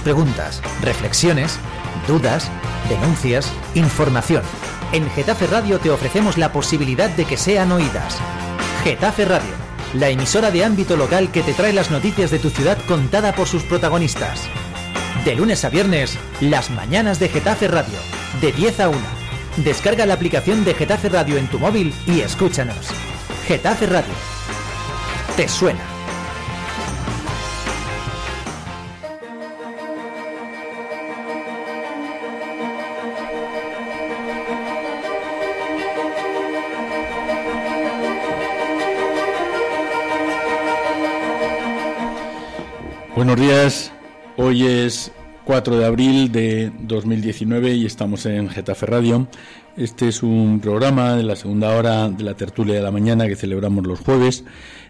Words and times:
preguntas, 0.00 0.62
reflexiones, 0.82 1.58
dudas, 2.06 2.50
denuncias, 2.88 3.52
información. 3.74 4.42
En 4.92 5.08
Getafe 5.10 5.46
Radio 5.46 5.78
te 5.78 5.90
ofrecemos 5.90 6.36
la 6.38 6.52
posibilidad 6.52 7.10
de 7.10 7.24
que 7.24 7.36
sean 7.36 7.70
oídas. 7.72 8.18
Getafe 8.82 9.24
Radio, 9.24 9.52
la 9.94 10.08
emisora 10.08 10.50
de 10.50 10.64
ámbito 10.64 10.96
local 10.96 11.30
que 11.30 11.42
te 11.42 11.52
trae 11.52 11.72
las 11.72 11.90
noticias 11.90 12.30
de 12.30 12.38
tu 12.38 12.50
ciudad 12.50 12.78
contada 12.86 13.34
por 13.34 13.46
sus 13.46 13.62
protagonistas. 13.62 14.42
De 15.24 15.34
lunes 15.34 15.64
a 15.64 15.68
viernes, 15.68 16.18
las 16.40 16.70
mañanas 16.70 17.18
de 17.18 17.28
Getafe 17.28 17.68
Radio, 17.68 17.98
de 18.40 18.52
10 18.52 18.80
a 18.80 18.88
1. 18.88 18.98
Descarga 19.58 20.06
la 20.06 20.14
aplicación 20.14 20.64
de 20.64 20.74
Getafe 20.74 21.08
Radio 21.08 21.36
en 21.36 21.46
tu 21.48 21.58
móvil 21.58 21.94
y 22.06 22.20
escúchanos. 22.20 22.88
Getafe 23.46 23.86
Radio. 23.86 24.14
¿Te 25.36 25.46
suena? 25.46 25.99
Buenos 43.20 43.38
días, 43.38 43.92
hoy 44.38 44.66
es 44.66 45.12
4 45.44 45.76
de 45.76 45.84
abril 45.84 46.32
de 46.32 46.72
2019 46.80 47.74
y 47.74 47.84
estamos 47.84 48.24
en 48.24 48.48
Getafe 48.48 48.86
Radio. 48.86 49.28
Este 49.76 50.08
es 50.08 50.22
un 50.22 50.58
programa 50.58 51.16
de 51.16 51.22
la 51.22 51.36
segunda 51.36 51.76
hora 51.76 52.08
de 52.08 52.24
la 52.24 52.32
tertulia 52.32 52.76
de 52.76 52.80
la 52.80 52.90
mañana 52.90 53.28
que 53.28 53.36
celebramos 53.36 53.86
los 53.86 54.00
jueves, 54.00 54.42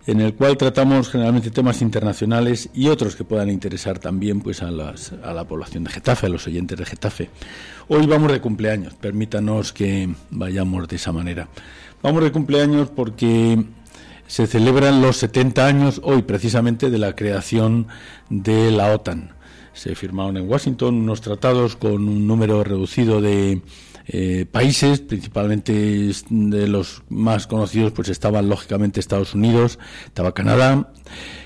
en 0.06 0.20
el 0.20 0.34
cual 0.34 0.56
tratamos 0.56 1.08
generalmente 1.08 1.50
temas 1.50 1.82
internacionales 1.82 2.70
y 2.72 2.86
otros 2.86 3.16
que 3.16 3.24
puedan 3.24 3.50
interesar 3.50 3.98
también 3.98 4.42
pues 4.42 4.62
a, 4.62 4.70
las, 4.70 5.12
a 5.24 5.34
la 5.34 5.42
población 5.42 5.82
de 5.82 5.90
Getafe, 5.90 6.26
a 6.26 6.30
los 6.30 6.46
oyentes 6.46 6.78
de 6.78 6.86
Getafe. 6.86 7.30
Hoy 7.88 8.06
vamos 8.06 8.30
de 8.30 8.40
cumpleaños, 8.40 8.94
permítanos 8.94 9.72
que 9.72 10.08
vayamos 10.30 10.86
de 10.86 10.94
esa 10.94 11.10
manera. 11.10 11.48
Vamos 12.00 12.22
de 12.22 12.30
cumpleaños 12.30 12.90
porque 12.90 13.58
se 14.30 14.46
celebran 14.46 15.02
los 15.02 15.16
70 15.16 15.66
años 15.66 16.00
hoy 16.04 16.22
precisamente 16.22 16.88
de 16.88 16.98
la 16.98 17.16
creación 17.16 17.88
de 18.28 18.70
la 18.70 18.94
OTAN. 18.94 19.32
Se 19.72 19.96
firmaron 19.96 20.36
en 20.36 20.48
Washington 20.48 20.94
unos 20.94 21.20
tratados 21.20 21.74
con 21.74 22.08
un 22.08 22.28
número 22.28 22.62
reducido 22.62 23.20
de 23.20 23.60
eh, 24.06 24.46
países, 24.48 25.00
principalmente 25.00 25.72
de 26.30 26.68
los 26.68 27.02
más 27.08 27.48
conocidos, 27.48 27.90
pues 27.90 28.08
estaban 28.08 28.48
lógicamente 28.48 29.00
Estados 29.00 29.34
Unidos, 29.34 29.80
estaba 30.04 30.32
Canadá, 30.32 30.92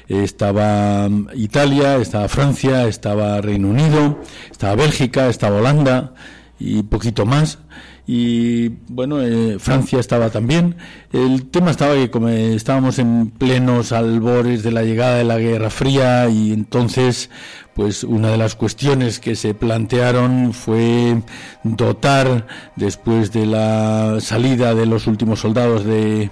estaba 0.07 1.09
Italia, 1.33 1.97
estaba 1.97 2.29
Francia, 2.29 2.87
estaba 2.87 3.41
Reino 3.41 3.69
Unido, 3.69 4.21
estaba 4.51 4.75
Bélgica, 4.75 5.31
estaba 5.31 5.57
Holanda 5.57 6.13
y 6.59 6.83
poquito 6.83 7.25
más 7.25 7.61
y 8.07 8.69
bueno, 8.89 9.23
eh, 9.23 9.59
Francia 9.59 9.99
estaba 9.99 10.31
también. 10.31 10.77
El 11.13 11.47
tema 11.47 11.71
estaba 11.71 11.95
que 11.95 12.11
como 12.11 12.29
estábamos 12.29 12.99
en 12.99 13.31
plenos 13.31 13.93
albores 13.93 14.63
de 14.63 14.73
la 14.73 14.83
llegada 14.83 15.17
de 15.17 15.25
la 15.25 15.39
Guerra 15.39 15.71
Fría 15.71 16.29
y 16.29 16.53
entonces 16.53 17.31
pues 17.75 18.05
una 18.05 18.31
de 18.31 18.37
las 18.37 18.55
cuestiones 18.55 19.19
que 19.19 19.35
se 19.35 19.55
plantearon 19.55 20.53
fue 20.53 21.23
dotar 21.65 22.47
después 22.77 23.33
de 23.33 23.47
la 23.47 24.19
salida 24.21 24.75
de 24.75 24.87
los 24.87 25.07
últimos 25.07 25.41
soldados 25.41 25.85
de 25.85 26.25
eh, 26.25 26.31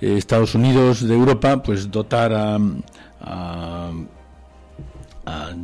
Estados 0.00 0.54
Unidos 0.54 1.06
de 1.06 1.14
Europa, 1.14 1.62
pues 1.62 1.90
dotar 1.90 2.32
a 2.32 2.58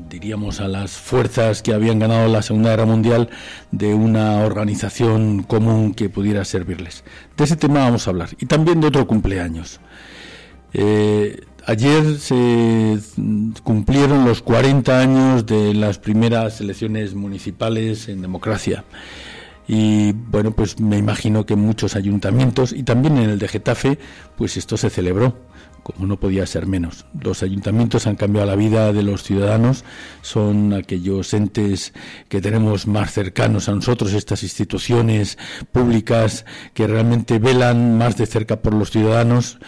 diríamos, 0.08 0.60
a 0.60 0.68
las 0.68 0.92
fuerzas 0.92 1.62
que 1.62 1.72
habían 1.72 1.98
ganado 1.98 2.28
la 2.28 2.42
Segunda 2.42 2.70
Guerra 2.70 2.86
Mundial 2.86 3.28
de 3.70 3.94
una 3.94 4.40
organización 4.40 5.42
común 5.42 5.94
que 5.94 6.08
pudiera 6.08 6.44
servirles. 6.44 7.04
De 7.36 7.44
ese 7.44 7.56
tema 7.56 7.80
vamos 7.80 8.06
a 8.06 8.10
hablar. 8.10 8.30
Y 8.38 8.46
también 8.46 8.80
de 8.80 8.88
otro 8.88 9.06
cumpleaños. 9.06 9.80
Eh, 10.72 11.40
ayer 11.66 12.18
se 12.18 12.98
cumplieron 13.62 14.24
los 14.24 14.42
40 14.42 15.00
años 15.00 15.46
de 15.46 15.74
las 15.74 15.98
primeras 15.98 16.60
elecciones 16.60 17.14
municipales 17.14 18.08
en 18.08 18.22
democracia. 18.22 18.84
Y 19.68 20.12
bueno, 20.12 20.52
pues 20.52 20.78
me 20.78 20.96
imagino 20.96 21.44
que 21.44 21.54
en 21.54 21.60
muchos 21.60 21.96
ayuntamientos 21.96 22.72
y 22.72 22.84
también 22.84 23.18
en 23.18 23.30
el 23.30 23.38
de 23.38 23.48
Getafe, 23.48 23.98
pues 24.36 24.56
esto 24.56 24.76
se 24.76 24.90
celebró 24.90 25.34
como 25.86 26.08
no 26.08 26.18
podía 26.18 26.44
ser 26.46 26.66
menos. 26.66 27.06
Los 27.22 27.44
ayuntamientos 27.44 28.08
han 28.08 28.16
cambiado 28.16 28.48
la 28.48 28.56
vida 28.56 28.92
de 28.92 29.04
los 29.04 29.22
ciudadanos, 29.22 29.84
son 30.20 30.72
aquellos 30.72 31.32
entes 31.32 31.92
que 32.28 32.40
tenemos 32.40 32.88
más 32.88 33.12
cercanos 33.12 33.68
a 33.68 33.72
nosotros, 33.72 34.12
estas 34.12 34.42
instituciones 34.42 35.38
públicas 35.70 36.44
que 36.74 36.88
realmente 36.88 37.38
velan 37.38 37.96
más 37.98 38.16
de 38.16 38.26
cerca 38.26 38.56
por 38.56 38.74
los 38.74 38.90
ciudadanos. 38.90 39.60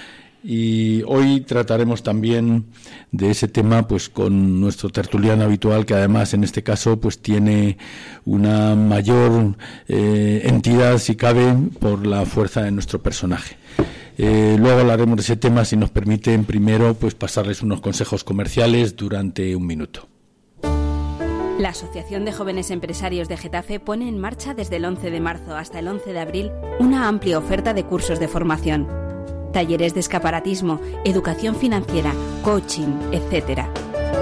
Y 0.43 1.03
hoy 1.06 1.43
trataremos 1.43 2.03
también 2.03 2.67
de 3.12 3.31
ese 3.31 3.47
tema 3.47 3.87
pues 3.87 4.09
con 4.09 4.61
nuestro 4.61 4.91
tertuliano 4.91 5.45
habitual 5.45 5.87
que 5.87 5.95
además 5.95 6.35
en 6.35 6.43
este 6.43 6.65
caso 6.65 6.99
pues 6.99 7.21
tiene 7.21 7.79
una 8.25 8.75
mayor 8.75 9.56
eh, 9.87 10.43
entidad 10.45 10.99
si 10.99 11.15
cabe 11.15 11.55
por 11.79 12.05
la 12.05 12.25
fuerza 12.25 12.62
de 12.62 12.73
nuestro 12.73 13.00
personaje. 13.00 13.56
Eh, 14.19 14.56
luego 14.59 14.81
hablaremos 14.81 15.17
de 15.17 15.23
ese 15.23 15.37
tema 15.37 15.65
si 15.65 15.77
nos 15.77 15.91
permiten 15.91 16.45
primero 16.45 16.95
pues 16.95 17.15
pasarles 17.15 17.62
unos 17.62 17.81
consejos 17.81 18.25
comerciales 18.25 18.97
durante 18.97 19.55
un 19.55 19.65
minuto. 19.65 20.09
La 21.59 21.69
Asociación 21.71 22.25
de 22.25 22.33
Jóvenes 22.33 22.73
Empresarios 22.73 23.29
de 23.29 23.37
Getafe 23.37 23.79
pone 23.81 24.09
en 24.09 24.19
marcha 24.19 24.55
desde 24.55 24.77
el 24.77 24.84
11 24.84 25.11
de 25.11 25.21
marzo 25.21 25.56
hasta 25.56 25.79
el 25.79 25.89
11 25.89 26.12
de 26.12 26.21
abril 26.21 26.51
una 26.81 27.09
amplia 27.09 27.39
oferta 27.39 27.73
de 27.75 27.84
cursos 27.84 28.21
de 28.21 28.29
formación. 28.29 28.87
Talleres 29.53 29.95
de 29.95 30.01
escaparatismo, 30.01 30.81
educación 31.05 31.55
financiera, 31.55 32.12
coaching, 32.43 32.89
etc. 33.12 33.67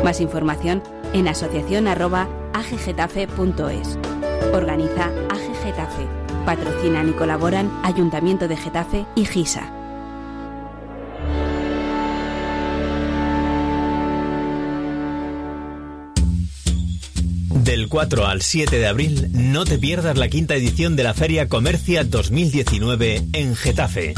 Más 0.05 0.21
información 0.21 0.83
en 1.15 1.29
asociación.aggetafe.es. 1.29 3.99
Organiza 4.53 5.07
AG 5.07 5.55
Getafe. 5.65 6.07
Patrocinan 6.45 7.09
y 7.09 7.13
colaboran 7.13 7.71
Ayuntamiento 7.83 8.47
de 8.47 8.57
Getafe 8.57 9.07
y 9.15 9.25
GISA. 9.25 9.86
Del 17.87 17.91
4 17.93 18.27
al 18.27 18.43
7 18.43 18.81
de 18.81 18.87
abril, 18.89 19.29
no 19.31 19.65
te 19.65 19.79
pierdas 19.79 20.19
la 20.19 20.27
quinta 20.27 20.57
edición 20.57 20.97
de 20.97 21.05
la 21.05 21.15
Feria 21.15 21.49
Comercia 21.49 22.03
2019 22.03 23.23
en 23.33 23.55
Getafe. 23.55 24.13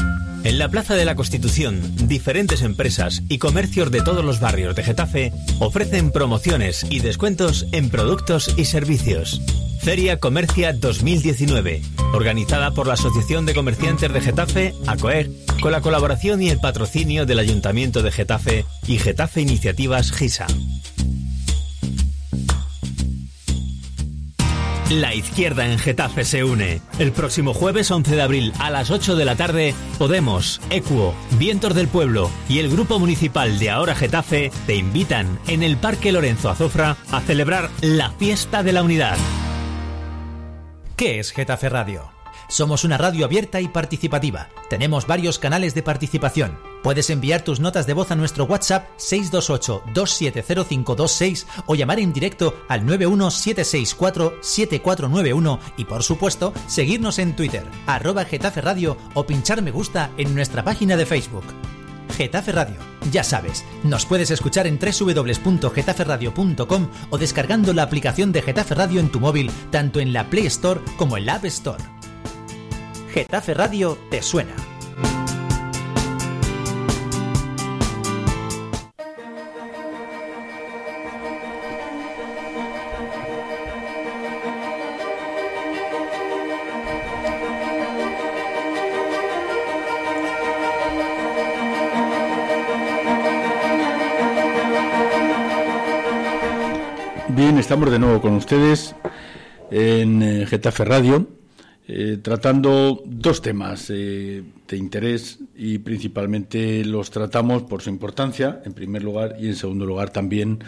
En 0.45 0.59
la 0.59 0.71
Plaza 0.71 0.95
de 0.95 1.05
la 1.05 1.15
Constitución, 1.17 1.79
diferentes 2.09 2.63
empresas 2.63 3.23
y 3.29 3.37
comercios 3.37 3.91
de 3.91 4.01
todos 4.01 4.25
los 4.25 4.41
barrios 4.41 4.75
de 4.75 4.85
Getafe 4.85 5.33
ofrecen 5.59 6.13
promociones 6.13 6.87
y 6.89 7.01
descuentos 7.01 7.67
en 7.73 7.91
productos 7.91 8.55
y 8.57 8.65
servicios. 8.65 9.43
Feria 9.83 10.19
Comercia 10.19 10.73
2019, 10.73 11.83
organizada 12.15 12.71
por 12.71 12.87
la 12.87 12.95
Asociación 12.95 13.45
de 13.45 13.53
Comerciantes 13.53 14.11
de 14.11 14.21
Getafe, 14.23 14.75
ACOEG, 14.87 15.31
con 15.61 15.73
la 15.73 15.83
colaboración 15.83 16.41
y 16.41 16.49
el 16.49 16.59
patrocinio 16.59 17.27
del 17.27 17.39
Ayuntamiento 17.39 18.03
de 18.03 18.13
Getafe 18.13 18.65
y 18.87 18.97
Getafe 18.97 19.43
Iniciativas 19.43 20.11
GISA. 20.11 20.47
La 24.91 25.15
izquierda 25.15 25.71
en 25.71 25.79
Getafe 25.79 26.25
se 26.25 26.45
une. 26.45 26.81
El 26.99 27.13
próximo 27.13 27.53
jueves 27.53 27.91
11 27.91 28.17
de 28.17 28.23
abril 28.23 28.55
a 28.59 28.71
las 28.71 28.91
8 28.91 29.17
de 29.17 29.27
la 29.27 29.37
tarde, 29.37 29.75
Podemos, 29.99 30.63
Equo, 30.71 31.15
Vientos 31.33 31.75
del 31.75 31.89
Pueblo 31.89 32.31
y 32.49 32.59
el 32.59 32.71
Grupo 32.71 32.99
Municipal 32.99 33.59
de 33.59 33.69
Ahora 33.69 33.95
Getafe 33.95 34.51
te 34.67 34.77
invitan 34.77 35.39
en 35.47 35.63
el 35.63 35.77
Parque 35.77 36.11
Lorenzo 36.11 36.49
Azofra 36.49 36.97
a 37.13 37.21
celebrar 37.21 37.69
la 37.83 38.13
Fiesta 38.13 38.63
de 38.63 38.73
la 38.73 38.83
Unidad. 38.83 39.19
¿Qué 40.97 41.19
es 41.19 41.33
Getafe 41.33 41.69
Radio? 41.69 42.11
Somos 42.49 42.83
una 42.85 42.97
radio 42.97 43.27
abierta 43.27 43.61
y 43.61 43.69
participativa. 43.69 44.49
Tenemos 44.71 45.07
varios 45.07 45.39
canales 45.39 45.75
de 45.75 45.83
participación. 45.83 46.68
Puedes 46.83 47.11
enviar 47.11 47.43
tus 47.43 47.61
notas 47.61 47.87
de 47.87 47.93
voz 47.93 48.11
a 48.11 48.17
nuestro 48.17 48.45
WhatsApp 48.45 48.89
628-270526 48.99 51.45
o 51.67 51.75
llamar 51.75 52.01
en 52.01 52.13
directo 52.13 52.55
al 52.69 52.85
91764-7491 52.87 55.59
y 55.77 55.85
por 55.85 56.03
supuesto 56.03 56.55
seguirnos 56.67 57.19
en 57.19 57.37
Twitter, 57.37 57.67
arroba 57.87 58.25
Getafe 58.25 58.61
Radio 58.61 58.97
o 59.15 59.25
pinchar 59.27 59.63
me 59.63 59.71
gusta 59.71 60.11
en 60.17 60.35
nuestra 60.35 60.65
página 60.65 60.97
de 60.97 61.07
Facebook. 61.07 61.45
Getafe 62.17 62.53
Radio. 62.53 62.77
Ya 63.13 63.23
sabes, 63.23 63.65
nos 63.85 64.05
puedes 64.05 64.33
escuchar 64.33 64.67
en 64.67 64.79
www.getaferradio.com 64.79 66.89
o 67.11 67.19
descargando 67.19 67.73
la 67.73 67.85
aplicación 67.85 68.33
de 68.33 68.43
Getafe 68.43 68.75
Radio 68.75 68.99
en 69.01 69.11
tu 69.11 69.21
móvil, 69.21 69.51
tanto 69.71 70.01
en 70.01 70.13
la 70.13 70.29
Play 70.29 70.47
Store 70.47 70.81
como 70.97 71.17
en 71.17 71.27
la 71.27 71.37
App 71.37 71.45
Store. 71.45 71.85
Getafe 73.13 73.55
Radio 73.55 73.97
te 74.11 74.21
suena. 74.21 74.68
Con 98.29 98.37
ustedes 98.37 98.95
en 99.71 100.23
eh, 100.23 100.45
Getafe 100.45 100.85
Radio, 100.85 101.27
eh, 101.87 102.19
tratando 102.21 103.03
dos 103.07 103.41
temas 103.41 103.89
eh, 103.89 104.43
de 104.69 104.77
interés 104.77 105.39
y 105.57 105.79
principalmente 105.79 106.85
los 106.85 107.11
tratamos 107.11 107.63
por 107.63 107.81
su 107.81 107.89
importancia, 107.89 108.61
en 108.67 108.75
primer 108.75 109.03
lugar, 109.03 109.37
y 109.41 109.47
en 109.47 109.57
segundo 109.57 109.87
lugar 109.87 110.11
también, 110.11 110.59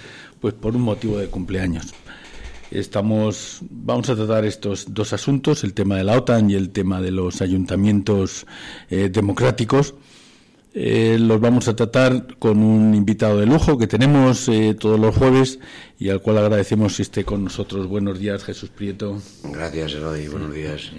pues 0.40 0.54
por 0.54 0.74
un 0.74 0.80
motivo 0.80 1.18
de 1.18 1.26
cumpleaños. 1.26 1.92
Estamos, 2.70 3.58
vamos 3.68 4.08
a 4.08 4.16
tratar 4.16 4.46
estos 4.46 4.94
dos 4.94 5.12
asuntos, 5.12 5.62
el 5.62 5.74
tema 5.74 5.96
de 5.96 6.04
la 6.04 6.16
OTAN 6.16 6.48
y 6.48 6.54
el 6.54 6.70
tema 6.70 7.02
de 7.02 7.10
los 7.10 7.42
ayuntamientos 7.42 8.46
democráticos. 8.88 9.94
Eh, 10.72 11.16
los 11.18 11.40
vamos 11.40 11.66
a 11.66 11.74
tratar 11.74 12.36
con 12.38 12.62
un 12.62 12.94
invitado 12.94 13.40
de 13.40 13.46
lujo 13.46 13.76
que 13.76 13.88
tenemos 13.88 14.48
eh, 14.48 14.76
todos 14.78 15.00
los 15.00 15.16
jueves 15.16 15.58
y 15.98 16.10
al 16.10 16.20
cual 16.20 16.38
agradecemos 16.38 16.96
que 16.96 17.02
esté 17.02 17.24
con 17.24 17.42
nosotros. 17.42 17.88
Buenos 17.88 18.20
días, 18.20 18.44
Jesús 18.44 18.70
Prieto. 18.70 19.20
Gracias, 19.44 19.94
Elodie. 19.94 20.28
Buenos 20.28 20.54
días. 20.54 20.92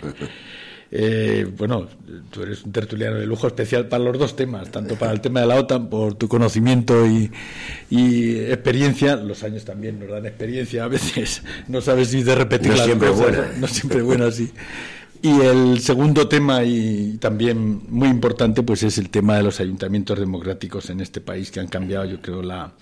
Eh, 0.93 1.47
bueno, 1.57 1.87
tú 2.29 2.43
eres 2.43 2.65
un 2.65 2.73
tertuliano 2.73 3.15
de 3.15 3.25
lujo 3.25 3.47
especial 3.47 3.87
para 3.87 4.03
los 4.03 4.19
dos 4.19 4.35
temas, 4.35 4.69
tanto 4.71 4.97
para 4.97 5.13
el 5.13 5.21
tema 5.21 5.39
de 5.39 5.47
la 5.47 5.55
OTAN 5.55 5.89
por 5.89 6.15
tu 6.15 6.27
conocimiento 6.27 7.07
y, 7.07 7.31
experiencia. 7.89 9.15
Los 9.15 9.41
años 9.43 9.63
también 9.63 10.01
nos 10.01 10.09
dan 10.09 10.25
experiencia. 10.25 10.83
A 10.83 10.89
veces 10.89 11.43
no 11.69 11.79
sabes 11.79 12.09
si 12.09 12.23
de 12.23 12.35
repetir 12.35 12.73
no 12.73 12.77
siempre 12.77 13.09
Buena. 13.09 13.51
No 13.57 13.67
siempre 13.67 14.01
buena, 14.01 14.31
sí. 14.31 14.51
Y 15.23 15.29
el 15.41 15.79
segundo 15.79 16.27
tema, 16.27 16.63
y 16.63 17.17
también 17.19 17.83
muy 17.89 18.07
importante, 18.09 18.63
pues 18.63 18.81
es 18.81 18.97
el 18.97 19.11
tema 19.11 19.37
de 19.37 19.43
los 19.43 19.59
ayuntamientos 19.59 20.17
democráticos 20.19 20.89
en 20.89 20.99
este 20.99 21.21
país, 21.21 21.51
que 21.51 21.59
han 21.59 21.67
cambiado, 21.67 22.05
yo 22.05 22.21
creo, 22.21 22.41
la, 22.41 22.73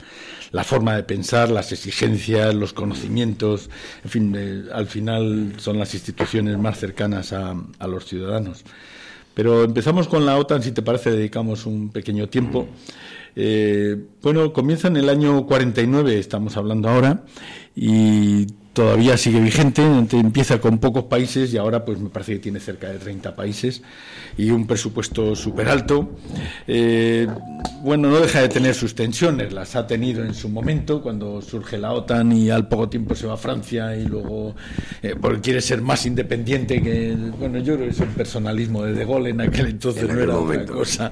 la 0.54 0.64
forma 0.64 0.96
de 0.96 1.04
pensar, 1.04 1.52
las 1.52 1.74
exigencias, 1.74 2.56
los 2.56 2.72
conocimientos, 2.72 3.70
en 4.06 4.10
fin, 4.10 4.34
eh, 4.38 4.64
al 4.74 4.88
final 4.88 5.56
son 5.58 5.80
las 5.80 5.94
instituciones 5.94 6.58
más 6.58 6.80
cercanas 6.80 7.34
a, 7.34 7.56
a 7.78 7.88
los 7.88 8.06
ciudadanos. 8.06 8.64
Pero 9.34 9.64
empezamos 9.66 10.08
con 10.08 10.26
la 10.26 10.38
OTAN, 10.38 10.64
si 10.64 10.72
te 10.72 10.82
parece, 10.82 11.12
dedicamos 11.12 11.66
un 11.66 11.90
pequeño 11.90 12.30
tiempo. 12.30 12.68
Eh, 13.36 13.98
bueno, 14.22 14.54
comienza 14.54 14.88
en 14.88 14.98
el 14.98 15.10
año 15.10 15.46
49, 15.46 16.18
estamos 16.18 16.58
hablando 16.58 16.90
ahora, 16.90 17.24
y 17.76 18.48
todavía 18.74 19.18
sigue 19.18 19.40
vigente, 19.40 19.82
empieza 19.82 20.60
con 20.62 20.78
pocos 20.78 21.06
países 21.06 21.54
y 21.54 21.58
ahora 21.58 21.84
pues 21.84 22.00
me 22.00 22.10
parece 22.10 22.34
que 22.34 22.40
tiene 22.40 22.60
cerca 22.60 22.90
de 22.90 23.00
30 23.00 23.36
países 23.36 23.82
y 24.38 24.52
un 24.52 24.68
presupuesto 24.68 25.36
súper 25.36 25.68
alto. 25.70 26.12
Eh, 26.68 27.28
bueno, 27.82 28.10
no 28.10 28.20
deja 28.20 28.42
de 28.42 28.50
tener 28.50 28.76
sus 28.76 28.96
tensiones, 28.96 29.54
las 29.54 29.76
ha 29.76 29.88
tenido 29.88 30.24
en 30.24 30.34
su 30.34 30.50
momento 30.50 31.02
cuando 31.02 31.42
surge 31.42 31.78
la 31.78 31.94
OTAN 31.94 32.32
y 32.32 32.50
al 32.50 32.68
poco 32.68 32.90
tiempo 32.90 33.16
se 33.16 33.28
va 33.28 33.34
a 33.34 33.38
Francia 33.38 33.96
y 33.96 34.06
luego 34.06 34.56
eh, 35.02 35.16
porque 35.20 35.42
quiere 35.42 35.62
ser 35.62 35.82
más 35.82 36.06
independiente 36.06 36.82
que, 36.82 37.16
bueno, 37.38 37.60
yo 37.60 37.76
creo 37.76 37.88
que 37.88 37.94
es 37.94 38.00
un 38.00 38.10
personalismo 38.10 38.84
de 38.84 38.94
De 38.94 39.06
Gaulle 39.06 39.30
en 39.30 39.42
aquel 39.42 39.68
entonces, 39.68 40.08
no 40.08 40.20
era 40.20 40.38
otra 40.38 40.66
cosa. 40.66 41.12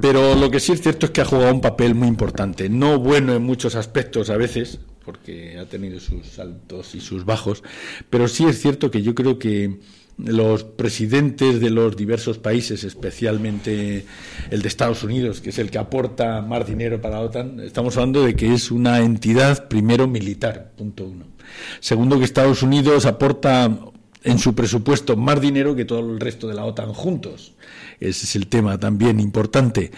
Pero 0.00 0.34
lo 0.34 0.50
que 0.50 0.60
sí 0.60 0.72
es 0.72 0.82
cierto 0.82 1.06
es 1.06 1.12
que 1.12 1.22
ha 1.22 1.24
jugado 1.24 1.54
un 1.54 1.60
papel 1.60 1.94
muy 1.94 2.08
importante, 2.08 2.68
no 2.68 2.98
bueno 2.98 3.34
en 3.34 3.42
muchos 3.42 3.74
aspectos 3.76 4.28
a 4.28 4.36
veces, 4.36 4.78
porque 5.06 5.58
ha 5.58 5.64
tenido 5.64 6.00
sus 6.00 6.38
altos 6.38 6.94
y 6.94 7.00
sus 7.00 7.24
bajos, 7.24 7.62
pero 8.10 8.28
sí 8.28 8.44
es 8.44 8.60
cierto 8.60 8.90
que 8.90 9.02
yo 9.02 9.14
creo 9.14 9.38
que 9.38 9.78
los 10.18 10.64
presidentes 10.64 11.60
de 11.60 11.70
los 11.70 11.96
diversos 11.96 12.38
países, 12.38 12.84
especialmente 12.84 14.06
el 14.50 14.62
de 14.62 14.68
Estados 14.68 15.04
Unidos, 15.04 15.40
que 15.40 15.50
es 15.50 15.58
el 15.58 15.70
que 15.70 15.78
aporta 15.78 16.40
más 16.40 16.66
dinero 16.66 17.00
para 17.00 17.16
la 17.16 17.20
OTAN, 17.22 17.60
estamos 17.60 17.96
hablando 17.96 18.24
de 18.24 18.34
que 18.34 18.52
es 18.52 18.70
una 18.70 19.00
entidad, 19.00 19.68
primero, 19.68 20.06
militar, 20.08 20.72
punto 20.76 21.04
uno. 21.04 21.26
Segundo, 21.80 22.18
que 22.18 22.24
Estados 22.24 22.62
Unidos 22.62 23.06
aporta 23.06 23.70
en 24.24 24.38
su 24.38 24.54
presupuesto 24.54 25.16
más 25.16 25.40
dinero 25.40 25.76
que 25.76 25.84
todo 25.84 26.00
el 26.00 26.18
resto 26.18 26.48
de 26.48 26.54
la 26.54 26.64
OTAN 26.64 26.92
juntos. 26.92 27.52
Ese 28.00 28.26
es 28.26 28.36
el 28.36 28.48
tema 28.48 28.78
también 28.78 29.20
importante. 29.20 29.92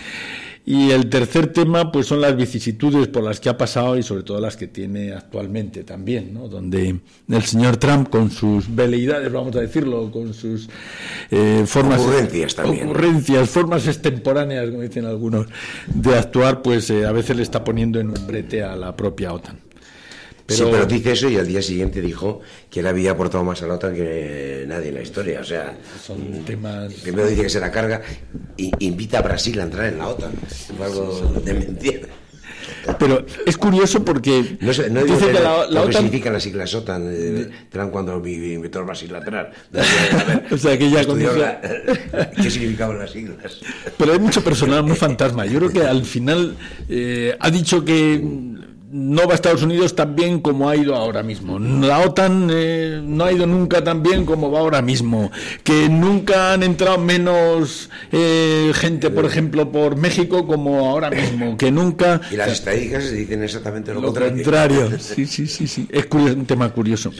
Y 0.71 0.91
el 0.91 1.09
tercer 1.09 1.51
tema, 1.51 1.91
pues 1.91 2.09
son 2.09 2.21
las 2.21 2.37
vicisitudes 2.37 3.09
por 3.09 3.23
las 3.23 3.41
que 3.41 3.49
ha 3.49 3.57
pasado 3.57 3.97
y 3.97 4.03
sobre 4.03 4.23
todo 4.23 4.39
las 4.39 4.55
que 4.55 4.67
tiene 4.67 5.15
actualmente 5.15 5.83
también, 5.83 6.35
¿no? 6.35 6.47
Donde 6.47 7.01
el 7.27 7.43
señor 7.45 7.79
Trump, 7.79 8.11
con 8.11 8.31
sus 8.31 8.75
veleidades, 8.75 9.33
vamos 9.33 9.57
a 9.57 9.61
decirlo, 9.61 10.11
con 10.11 10.35
sus 10.35 10.69
eh, 11.31 11.65
formas. 11.67 12.03
Ocurrencias 12.03 12.55
también. 12.55 12.85
Ocurrencias, 12.85 13.49
formas 13.49 13.87
extemporáneas, 13.87 14.69
como 14.69 14.83
dicen 14.83 15.07
algunos, 15.07 15.47
de 15.87 16.15
actuar, 16.15 16.61
pues 16.61 16.91
eh, 16.91 17.07
a 17.07 17.13
veces 17.13 17.35
le 17.35 17.45
está 17.45 17.65
poniendo 17.65 17.99
en 17.99 18.11
un 18.11 18.27
brete 18.27 18.63
a 18.63 18.77
la 18.77 18.95
propia 18.95 19.33
OTAN. 19.33 19.68
Sí, 20.49 20.65
pero 20.71 20.87
dice 20.87 21.13
eso 21.13 21.29
y 21.29 21.37
al 21.37 21.47
día 21.47 21.61
siguiente 21.61 22.01
dijo 22.01 22.41
que 22.71 22.81
él 22.81 22.87
había 22.87 23.11
aportado 23.11 23.45
más 23.45 23.63
a 23.63 23.67
la 23.67 23.75
OTAN 23.75 23.95
que 23.95 24.65
nadie 24.67 24.89
en 24.89 24.95
la 24.95 25.03
historia. 25.03 25.41
O 25.41 25.45
sea, 25.45 25.77
son 26.03 26.45
temas. 26.45 26.93
Primero 26.95 27.29
dice 27.29 27.43
que 27.43 27.51
se 27.51 27.61
la 27.61 27.71
carga 27.71 28.01
y 28.57 28.73
invita 28.79 29.19
a 29.19 29.23
Brasil 29.23 29.61
a 29.61 29.65
entrar 29.65 29.87
en 29.87 29.99
la 29.99 30.09
OTAN. 30.09 30.33
Es 30.47 30.71
algo 30.81 31.41
de 31.45 31.53
mentira. 31.55 32.09
Pero 32.99 33.27
es 33.45 33.59
curioso 33.59 34.03
porque. 34.03 34.57
No, 34.61 34.73
sé, 34.73 34.89
no 34.89 35.05
dice 35.05 35.27
que, 35.27 35.33
la, 35.35 35.67
la 35.69 35.83
OTAN. 35.83 35.93
significan 35.93 36.33
las 36.33 36.43
siglas 36.43 36.75
OTAN? 36.75 37.05
Eh, 37.09 37.51
cuando 37.93 38.27
invitó 38.27 38.79
a 38.79 38.83
Brasil 38.83 39.15
a 39.15 39.19
entrar. 39.19 39.53
o 40.51 40.57
sea, 40.57 40.79
que 40.79 40.91
ya 40.91 41.03
la, 41.03 41.61
¿Qué 42.43 42.51
significaban 42.51 42.99
las 42.99 43.11
siglas? 43.11 43.61
Pero 43.99 44.13
hay 44.15 44.19
mucho 44.19 44.43
personal 44.43 44.83
muy 44.83 44.97
fantasma. 44.97 45.45
Yo 45.45 45.59
creo 45.59 45.71
que 45.71 45.83
al 45.83 46.05
final 46.05 46.57
eh, 46.89 47.37
ha 47.39 47.51
dicho 47.51 47.85
que 47.85 48.23
no 48.91 49.27
va 49.27 49.33
a 49.33 49.35
Estados 49.35 49.63
Unidos 49.63 49.95
tan 49.95 50.17
bien 50.17 50.41
como 50.41 50.69
ha 50.69 50.77
ido 50.77 50.95
ahora 50.95 51.23
mismo. 51.23 51.59
La 51.59 52.01
OTAN 52.01 52.49
eh, 52.51 53.01
no 53.03 53.25
ha 53.25 53.33
ido 53.33 53.47
nunca 53.47 53.85
tan 53.85 54.03
bien 54.03 54.25
como 54.25 54.51
va 54.51 54.61
ahora 54.61 54.81
mismo. 54.81 55.31
Que 55.63 55.89
nunca 55.89 56.53
han 56.55 56.63
entrado 56.63 56.99
menos 56.99 57.91
eh, 58.13 58.73
gente, 58.75 59.11
por 59.11 59.27
ejemplo, 59.27 59.71
por 59.71 59.97
México 59.97 60.47
como 60.47 60.89
ahora 60.89 61.11
mismo. 61.11 61.57
Que 61.57 61.71
nunca. 61.71 62.21
Y 62.31 62.37
las 62.37 62.53
estadísticas 62.53 63.11
dicen 63.11 63.43
exactamente 63.43 63.93
lo, 63.93 64.13
contrario. 64.13 64.91
Sí, 64.99 65.27
sí, 65.27 65.47
sí, 65.47 65.67
sí. 65.67 65.89
Es 65.91 66.07
un 66.11 66.47
tema 66.47 66.69
curioso. 66.71 67.13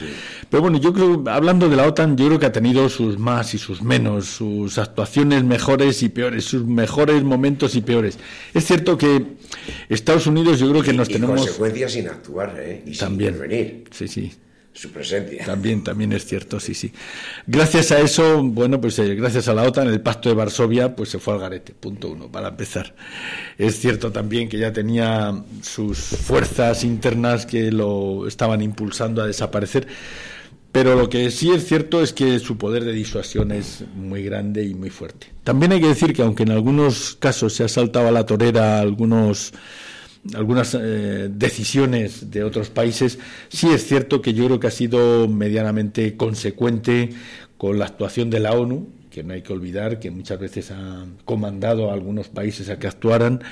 Pero 0.49 0.61
bueno, 0.61 0.77
yo 0.77 0.93
creo, 0.93 1.23
hablando 1.27 1.69
de 1.69 1.75
la 1.75 1.87
OTAN, 1.87 2.15
yo 2.17 2.27
creo 2.27 2.39
que 2.39 2.45
ha 2.45 2.51
tenido 2.51 2.87
sus 2.89 3.17
más 3.17 3.53
y 3.53 3.57
sus 3.57 3.81
menos, 3.81 4.25
sus 4.25 4.77
actuaciones 4.77 5.43
mejores 5.43 6.03
y 6.03 6.09
peores, 6.09 6.45
sus 6.45 6.65
mejores 6.65 7.23
momentos 7.23 7.75
y 7.75 7.81
peores. 7.81 8.17
Es 8.53 8.65
cierto 8.65 8.97
que 8.97 9.23
Estados 9.89 10.27
Unidos, 10.27 10.59
yo 10.59 10.69
creo 10.69 10.83
que 10.83 10.93
nos 10.93 11.07
tenemos 11.07 11.58
sin 11.87 12.07
actuar 12.07 12.55
¿eh? 12.59 12.83
y 12.85 12.97
también, 12.97 13.33
sin 13.33 13.43
intervenir. 13.43 13.83
Sí, 13.91 14.07
sí. 14.07 14.31
Su 14.71 14.91
presencia. 14.91 15.43
También, 15.45 15.83
también 15.83 16.13
es 16.13 16.25
cierto, 16.25 16.59
sí, 16.59 16.73
sí. 16.73 16.93
Gracias 17.47 17.91
a 17.91 17.99
eso, 17.99 18.41
bueno, 18.43 18.79
pues 18.79 18.97
eh, 18.99 19.15
gracias 19.15 19.47
a 19.47 19.53
la 19.53 19.63
OTAN, 19.63 19.87
el 19.87 19.99
pacto 19.99 20.29
de 20.29 20.35
Varsovia, 20.35 20.95
pues 20.95 21.09
se 21.09 21.19
fue 21.19 21.33
al 21.33 21.39
garete, 21.39 21.73
punto 21.73 22.09
uno, 22.09 22.31
para 22.31 22.49
empezar. 22.49 22.95
Es 23.57 23.79
cierto 23.79 24.11
también 24.11 24.47
que 24.47 24.57
ya 24.57 24.71
tenía 24.71 25.43
sus 25.61 25.97
fuerzas 25.97 26.83
internas 26.83 27.45
que 27.45 27.71
lo 27.71 28.27
estaban 28.27 28.61
impulsando 28.61 29.21
a 29.21 29.27
desaparecer. 29.27 29.87
Pero 30.71 30.95
lo 30.95 31.09
que 31.09 31.31
sí 31.31 31.49
es 31.51 31.67
cierto 31.67 32.03
es 32.03 32.13
que 32.13 32.37
su 32.37 32.57
poder 32.57 32.85
de 32.85 32.93
disuasión 32.93 33.51
es 33.51 33.83
muy 33.95 34.23
grande 34.23 34.63
y 34.63 34.75
muy 34.75 34.91
fuerte. 34.91 35.27
También 35.43 35.71
hay 35.71 35.81
que 35.81 35.87
decir 35.87 36.13
que 36.13 36.21
aunque 36.21 36.43
en 36.43 36.51
algunos 36.51 37.15
casos 37.15 37.53
se 37.53 37.63
ha 37.63 37.67
saltado 37.67 38.07
a 38.07 38.11
la 38.11 38.25
torera 38.25 38.79
algunos 38.79 39.51
algunas 40.35 40.75
eh, 40.75 41.29
decisiones 41.31 42.31
de 42.31 42.43
otros 42.43 42.69
países, 42.69 43.19
sí 43.49 43.69
es 43.69 43.85
cierto 43.85 44.21
que 44.21 44.33
yo 44.33 44.45
creo 44.45 44.59
que 44.59 44.67
ha 44.67 44.71
sido 44.71 45.27
medianamente 45.27 46.15
consecuente 46.17 47.09
con 47.57 47.79
la 47.79 47.85
actuación 47.85 48.29
de 48.29 48.39
la 48.39 48.53
ONU, 48.53 48.87
que 49.09 49.23
no 49.23 49.33
hay 49.33 49.41
que 49.41 49.53
olvidar 49.53 49.99
que 49.99 50.11
muchas 50.11 50.39
veces 50.39 50.71
ha 50.71 51.05
comandado 51.25 51.89
a 51.89 51.93
algunos 51.93 52.27
países 52.29 52.69
a 52.69 52.79
que 52.79 52.87
actuaran, 52.87 53.43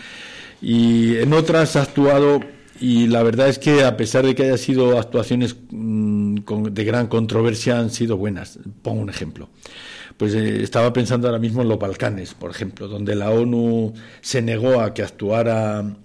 y 0.62 1.17
en 1.17 1.34
otras 1.34 1.75
ha 1.75 1.84
actuado 1.84 2.39
y 2.79 3.07
la 3.07 3.24
verdad 3.24 3.50
es 3.50 3.60
que 3.60 3.84
a 3.84 3.98
pesar 3.98 4.25
de 4.25 4.36
que 4.36 4.43
haya 4.43 4.57
sido 4.57 5.00
actuaciones 5.00 5.55
mm, 5.72 6.36
de 6.72 6.84
gran 6.84 7.07
controversia 7.07 7.79
han 7.79 7.89
sido 7.89 8.17
buenas. 8.17 8.60
Pongo 8.81 9.01
un 9.01 9.10
ejemplo. 9.10 9.50
Pues 10.17 10.34
eh, 10.34 10.63
estaba 10.63 10.93
pensando 10.93 11.27
ahora 11.27 11.39
mismo 11.39 11.62
en 11.62 11.69
los 11.69 11.79
Balcanes, 11.79 12.34
por 12.34 12.51
ejemplo, 12.51 12.88
donde 12.88 13.15
la 13.15 13.29
ONU 13.29 13.93
se 14.22 14.41
negó 14.41 14.81
a 14.81 14.93
que 14.93 15.03
actuara 15.03 15.96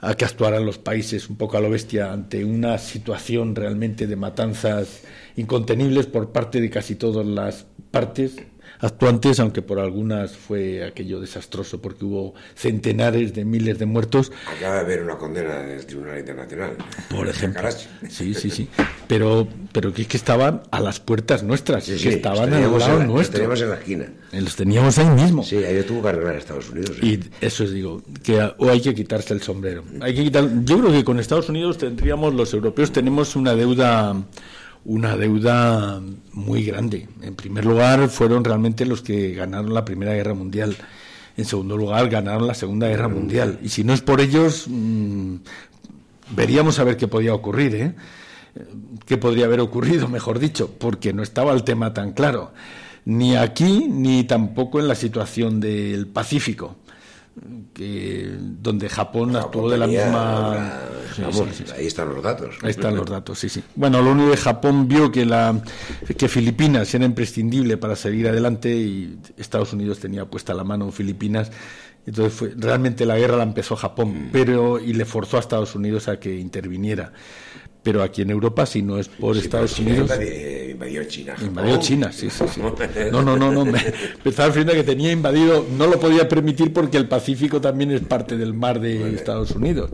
a 0.00 0.14
que 0.14 0.24
actuaran 0.24 0.66
los 0.66 0.78
países 0.78 1.28
un 1.28 1.36
poco 1.36 1.56
a 1.56 1.60
lo 1.60 1.70
bestia 1.70 2.12
ante 2.12 2.44
una 2.44 2.78
situación 2.78 3.54
realmente 3.54 4.06
de 4.06 4.16
matanzas 4.16 5.02
incontenibles 5.36 6.06
por 6.06 6.32
parte 6.32 6.60
de 6.60 6.70
casi 6.70 6.94
todas 6.94 7.26
las 7.26 7.66
partes, 7.90 8.36
actuantes, 8.80 9.40
aunque 9.40 9.62
por 9.62 9.78
algunas 9.78 10.36
fue 10.36 10.84
aquello 10.84 11.20
desastroso 11.20 11.80
porque 11.80 12.04
hubo 12.04 12.34
centenares 12.54 13.34
de 13.34 13.44
miles 13.44 13.78
de 13.78 13.86
muertos. 13.86 14.32
Acaba 14.56 14.76
de 14.76 14.80
haber 14.80 15.02
una 15.02 15.16
condena 15.16 15.58
del 15.58 15.84
Tribunal 15.86 16.18
Internacional. 16.18 16.76
Por 17.10 17.28
ejemplo. 17.28 17.68
Sí, 18.08 18.34
sí, 18.34 18.50
sí. 18.50 18.68
Pero, 19.06 19.48
pero 19.72 19.92
que 19.92 20.02
es 20.02 20.08
que 20.08 20.16
estaban 20.16 20.62
a 20.70 20.80
las 20.80 21.00
puertas 21.00 21.42
nuestras, 21.42 21.84
que 21.84 22.08
estaban 22.08 22.52
al 22.52 22.78
lado 22.78 23.04
nuestro. 23.04 23.16
Los 23.16 23.30
teníamos 23.30 23.60
en 23.60 23.68
la 23.70 23.76
esquina. 23.76 24.06
Los 24.32 24.56
teníamos 24.56 24.98
ahí 24.98 25.08
mismo. 25.08 25.42
Sí, 25.42 25.56
ahí 25.56 25.82
tuvo 25.82 26.02
que 26.02 26.08
arreglar 26.08 26.34
a 26.34 26.38
Estados 26.38 26.70
Unidos. 26.70 26.96
Y 27.02 27.20
eso 27.40 27.64
es, 27.64 27.72
digo, 27.72 28.02
que 28.22 28.40
o 28.58 28.70
hay 28.70 28.80
que 28.80 28.94
quitarse 28.94 29.34
el 29.34 29.42
sombrero. 29.42 29.84
Hay 30.00 30.14
que 30.14 30.24
quitar, 30.24 30.48
yo 30.64 30.78
creo 30.80 30.92
que 30.92 31.04
con 31.04 31.18
Estados 31.18 31.48
Unidos 31.48 31.78
tendríamos, 31.78 32.34
los 32.34 32.52
europeos 32.52 32.92
tenemos 32.92 33.36
una 33.36 33.54
deuda 33.54 34.14
una 34.86 35.16
deuda 35.16 36.00
muy 36.32 36.64
grande. 36.64 37.08
En 37.20 37.34
primer 37.34 37.64
lugar, 37.64 38.08
fueron 38.08 38.44
realmente 38.44 38.86
los 38.86 39.02
que 39.02 39.34
ganaron 39.34 39.74
la 39.74 39.84
Primera 39.84 40.14
Guerra 40.14 40.34
Mundial. 40.34 40.76
En 41.36 41.44
segundo 41.44 41.76
lugar, 41.76 42.08
ganaron 42.08 42.46
la 42.46 42.54
Segunda 42.54 42.88
Guerra 42.88 43.08
Mundial. 43.08 43.58
Y 43.62 43.68
si 43.68 43.84
no 43.84 43.92
es 43.92 44.00
por 44.00 44.20
ellos, 44.20 44.66
mm, 44.68 45.36
veríamos 46.34 46.78
a 46.78 46.84
ver 46.84 46.96
qué 46.96 47.08
podía 47.08 47.34
ocurrir, 47.34 47.74
¿eh? 47.74 47.94
¿Qué 49.04 49.18
podría 49.18 49.46
haber 49.46 49.60
ocurrido, 49.60 50.08
mejor 50.08 50.38
dicho? 50.38 50.70
Porque 50.78 51.12
no 51.12 51.22
estaba 51.22 51.52
el 51.52 51.64
tema 51.64 51.92
tan 51.92 52.12
claro. 52.12 52.52
Ni 53.04 53.36
aquí, 53.36 53.88
ni 53.88 54.24
tampoco 54.24 54.80
en 54.80 54.88
la 54.88 54.94
situación 54.94 55.60
del 55.60 56.06
Pacífico 56.06 56.76
que 57.74 58.34
donde 58.38 58.88
Japón, 58.88 59.36
actuó 59.36 59.68
de 59.68 59.76
la 59.76 59.86
misma 59.86 60.80
ahí 61.76 61.86
están 61.86 62.08
los 62.08 62.22
datos 62.22 62.56
ahí 62.62 62.70
están 62.70 62.96
los 62.96 63.06
datos 63.06 63.38
sí 63.38 63.48
sí 63.48 63.62
bueno 63.74 64.00
lo 64.00 64.12
único 64.12 64.30
que 64.30 64.36
Japón 64.38 64.88
vio 64.88 65.12
que 65.12 65.26
la 65.26 65.60
que 66.16 66.28
Filipinas 66.28 66.94
era 66.94 67.04
imprescindible 67.04 67.76
para 67.76 67.94
seguir 67.94 68.28
adelante 68.28 68.74
y 68.74 69.18
Estados 69.36 69.72
Unidos 69.74 69.98
tenía 69.98 70.24
puesta 70.24 70.54
la 70.54 70.64
mano 70.64 70.86
en 70.86 70.92
Filipinas 70.92 71.50
entonces 72.06 72.32
fue, 72.32 72.54
realmente 72.56 73.04
la 73.04 73.18
guerra 73.18 73.36
la 73.36 73.42
empezó 73.42 73.76
Japón 73.76 74.28
mm. 74.28 74.28
pero 74.32 74.80
y 74.80 74.94
le 74.94 75.04
forzó 75.04 75.36
a 75.36 75.40
Estados 75.40 75.74
Unidos 75.74 76.08
a 76.08 76.18
que 76.18 76.34
interviniera 76.34 77.12
pero 77.86 78.02
aquí 78.02 78.22
en 78.22 78.30
Europa, 78.30 78.66
si 78.66 78.82
no 78.82 78.98
es 78.98 79.06
por 79.06 79.36
Estados 79.36 79.78
Unidos. 79.78 80.10
Invadió 80.76 81.04
China. 81.04 81.34
Invadió 81.40 81.78
China, 81.78 82.12
sí, 82.12 82.28
sí, 82.28 82.44
sí. 82.52 82.60
No, 83.10 83.22
no, 83.22 83.34
no, 83.38 83.50
no. 83.50 83.64
Me, 83.64 83.78
estaba 84.26 84.48
refiriendo 84.48 84.74
que 84.74 84.84
tenía 84.84 85.10
invadido, 85.10 85.64
no 85.78 85.86
lo 85.86 85.98
podía 85.98 86.28
permitir 86.28 86.70
porque 86.74 86.98
el 86.98 87.08
Pacífico 87.08 87.62
también 87.62 87.92
es 87.92 88.02
parte 88.02 88.36
del 88.36 88.52
mar 88.52 88.78
de 88.78 89.14
Estados 89.14 89.52
Unidos. 89.52 89.90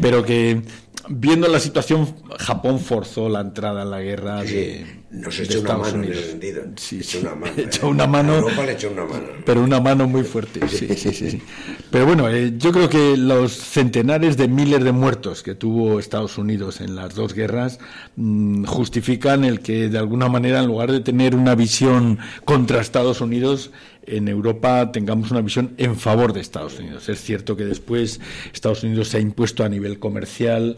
Pero 0.00 0.24
que 0.24 0.62
viendo 1.10 1.46
la 1.48 1.60
situación, 1.60 2.14
Japón 2.38 2.80
forzó 2.80 3.28
la 3.28 3.42
entrada 3.42 3.82
a 3.82 3.84
la 3.84 4.00
guerra 4.00 4.42
de, 4.42 5.04
nos 5.14 5.38
echó 5.38 5.60
una 5.60 5.76
mano 5.76 6.02
en 6.02 6.12
ese 6.12 6.30
sentido. 6.30 6.62
Sí, 6.76 6.98
echó 6.98 7.20
una 7.20 7.34
mano. 7.34 7.52
echó 7.56 7.88
una 7.88 8.06
mano, 8.06 8.34
Europa 8.36 8.66
le 8.66 8.72
echó 8.72 8.90
una 8.90 9.04
mano. 9.04 9.26
Pero 9.44 9.62
una 9.62 9.80
mano 9.80 10.08
muy 10.08 10.24
fuerte. 10.24 10.66
Sí, 10.68 10.88
sí, 10.96 11.12
sí. 11.12 11.42
Pero 11.90 12.06
bueno, 12.06 12.28
eh, 12.28 12.54
yo 12.56 12.72
creo 12.72 12.88
que 12.88 13.16
los 13.16 13.52
centenares 13.52 14.36
de 14.36 14.48
miles 14.48 14.82
de 14.82 14.92
muertos 14.92 15.42
que 15.42 15.54
tuvo 15.54 16.00
Estados 16.00 16.36
Unidos 16.36 16.80
en 16.80 16.96
las 16.96 17.14
dos 17.14 17.32
guerras 17.34 17.78
mm, 18.16 18.64
justifican 18.64 19.44
el 19.44 19.60
que 19.60 19.88
de 19.88 19.98
alguna 19.98 20.13
manera, 20.16 20.60
en 20.60 20.66
lugar 20.66 20.90
de 20.90 21.00
tener 21.00 21.34
una 21.34 21.54
visión 21.54 22.18
contra 22.44 22.80
Estados 22.80 23.20
Unidos, 23.20 23.70
en 24.06 24.28
Europa 24.28 24.92
tengamos 24.92 25.30
una 25.30 25.40
visión 25.40 25.74
en 25.78 25.96
favor 25.96 26.32
de 26.32 26.40
Estados 26.40 26.78
Unidos. 26.78 27.08
Es 27.08 27.20
cierto 27.22 27.56
que 27.56 27.64
después 27.64 28.20
Estados 28.52 28.82
Unidos 28.82 29.08
se 29.08 29.18
ha 29.18 29.20
impuesto 29.20 29.64
a 29.64 29.68
nivel 29.68 29.98
comercial, 29.98 30.76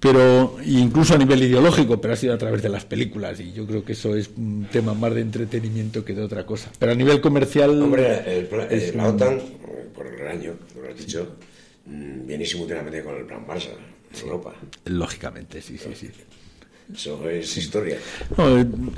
pero 0.00 0.56
incluso 0.64 1.14
a 1.14 1.18
nivel 1.18 1.42
ideológico, 1.42 2.00
pero 2.00 2.14
ha 2.14 2.16
sido 2.16 2.34
a 2.34 2.38
través 2.38 2.62
de 2.62 2.68
las 2.68 2.84
películas 2.84 3.40
y 3.40 3.52
yo 3.52 3.66
creo 3.66 3.84
que 3.84 3.92
eso 3.92 4.14
es 4.14 4.30
un 4.36 4.66
tema 4.70 4.92
más 4.94 5.14
de 5.14 5.22
entretenimiento 5.22 6.04
que 6.04 6.14
de 6.14 6.22
otra 6.22 6.44
cosa. 6.44 6.70
Pero 6.78 6.92
a 6.92 6.94
nivel 6.94 7.20
comercial... 7.20 7.80
Hombre, 7.82 8.46
la 8.94 9.08
OTAN, 9.08 9.40
por 9.94 10.06
el 10.06 10.26
año, 10.26 10.54
lo 10.80 10.90
has 10.90 10.98
dicho, 10.98 11.36
mm, 11.86 12.26
viene 12.26 12.44
simultáneamente 12.44 13.02
con 13.02 13.16
el 13.16 13.24
plan 13.24 13.46
Barça, 13.46 13.70
Europa. 14.22 14.54
Lógicamente, 14.84 15.62
sí, 15.62 15.78
sí, 15.78 15.90
sí. 15.94 16.10
Eso 16.92 17.28
es 17.28 17.56
historia. 17.56 17.96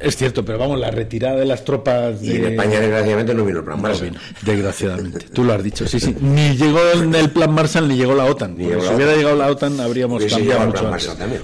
es 0.01 0.17
cierto, 0.17 0.45
pero 0.45 0.59
vamos, 0.59 0.79
la 0.79 0.91
retirada 0.91 1.37
de 1.37 1.47
las 1.47 1.65
tropas. 1.65 2.23
Y 2.23 2.33
en 2.33 2.47
España, 2.47 2.81
desgraciadamente, 2.81 3.35
no 3.35 3.45
vino 3.45 3.59
el 3.61 3.65
plan 3.65 3.81
Marshall. 3.81 4.19
desgraciadamente. 4.43 5.27
Tú 5.33 5.45
lo 5.45 5.53
has 5.53 5.63
dicho, 5.63 5.87
sí, 5.87 6.01
sí. 6.01 6.15
Ni 6.21 6.57
llegó 6.57 6.81
el 6.93 7.31
plan 7.31 7.53
Marshall 7.53 7.89
ni 7.89 7.97
llegó 7.97 8.15
la 8.15 8.25
OTAN. 8.25 8.57
si 8.57 8.65
hubiera 8.65 9.15
llegado 9.15 9.37
la 9.37 9.51
OTAN, 9.51 9.81
habríamos 9.81 10.25
cambiado 10.25 10.67
mucho. 10.67 10.91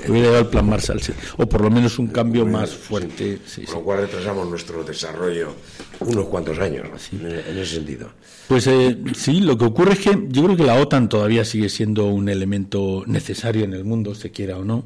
Hubiera 0.09 0.27
llegado 0.27 0.39
el 0.41 0.47
plan 0.47 0.69
Marshall, 0.69 1.01
sí. 1.01 1.13
O 1.37 1.49
por 1.49 1.61
lo 1.63 1.71
menos 1.71 1.99
un 1.99 2.09
cambio 2.09 2.45
más 2.45 2.71
fuerte. 2.71 3.39
Sí, 3.47 3.63
Con 3.63 3.77
lo 3.77 3.81
cual 3.83 4.01
retrasamos 4.01 4.49
nuestro 4.49 4.83
desarrollo 4.83 5.55
unos 6.01 6.27
cuantos 6.27 6.59
años, 6.59 6.87
en 7.13 7.59
ese 7.59 7.77
sentido. 7.77 8.11
Pues 8.49 8.67
eh, 8.67 8.99
sí, 9.15 9.41
lo 9.41 9.57
que 9.57 9.65
ocurre 9.65 9.93
es 9.93 10.01
que 10.01 10.27
yo 10.29 10.45
creo 10.45 10.57
que 10.57 10.65
la 10.65 10.75
OTAN 10.81 11.09
todavía 11.09 11.45
sigue 11.45 11.69
siendo 11.69 12.07
un 12.07 12.29
elemento 12.29 13.05
necesario 13.07 13.65
en 13.65 13.73
el 13.73 13.85
mundo, 13.85 14.15
se 14.15 14.31
quiera 14.31 14.59
o 14.59 14.65
no. 14.65 14.85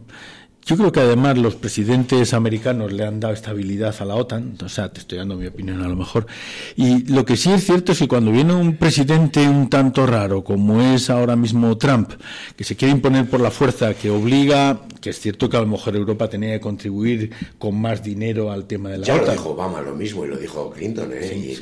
Yo 0.67 0.77
creo 0.77 0.91
que 0.91 0.99
además 0.99 1.39
los 1.39 1.55
presidentes 1.55 2.35
americanos 2.35 2.93
le 2.93 3.05
han 3.05 3.21
dado 3.21 3.33
estabilidad 3.33 3.95
a 4.01 4.05
la 4.05 4.17
OTAN, 4.17 4.59
o 4.65 4.69
sea, 4.69 4.93
te 4.93 4.99
estoy 4.99 5.19
dando 5.19 5.37
mi 5.37 5.47
opinión 5.47 5.81
a 5.81 5.87
lo 5.87 5.95
mejor. 5.95 6.27
Y 6.75 7.05
lo 7.05 7.25
que 7.25 7.37
sí 7.37 7.53
es 7.53 7.65
cierto 7.65 7.93
es 7.93 8.01
que 8.01 8.09
cuando 8.09 8.33
viene 8.33 8.53
un 8.53 8.77
presidente 8.77 9.49
un 9.49 9.71
tanto 9.71 10.09
raro, 10.09 10.43
como 10.43 10.83
es 10.83 11.09
ahora 11.09 11.37
mismo 11.37 11.79
Trump, 11.79 12.11
que 12.57 12.65
se 12.65 12.75
quiere 12.75 12.91
imponer 12.91 13.31
por 13.31 13.41
la 13.41 13.53
fuerza, 13.53 13.95
que 13.95 14.11
obliga, 14.11 14.81
que 15.01 15.11
es 15.11 15.21
cierto 15.21 15.49
que 15.49 15.57
a 15.57 15.61
lo 15.61 15.69
mejor 15.69 15.95
Europa 15.95 16.29
tenía 16.29 16.55
que 16.55 16.61
contribuir 16.61 17.31
con 17.59 17.81
más 17.81 18.03
dinero 18.03 18.51
al 18.51 18.67
tema 18.67 18.89
de 18.89 18.99
la 18.99 19.05
OTAN. 19.05 19.19
Ya 19.19 19.25
lo 19.25 19.33
dijo 19.35 19.51
Obama 19.51 19.81
lo 19.83 19.95
mismo 19.95 20.25
y 20.25 20.29
lo 20.29 20.37
dijo 20.37 20.73
Clinton, 20.73 21.13
¿eh? 21.13 21.57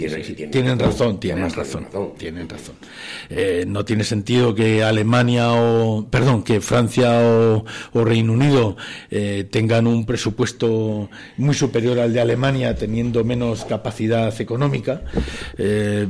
tienen, 0.50 0.78
razón, 0.78 1.20
tienen 1.20 1.50
razón, 1.50 1.88
tienen 2.16 2.48
razón. 2.48 2.76
Eh, 3.28 3.66
no 3.68 3.84
tiene 3.84 4.02
sentido 4.02 4.54
que 4.54 4.82
Alemania 4.82 5.52
o, 5.52 6.06
perdón, 6.08 6.42
que 6.42 6.62
Francia 6.62 7.20
o 7.20 7.64
Reino 7.92 8.32
Unido 8.32 8.78
eh, 9.10 9.46
tengan 9.50 9.86
un 9.86 10.06
presupuesto 10.06 11.08
muy 11.36 11.54
superior 11.54 11.98
al 11.98 12.12
de 12.12 12.20
Alemania, 12.20 12.74
teniendo 12.74 13.24
menos 13.24 13.64
capacidad 13.64 14.40
económica. 14.40 15.02
Eh, 15.58 16.06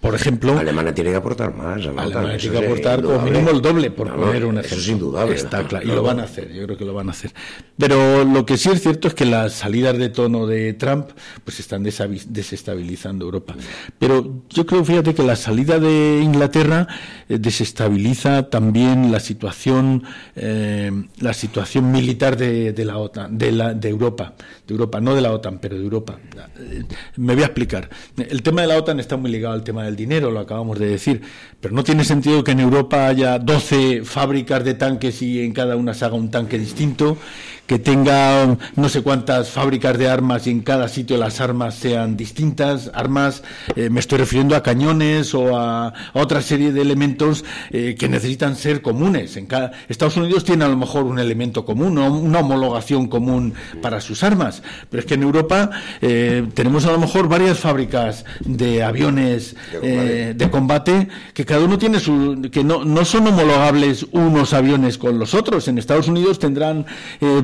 por 0.00 0.14
ejemplo. 0.14 0.58
Alemania 0.58 0.94
tiene 0.94 1.10
que 1.10 1.16
aportar 1.16 1.54
más. 1.54 1.78
Alemania 1.86 2.36
tiene 2.36 2.58
que 2.58 2.66
aportar 2.66 3.02
como 3.02 3.20
mínimo 3.22 3.50
el 3.50 3.62
doble, 3.62 3.90
por 3.90 4.14
poner 4.14 4.44
un 4.44 4.58
ejemplo. 4.58 4.60
Eso 4.60 4.76
es 4.76 4.88
indudable. 4.88 5.34
Está 5.34 5.66
claro, 5.66 5.86
y 5.86 5.88
lo 5.88 6.02
van 6.02 6.20
a 6.20 6.24
hacer, 6.24 6.52
yo 6.52 6.64
creo 6.64 6.76
que 6.76 6.84
lo 6.84 6.94
van 6.94 7.08
a 7.08 7.12
hacer. 7.12 7.32
Pero 7.78 8.24
lo 8.24 8.44
que 8.46 8.56
sí 8.56 8.70
es 8.70 8.82
cierto 8.82 9.08
es 9.08 9.14
que 9.14 9.24
las 9.24 9.54
salidas 9.54 9.96
de 9.98 10.08
tono 10.08 10.46
de 10.46 10.72
Trump 10.74 11.10
pues 11.44 11.60
están 11.60 11.82
desestabilizando 11.82 13.24
Europa. 13.24 13.54
Pero 13.98 14.42
yo 14.50 14.66
creo, 14.66 14.84
fíjate, 14.84 15.14
que 15.14 15.22
la 15.22 15.36
salida 15.36 15.78
de 15.78 16.20
Inglaterra 16.22 16.86
eh, 17.28 17.38
desestabiliza 17.38 18.50
también 18.50 19.12
la 19.12 19.20
situación, 19.20 20.04
la 20.34 21.34
situación 21.34 21.92
militar 21.92 22.21
de, 22.30 22.84
la 22.84 22.98
OTAN, 22.98 23.36
de, 23.36 23.50
la, 23.50 23.74
de 23.74 23.88
Europa, 23.88 24.34
de 24.66 24.74
Europa, 24.74 25.00
no 25.00 25.14
de 25.14 25.20
la 25.20 25.32
OTAN, 25.32 25.58
pero 25.58 25.76
de 25.76 25.82
Europa. 25.82 26.18
Me 27.16 27.34
voy 27.34 27.42
a 27.42 27.46
explicar. 27.46 27.90
El 28.16 28.42
tema 28.42 28.62
de 28.62 28.68
la 28.68 28.76
OTAN 28.76 29.00
está 29.00 29.16
muy 29.16 29.30
ligado 29.30 29.54
al 29.54 29.64
tema 29.64 29.84
del 29.84 29.96
dinero, 29.96 30.30
lo 30.30 30.40
acabamos 30.40 30.78
de 30.78 30.86
decir, 30.86 31.20
pero 31.60 31.74
no 31.74 31.82
tiene 31.82 32.04
sentido 32.04 32.44
que 32.44 32.52
en 32.52 32.60
Europa 32.60 33.08
haya 33.08 33.38
12 33.38 34.04
fábricas 34.04 34.64
de 34.64 34.74
tanques 34.74 35.20
y 35.20 35.40
en 35.40 35.52
cada 35.52 35.76
una 35.76 35.94
se 35.94 36.04
haga 36.04 36.14
un 36.14 36.30
tanque 36.30 36.58
distinto 36.58 37.18
que 37.66 37.78
tenga 37.78 38.58
no 38.76 38.88
sé 38.88 39.02
cuántas 39.02 39.50
fábricas 39.50 39.96
de 39.96 40.08
armas 40.08 40.46
y 40.46 40.50
en 40.50 40.60
cada 40.60 40.88
sitio 40.88 41.16
las 41.16 41.40
armas 41.40 41.74
sean 41.74 42.16
distintas, 42.16 42.90
armas, 42.94 43.42
eh, 43.76 43.88
me 43.88 44.00
estoy 44.00 44.18
refiriendo 44.18 44.56
a 44.56 44.62
cañones 44.62 45.34
o 45.34 45.56
a, 45.56 45.92
otra 46.12 46.42
serie 46.42 46.72
de 46.72 46.82
elementos 46.82 47.44
eh, 47.70 47.96
que 47.98 48.08
necesitan 48.08 48.56
ser 48.56 48.82
comunes. 48.82 49.36
En 49.36 49.46
cada, 49.46 49.72
Estados 49.88 50.16
Unidos 50.16 50.44
tiene 50.44 50.64
a 50.64 50.68
lo 50.68 50.76
mejor 50.76 51.04
un 51.04 51.18
elemento 51.18 51.64
común, 51.64 51.98
una 51.98 52.40
homologación 52.40 53.06
común 53.06 53.54
para 53.80 54.00
sus 54.00 54.22
armas, 54.22 54.62
pero 54.90 55.00
es 55.00 55.06
que 55.06 55.14
en 55.14 55.22
Europa 55.22 55.70
eh, 56.00 56.46
tenemos 56.54 56.84
a 56.86 56.92
lo 56.92 56.98
mejor 56.98 57.28
varias 57.28 57.58
fábricas 57.58 58.24
de 58.40 58.82
aviones 58.82 59.56
de 59.82 60.48
combate 60.50 61.08
que 61.34 61.44
cada 61.44 61.64
uno 61.64 61.78
tiene 61.78 62.00
su, 62.00 62.48
que 62.52 62.64
no, 62.64 62.84
no 62.84 63.04
son 63.04 63.26
homologables 63.26 64.06
unos 64.12 64.52
aviones 64.52 64.98
con 64.98 65.18
los 65.18 65.34
otros. 65.34 65.68
En 65.68 65.78
Estados 65.78 66.08
Unidos 66.08 66.38
tendrán 66.38 66.86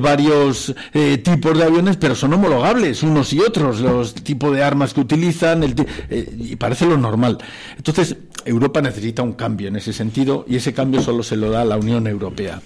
varios 0.09 0.73
eh, 0.93 1.19
tipos 1.19 1.57
de 1.57 1.63
aviones, 1.63 1.97
pero 1.97 2.15
son 2.15 2.33
homologables 2.33 3.03
unos 3.03 3.31
y 3.33 3.39
otros, 3.39 3.79
los 3.79 4.15
tipos 4.15 4.55
de 4.55 4.63
armas 4.63 4.93
que 4.93 5.01
utilizan, 5.01 5.63
el, 5.63 5.75
eh, 6.09 6.27
y 6.37 6.55
parece 6.55 6.85
lo 6.85 6.97
normal. 6.97 7.37
Entonces, 7.77 8.17
Europa 8.45 8.81
necesita 8.81 9.21
un 9.21 9.33
cambio 9.33 9.67
en 9.67 9.75
ese 9.75 9.93
sentido 9.93 10.45
y 10.47 10.55
ese 10.55 10.73
cambio 10.73 11.01
solo 11.01 11.21
se 11.21 11.35
lo 11.35 11.51
da 11.51 11.63
la 11.63 11.77
Unión 11.77 12.07
Europea. 12.07 12.59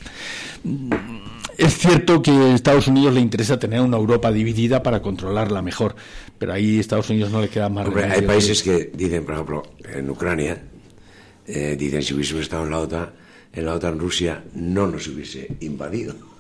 Es 1.58 1.78
cierto 1.78 2.22
que 2.22 2.32
a 2.32 2.56
Estados 2.56 2.88
Unidos 2.88 3.14
le 3.14 3.20
interesa 3.20 3.60
tener 3.60 3.82
una 3.82 3.98
Europa 3.98 4.32
dividida 4.32 4.82
para 4.82 5.02
controlarla 5.02 5.62
mejor, 5.62 5.96
pero 6.40 6.54
ahí 6.54 6.78
a 6.78 6.80
Estados 6.80 7.10
Unidos 7.10 7.30
no 7.32 7.42
le 7.42 7.50
queda 7.50 7.68
más 7.68 7.88
Hay 7.96 8.22
países 8.22 8.64
que 8.64 8.92
dicen, 8.94 9.26
por 9.26 9.34
ejemplo, 9.36 9.64
en 9.94 10.10
Ucrania, 10.10 10.62
eh, 11.46 11.76
dicen 11.78 12.02
si 12.02 12.14
hubiésemos 12.14 12.44
estado 12.44 12.64
en 12.64 12.72
la 12.72 12.80
OTAN, 12.80 13.10
en 13.52 13.66
la 13.66 13.74
OTAN 13.74 14.00
Rusia 14.00 14.44
no 14.56 14.88
nos 14.88 15.08
hubiese 15.10 15.58
invadido. 15.60 16.33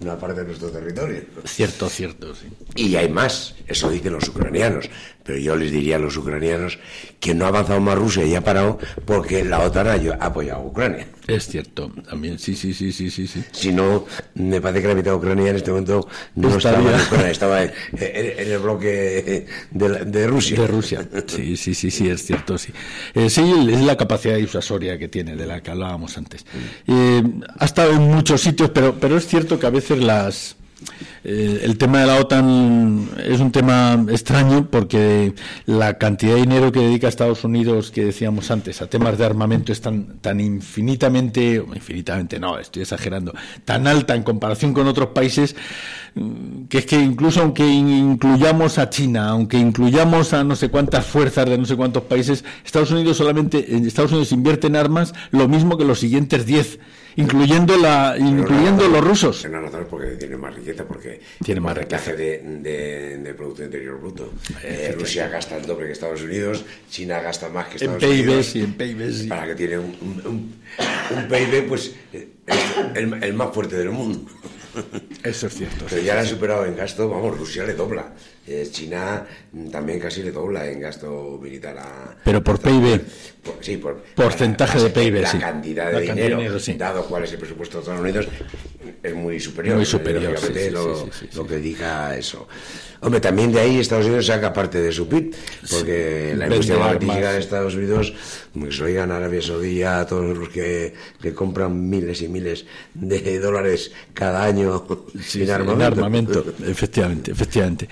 Una 0.00 0.18
parte 0.18 0.40
de 0.40 0.46
nuestro 0.46 0.70
territorio. 0.70 1.22
Cierto, 1.44 1.88
cierto, 1.88 2.34
sí. 2.34 2.46
Y 2.74 2.96
hay 2.96 3.08
más, 3.08 3.54
eso 3.66 3.90
dicen 3.90 4.14
los 4.14 4.28
ucranianos. 4.28 4.88
Pero 5.22 5.38
yo 5.38 5.56
les 5.56 5.70
diría 5.70 5.96
a 5.96 5.98
los 5.98 6.16
ucranianos 6.16 6.78
que 7.18 7.34
no 7.34 7.44
ha 7.44 7.48
avanzado 7.48 7.80
más 7.80 7.96
Rusia 7.96 8.24
y 8.24 8.34
ha 8.34 8.40
parado 8.42 8.78
porque 9.04 9.44
la 9.44 9.60
OTAN 9.60 9.86
ha 9.88 10.24
apoyado 10.24 10.60
a 10.60 10.64
Ucrania. 10.64 11.06
Es 11.26 11.46
cierto, 11.46 11.92
también, 12.08 12.38
sí, 12.38 12.56
sí, 12.56 12.74
sí, 12.74 12.90
sí, 12.92 13.10
sí. 13.10 13.44
Si 13.52 13.72
no, 13.72 14.04
me 14.34 14.60
parece 14.60 14.82
que 14.82 14.88
la 14.88 14.94
mitad 14.94 15.12
de 15.12 15.16
Ucrania 15.18 15.50
en 15.50 15.56
este 15.56 15.70
momento 15.70 16.08
no 16.34 16.56
estaba 16.56 16.78
en 16.78 17.00
Ucrania, 17.00 17.30
estaba 17.30 17.62
en, 17.62 17.72
el 17.92 18.58
bloque 18.58 19.46
de, 19.70 20.26
Rusia. 20.26 20.60
De 20.60 20.66
Rusia, 20.66 21.08
sí, 21.26 21.56
sí, 21.56 21.74
sí, 21.74 21.90
sí, 21.90 22.08
es 22.08 22.24
cierto, 22.24 22.58
sí. 22.58 22.72
Eh, 23.14 23.30
sí, 23.30 23.68
es 23.70 23.80
la 23.80 23.96
capacidad 23.96 24.36
disuasoria 24.36 24.98
que 24.98 25.08
tiene, 25.08 25.36
de 25.36 25.46
la 25.46 25.62
que 25.62 25.70
hablábamos 25.70 26.16
antes. 26.18 26.44
Eh, 26.86 27.22
ha 27.58 27.64
estado 27.64 27.92
en 27.92 28.02
muchos 28.02 28.40
sitios, 28.40 28.70
pero, 28.70 28.96
pero 28.98 29.16
es 29.16 29.26
cierto 29.26 29.58
que 29.58 29.66
a 29.66 29.70
veces 29.70 29.98
las 29.98 30.56
eh, 31.22 31.60
el 31.64 31.76
tema 31.76 32.00
de 32.00 32.06
la 32.06 32.16
OTAN 32.16 33.10
es 33.24 33.40
un 33.40 33.52
tema 33.52 34.04
extraño 34.08 34.68
porque 34.70 35.34
la 35.66 35.98
cantidad 35.98 36.34
de 36.34 36.40
dinero 36.40 36.72
que 36.72 36.80
dedica 36.80 37.08
Estados 37.08 37.44
Unidos, 37.44 37.90
que 37.90 38.04
decíamos 38.06 38.50
antes, 38.50 38.80
a 38.80 38.86
temas 38.86 39.18
de 39.18 39.26
armamento 39.26 39.72
es 39.72 39.80
tan, 39.80 40.18
tan 40.20 40.40
infinitamente, 40.40 41.62
infinitamente 41.74 42.38
no, 42.38 42.58
estoy 42.58 42.82
exagerando, 42.82 43.34
tan 43.64 43.86
alta 43.86 44.14
en 44.14 44.22
comparación 44.22 44.72
con 44.72 44.86
otros 44.86 45.08
países, 45.08 45.56
mm, 46.14 46.64
que 46.68 46.78
es 46.78 46.86
que 46.86 46.98
incluso 46.98 47.42
aunque 47.42 47.66
incluyamos 47.66 48.78
a 48.78 48.88
China, 48.88 49.28
aunque 49.28 49.58
incluyamos 49.58 50.32
a 50.32 50.42
no 50.42 50.56
sé 50.56 50.70
cuántas 50.70 51.04
fuerzas 51.06 51.46
de 51.46 51.58
no 51.58 51.66
sé 51.66 51.76
cuántos 51.76 52.04
países, 52.04 52.44
Estados 52.64 52.90
Unidos 52.90 53.18
solamente, 53.18 53.76
Estados 53.86 54.12
Unidos 54.12 54.32
invierte 54.32 54.68
en 54.68 54.76
armas 54.76 55.12
lo 55.30 55.48
mismo 55.48 55.76
que 55.76 55.84
los 55.84 56.00
siguientes 56.00 56.46
10 56.46 56.78
incluyendo 57.20 57.76
la 57.76 58.16
incluyendo 58.18 58.88
los 58.88 59.02
rusos. 59.04 59.44
Una 59.44 59.60
razón 59.60 59.86
porque 59.88 60.12
tiene 60.12 60.36
más 60.36 60.54
riqueza, 60.54 60.84
porque 60.84 61.20
tiene 61.44 61.60
más 61.60 61.76
riqueza 61.76 62.12
de, 62.12 62.38
de, 63.22 63.34
Producto 63.34 63.64
Interior 63.64 64.00
Bruto. 64.00 64.32
Eh, 64.62 64.94
Rusia 64.98 65.28
gasta 65.28 65.56
el 65.56 65.66
doble 65.66 65.86
que 65.86 65.92
Estados 65.92 66.22
Unidos, 66.22 66.64
China 66.90 67.20
gasta 67.20 67.48
más 67.48 67.68
que 67.68 67.76
Estados 67.76 68.02
Unidos. 68.02 68.54
en 68.56 68.74
PIB, 68.74 69.28
Para 69.28 69.46
que 69.46 69.54
tiene 69.54 69.78
un, 69.78 69.94
un, 70.24 71.28
PIB, 71.28 71.68
pues, 71.68 71.94
el, 72.94 73.22
el 73.22 73.34
más 73.34 73.54
fuerte 73.54 73.76
del 73.76 73.90
mundo. 73.90 74.30
Eso 75.22 75.46
es 75.46 75.54
cierto. 75.54 75.86
Pero 75.88 76.02
ya 76.02 76.14
la 76.14 76.22
ha 76.22 76.26
superado 76.26 76.64
en 76.66 76.76
gasto, 76.76 77.08
vamos, 77.08 77.36
Rusia 77.38 77.64
le 77.64 77.74
dobla. 77.74 78.12
China 78.70 79.26
también 79.70 79.98
casi 79.98 80.22
le 80.22 80.32
dobla 80.32 80.68
en 80.68 80.80
gasto 80.80 81.38
militar 81.42 81.78
a... 81.78 82.16
Pero 82.24 82.42
por 82.42 82.60
PIB. 82.60 83.00
sí, 83.60 83.76
por... 83.76 84.02
Porcentaje 84.14 84.80
de 84.80 84.90
PIB, 84.90 85.22
la 85.22 85.38
cantidad 85.38 85.92
de 85.92 86.00
dinero, 86.00 86.40
dado 86.76 87.04
cuál 87.06 87.24
es 87.24 87.32
el 87.32 87.38
presupuesto 87.38 87.78
de 87.78 87.82
Estados 87.82 88.00
Unidos, 88.00 88.28
es 89.02 89.14
muy 89.14 89.40
superior. 89.40 89.76
Muy 89.76 89.86
superior, 89.86 90.34
lo, 91.34 91.46
que 91.46 91.56
diga 91.56 92.16
eso. 92.16 92.46
Hombre, 93.02 93.20
también 93.20 93.50
de 93.50 93.60
ahí 93.60 93.78
Estados 93.78 94.06
Unidos 94.06 94.26
saca 94.26 94.52
parte 94.52 94.80
de 94.80 94.92
su 94.92 95.08
PIB, 95.08 95.34
porque 95.70 96.34
la 96.36 96.46
industria 96.46 96.76
armamentística 96.76 97.32
de 97.32 97.40
Estados 97.40 97.74
Unidos, 97.74 98.12
como 98.52 98.70
se 98.70 98.84
oigan 98.84 99.10
Arabia 99.10 99.40
Saudí 99.40 99.82
a 99.82 100.04
todos 100.06 100.36
los 100.36 100.48
que, 100.50 100.94
que 101.20 101.32
compran 101.32 101.88
miles 101.88 102.20
y 102.20 102.28
miles 102.28 102.66
de 102.94 103.38
dólares 103.38 103.90
cada 104.12 104.44
año 104.44 104.86
sin 105.22 105.50
armamento. 105.50 105.84
armamento. 105.86 106.44
efectivamente, 106.66 107.32
efectivamente. 107.32 107.88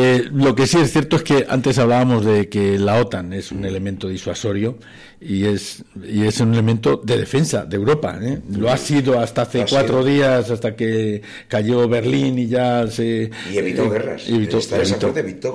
Eh, 0.00 0.28
lo 0.32 0.54
que 0.54 0.68
sí 0.68 0.78
es 0.78 0.92
cierto 0.92 1.16
es 1.16 1.24
que 1.24 1.46
antes 1.48 1.76
hablábamos 1.76 2.24
de 2.24 2.48
que 2.48 2.78
la 2.78 3.00
OTAN 3.00 3.32
es 3.32 3.50
un 3.50 3.64
elemento 3.64 4.06
disuasorio 4.06 4.78
y 5.20 5.46
es, 5.46 5.82
y 6.02 6.26
es 6.26 6.40
un 6.40 6.52
elemento 6.52 7.00
de 7.02 7.18
defensa 7.18 7.64
de 7.64 7.76
Europa. 7.76 8.18
¿eh? 8.20 8.40
Lo 8.50 8.70
ha 8.70 8.76
sido 8.76 9.18
hasta 9.18 9.42
hace 9.42 9.64
cuatro 9.68 10.04
días, 10.04 10.50
hasta 10.50 10.76
que 10.76 11.22
cayó 11.48 11.88
Berlín 11.88 12.38
y 12.38 12.46
ya 12.46 12.86
se... 12.86 13.30
Y 13.52 13.58
evitó 13.58 13.84
eh, 13.84 13.90
guerras. 13.90 14.28
Evitó, 14.28 14.58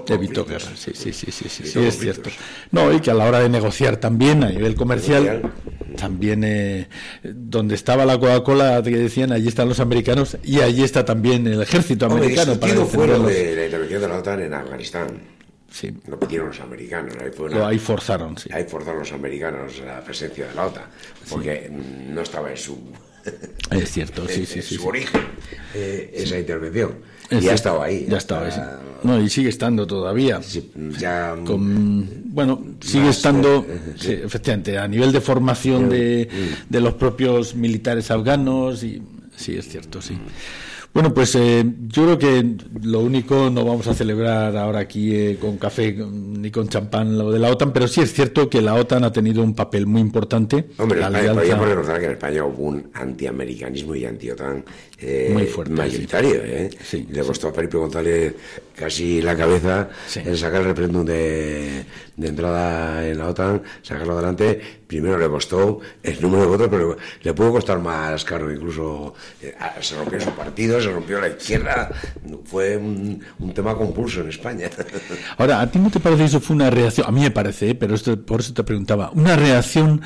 evitó, 0.08 0.46
guerras, 0.46 0.74
sí, 0.75 0.91
sí, 0.93 1.13
sí, 1.13 1.32
sí, 1.32 1.50
sí, 1.50 1.79
es 1.79 1.98
cierto. 1.98 2.29
No, 2.72 2.91
y 2.91 3.00
que 3.00 3.12
a 3.12 3.13
la 3.13 3.25
hora 3.25 3.39
de 3.39 3.50
negociar 3.50 3.98
también 3.98 4.43
a 4.43 4.50
nivel 4.50 4.75
comercial, 4.75 5.53
también 5.96 6.43
eh, 6.43 6.88
donde 7.24 7.75
estaba 7.75 8.05
la 8.05 8.20
Coca-Cola, 8.20 8.81
que 8.83 8.92
decían, 8.92 9.31
allí 9.31 9.48
están 9.48 9.70
los 9.70 9.79
americanos 9.79 10.37
y 10.44 10.59
allí 10.59 10.83
está 10.83 11.05
también 11.05 11.48
el 11.48 11.61
ejército 11.61 12.07
americano. 12.07 12.59
para 12.59 12.74
fueron 12.85 13.25
de 13.27 13.55
la 13.55 13.66
intervención 13.66 14.01
de 14.01 14.07
la 14.07 14.18
OTAN 14.18 14.42
en 14.42 14.53
Afganistán. 14.53 15.32
Sí. 15.74 15.92
Lo 16.05 16.20
pidieron 16.20 16.50
los 16.50 16.59
americanos. 16.59 17.16
Ahí, 17.66 17.79
forzaron, 17.79 18.38
sí. 18.38 18.48
Ahí 18.53 18.64
forzaron 18.66 19.00
los 19.00 19.12
americanos 19.12 19.81
la 19.83 20.03
presencia 20.03 20.48
de 20.48 20.53
la 20.53 20.68
OTAN, 20.68 20.83
porque 21.29 21.68
no 21.70 22.22
estaba 22.22 22.51
en 22.51 22.57
su... 22.57 22.77
Es 23.72 23.92
cierto, 23.92 24.27
sí, 24.27 24.46
sí, 24.46 24.62
sí. 24.62 24.75
Su 24.75 24.86
origen, 24.86 25.22
eh, 25.74 26.12
esa 26.14 26.38
intervención. 26.38 26.98
y 27.31 27.40
ya 27.40 27.53
estaba 27.55 27.86
ahí. 27.86 28.05
Ya 28.07 28.18
estaba 28.18 28.46
ahí. 28.46 28.53
No, 29.01 29.20
y 29.20 29.29
sigue 29.29 29.50
estando 29.50 29.88
todavía. 29.88 30.42
ya, 31.00 31.36
bueno, 31.36 32.64
sigue 32.79 33.09
estando, 33.09 33.66
eh, 33.68 34.22
efectivamente, 34.25 34.77
a 34.77 34.88
nivel 34.88 35.12
de 35.12 35.22
formación 35.22 35.90
de, 35.90 36.29
de 36.70 36.79
los 36.81 36.94
propios 36.94 37.55
militares 37.55 38.12
afganos. 38.12 38.83
y 38.83 39.01
Sí, 39.36 39.57
es 39.57 39.68
cierto, 39.70 40.01
sí. 40.01 40.16
Bueno, 40.94 41.12
pues 41.12 41.34
eh, 41.34 41.66
yo 41.88 42.03
creo 42.03 42.20
que 42.20 42.56
lo 42.84 43.00
único 43.00 43.50
no 43.50 43.66
vamos 43.66 43.88
a 43.88 43.96
celebrar 43.96 44.56
ahora 44.56 44.82
aquí 44.82 45.16
eh, 45.16 45.38
con 45.42 45.58
café 45.58 45.92
ni 45.94 46.51
con 46.51 46.68
champán 46.68 47.18
lo 47.18 47.32
de 47.32 47.40
la 47.40 47.50
OTAN, 47.50 47.74
pero 47.74 47.88
sí 47.88 48.01
es 48.01 48.14
cierto 48.14 48.48
que 48.48 48.62
la 48.62 48.75
OTAN 48.75 49.03
ha 49.03 49.12
tenido 49.12 49.42
un 49.42 49.56
papel 49.56 49.88
muy 49.88 50.01
importante. 50.01 50.70
Hombre, 50.77 51.01
podríamos 51.01 51.68
recordar 51.68 52.00
que 52.00 52.06
en 52.06 52.12
España 52.12 52.46
hubo 52.46 52.66
un 52.66 52.92
antiamericanismo 52.94 53.96
y 53.96 54.06
anti-OTAN 54.06 54.64
eh, 55.00 55.29
muy 55.34 55.48
fuerte, 55.48 55.74
mayoritario. 55.74 56.42
¿eh? 56.44 56.70
Le 57.10 57.24
costó 57.24 57.50
a 57.50 57.53
Felipe 57.53 57.77
González 57.77 58.36
casi 58.75 59.22
la 59.22 59.36
cabeza 59.36 59.90
en 60.16 60.38
sacar 60.38 60.62
el 60.62 60.68
referéndum 60.68 61.06
de, 61.06 61.86
de, 62.16 62.27
entrada 62.27 63.08
en 63.08 63.18
la 63.18 63.29
OTAN, 63.29 63.62
sacarlo 63.82 64.14
adelante. 64.14 64.62
Primero 64.88 65.18
le 65.18 65.27
costó 65.27 65.79
el 66.01 66.22
número 66.22 66.44
de 66.44 66.48
votos, 66.48 66.68
pero 66.70 66.98
le 67.22 67.34
pudo 67.34 67.51
costar 67.53 67.79
más 67.79 68.24
caro. 68.24 68.51
Incluso 68.51 69.14
eh, 69.42 69.53
se 69.82 69.96
rompió 69.96 70.22
su 70.22 70.32
partido, 70.32 70.79
se 70.79 70.92
rompió 70.92 71.20
la 71.20 71.29
izquierda. 71.29 71.90
Fue 72.46 72.77
un, 72.77 73.22
tema 73.53 73.75
compulso 73.75 74.22
en 74.22 74.29
España. 74.29 74.70
Ahora, 75.38 75.62
¿a 75.62 75.70
ti 75.70 75.79
no 75.79 75.90
te 75.90 76.00
parece 76.00 76.25
eso 76.25 76.40
fue 76.40 76.56
una 76.56 76.70
reacción? 76.70 77.08
A 77.08 77.12
mí 77.12 77.22
me 77.22 77.32
parece, 77.32 77.72
¿eh? 77.72 77.75
pero 77.75 77.96
esto, 77.96 78.20
por 78.24 78.40
eso 78.40 78.53
te 78.53 78.64
preguntaba. 78.64 79.12
Una 79.14 79.36
reacción 79.36 80.01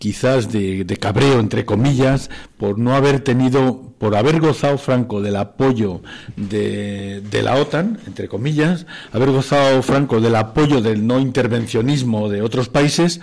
quizás 0.00 0.50
de, 0.50 0.82
de 0.84 0.96
cabreo, 0.96 1.40
entre 1.40 1.66
comillas, 1.66 2.30
por 2.56 2.78
no 2.78 2.94
haber 2.94 3.20
tenido 3.20 3.90
por 3.98 4.16
haber 4.16 4.40
gozado 4.40 4.78
Franco 4.78 5.20
del 5.20 5.36
apoyo 5.36 6.00
de, 6.36 7.20
de, 7.30 7.42
la 7.42 7.56
OTAN, 7.56 8.00
entre 8.06 8.28
comillas, 8.28 8.86
haber 9.12 9.30
gozado 9.30 9.82
Franco 9.82 10.22
del 10.22 10.36
apoyo 10.36 10.80
del 10.80 11.06
no 11.06 11.20
intervencionismo 11.20 12.30
de 12.30 12.40
otros 12.40 12.70
países, 12.70 13.20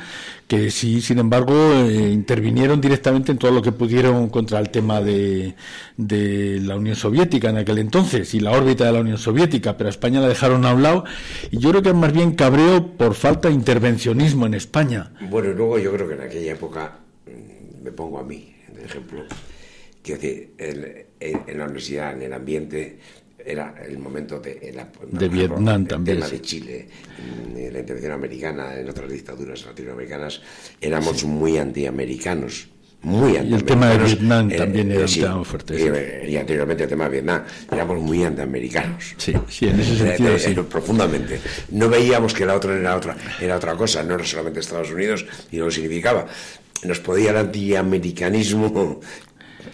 que 0.48 0.72
sí, 0.72 1.02
sin 1.02 1.20
embargo, 1.20 1.54
eh, 1.74 2.10
intervinieron 2.10 2.80
directamente 2.80 3.34
en 3.34 3.38
todo 3.38 3.52
lo 3.52 3.62
que 3.62 3.74
pudieron 3.74 4.30
contra 4.30 4.60
el 4.60 4.70
tema 4.70 5.02
de, 5.02 5.56
de, 5.98 6.62
la 6.62 6.78
Unión 6.78 6.96
Soviética 6.96 7.50
en 7.50 7.58
aquel 7.58 7.80
entonces 7.80 8.34
y 8.34 8.40
la 8.40 8.52
órbita 8.52 8.86
de 8.86 8.94
la 8.94 9.02
Unión 9.02 9.18
Soviética, 9.18 9.76
pero 9.76 9.90
a 9.90 9.92
España 9.92 10.22
la 10.22 10.30
dejaron 10.30 10.66
a 10.66 10.74
un 10.74 10.84
lado 10.84 11.04
y 11.52 11.58
yo 11.58 11.72
creo 11.72 11.82
que 11.82 11.90
es 11.90 11.96
más 11.96 12.14
bien 12.14 12.36
cabreo 12.36 12.96
por 12.96 13.14
falta 13.14 13.50
de 13.50 13.56
intervencionismo 13.56 14.46
en 14.46 14.54
España. 14.54 15.12
Bueno, 15.30 15.52
luego 15.52 15.80
yo 15.80 15.92
creo 15.92 16.08
que 16.08 16.14
en 16.14 16.22
aquella 16.22 16.54
época, 16.54 17.00
mm, 17.26 17.84
me 17.84 17.92
pongo 17.92 18.20
a 18.20 18.24
mí, 18.24 18.56
de 18.74 18.86
ejemplo, 18.86 19.24
que 20.02 20.54
en 21.20 21.58
la 21.58 21.66
universidad, 21.66 22.14
en 22.14 22.22
el 22.22 22.32
ambiente, 22.32 23.00
era 23.48 23.74
el 23.88 23.98
momento 23.98 24.40
de, 24.40 24.74
la, 24.76 24.90
de 25.10 25.30
Vietnam 25.30 25.86
también. 25.86 26.18
tema 26.18 26.30
de 26.30 26.42
Chile, 26.42 26.88
la 27.72 27.80
intervención 27.80 28.12
americana, 28.12 28.76
en 28.76 28.90
otras 28.90 29.10
dictaduras 29.10 29.66
latinoamericanas, 29.66 30.42
éramos 30.82 31.24
muy 31.24 31.58
antiamericanos. 31.58 32.68
Muy 33.04 33.34
y 33.34 33.54
el 33.54 33.64
tema 33.64 33.92
de 33.92 34.00
Vietnam 34.00 34.52
eh, 34.52 34.58
también 34.58 34.92
era 34.92 35.36
un 35.36 35.46
fuerte. 35.46 35.76
Y, 36.28 36.36
anteriormente 36.36 36.84
el 36.84 36.90
tema 36.90 37.06
de 37.06 37.12
Vietnam, 37.12 37.44
éramos 37.72 38.02
muy 38.02 38.24
antiamericanos. 38.24 39.14
Sí, 39.18 39.34
sí, 39.48 39.68
en 39.68 39.80
ese 39.80 39.94
eh, 39.94 40.40
sentido. 40.40 40.64
Eh, 40.64 40.66
profundamente. 40.66 41.40
No 41.72 41.90
veíamos 41.90 42.34
que 42.34 42.46
la 42.46 42.56
otra 42.56 42.76
era 42.76 42.96
otra, 42.96 43.16
era 43.40 43.56
otra 43.56 43.76
cosa, 43.76 44.04
no 44.04 44.16
era 44.16 44.26
solamente 44.26 44.60
Estados 44.60 44.92
Unidos 44.92 45.26
y 45.52 45.58
no 45.58 45.66
lo 45.66 45.72
significaba 45.72 46.28
nos 46.84 47.00
podía 47.00 47.32
el 47.32 47.38
antiamericanismo 47.38 49.00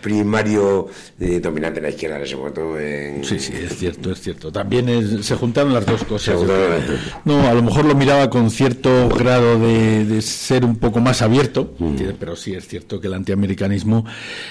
primario 0.01 0.87
eh, 1.19 1.39
dominante 1.39 1.79
en 1.79 1.83
la 1.83 1.89
izquierda 1.89 2.17
en 2.17 2.23
ese 2.23 2.35
momento. 2.35 2.75
Sí, 3.23 3.39
sí, 3.39 3.53
es 3.55 3.77
cierto, 3.77 4.11
es 4.11 4.21
cierto. 4.21 4.51
También 4.51 5.23
se 5.23 5.35
juntaron 5.35 5.73
las 5.73 5.85
dos 5.85 6.03
cosas. 6.03 6.39
No, 7.25 7.47
a 7.47 7.53
lo 7.53 7.63
mejor 7.63 7.85
lo 7.85 7.95
miraba 7.95 8.29
con 8.29 8.49
cierto 8.49 9.09
grado 9.09 9.59
de, 9.59 10.21
ser 10.21 10.65
un 10.65 10.77
poco 10.77 10.99
más 10.99 11.21
abierto, 11.21 11.73
mm. 11.79 11.95
pero 12.19 12.35
sí 12.35 12.53
es 12.53 12.67
cierto 12.67 12.99
que 12.99 13.07
el 13.07 13.13
antiamericanismo 13.13 14.05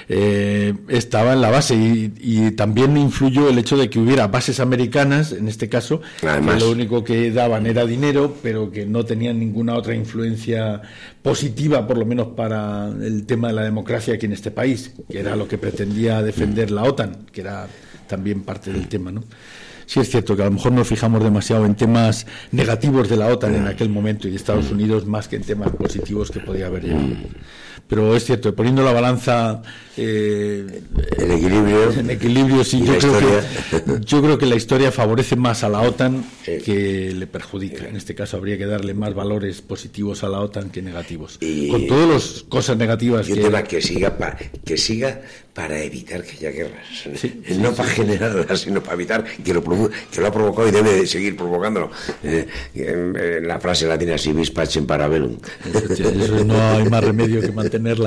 eh, 0.08 0.74
estaba 0.88 1.32
en 1.32 1.40
la 1.40 1.50
base 1.50 1.74
y, 1.74 2.50
también 2.52 2.96
influyó 2.96 3.48
el 3.48 3.58
hecho 3.58 3.76
de 3.76 3.88
que 3.88 3.98
hubiera 3.98 4.26
bases 4.26 4.60
americanas, 4.60 5.32
en 5.32 5.48
este 5.48 5.68
caso, 5.68 6.00
que 6.20 6.58
lo 6.58 6.70
único 6.70 7.02
que 7.02 7.30
daban 7.30 7.66
era 7.66 7.86
dinero, 7.86 8.36
pero 8.42 8.70
que 8.70 8.84
no 8.84 9.04
tenían 9.04 9.38
ninguna 9.38 9.74
otra 9.74 9.94
influencia 9.94 10.82
positiva, 11.22 11.86
por 11.86 11.98
lo 11.98 12.04
menos 12.04 12.28
para 12.28 12.88
el 12.88 13.24
tema 13.26 13.48
de 13.48 13.54
la 13.54 13.62
democracia 13.62 14.14
aquí 14.14 14.26
en 14.26 14.32
este 14.32 14.50
país, 14.50 14.92
que 15.08 15.20
era 15.20 15.36
lo 15.36 15.46
que 15.46 15.58
pretendía 15.58 16.22
defender 16.22 16.70
la 16.70 16.82
OTAN, 16.82 17.26
que 17.32 17.42
era 17.42 17.68
también 18.08 18.42
parte 18.42 18.72
del 18.72 18.88
tema, 18.88 19.12
¿no? 19.12 19.22
Sí 19.86 20.00
es 20.00 20.10
cierto 20.10 20.36
que 20.36 20.42
a 20.42 20.46
lo 20.46 20.52
mejor 20.52 20.72
nos 20.72 20.88
fijamos 20.88 21.22
demasiado 21.22 21.66
en 21.66 21.74
temas 21.74 22.26
negativos 22.50 23.08
de 23.08 23.16
la 23.16 23.26
OTAN 23.26 23.54
en 23.54 23.66
aquel 23.66 23.88
momento 23.88 24.26
y 24.26 24.30
de 24.30 24.36
Estados 24.36 24.70
Unidos 24.70 25.06
más 25.06 25.28
que 25.28 25.36
en 25.36 25.42
temas 25.42 25.70
positivos 25.70 26.30
que 26.30 26.40
podía 26.40 26.66
haber 26.66 26.84
llegado 26.84 27.16
pero 27.92 28.16
es 28.16 28.24
cierto, 28.24 28.54
poniendo 28.54 28.82
la 28.82 28.92
balanza 28.92 29.60
eh, 29.96 30.82
en 31.18 31.30
equilibrio, 31.32 31.92
en 31.92 32.10
equilibrio 32.10 32.64
sí, 32.64 32.82
yo 32.84 32.98
creo, 32.98 33.18
que, 33.18 34.00
yo 34.04 34.22
creo 34.22 34.38
que 34.38 34.46
la 34.46 34.56
historia 34.56 34.90
favorece 34.90 35.36
más 35.36 35.64
a 35.64 35.68
la 35.68 35.80
OTAN 35.80 36.24
que 36.44 37.12
le 37.14 37.26
perjudica. 37.26 37.86
En 37.86 37.96
este 37.96 38.14
caso 38.14 38.36
habría 38.36 38.56
que 38.56 38.66
darle 38.66 38.94
más 38.94 39.14
valores 39.14 39.60
positivos 39.60 40.24
a 40.24 40.28
la 40.28 40.40
OTAN 40.40 40.70
que 40.70 40.80
negativos. 40.80 41.38
Con 41.70 41.86
todas 41.86 42.08
las 42.08 42.44
cosas 42.48 42.76
negativas 42.76 43.28
y 43.28 43.34
que... 43.34 43.64
que 43.68 43.82
siga, 43.82 44.16
para, 44.16 44.38
que 44.38 44.76
siga 44.76 45.20
para 45.52 45.82
evitar 45.82 46.22
que 46.22 46.32
haya 46.38 46.50
guerras. 46.50 46.86
no 47.58 47.72
para 47.74 47.88
generarlas, 47.90 48.60
sino 48.60 48.82
para 48.82 48.94
evitar 48.94 49.24
que 49.24 49.52
lo, 49.52 49.62
que 49.62 50.20
lo 50.20 50.26
ha 50.26 50.32
provocado 50.32 50.68
y 50.68 50.70
debe 50.70 51.06
seguir 51.06 51.36
provocándolo. 51.36 51.90
Eh, 52.22 53.40
la 53.42 53.60
frase 53.60 53.86
latina, 53.86 54.16
si 54.16 54.32
vis 54.32 54.50
pacem 54.50 54.86
para 54.86 55.08
velum. 55.08 55.36
no 56.46 56.70
hay 56.70 56.84
más 56.88 57.04
remedio 57.04 57.40
que 57.40 57.52
mantener 57.52 57.98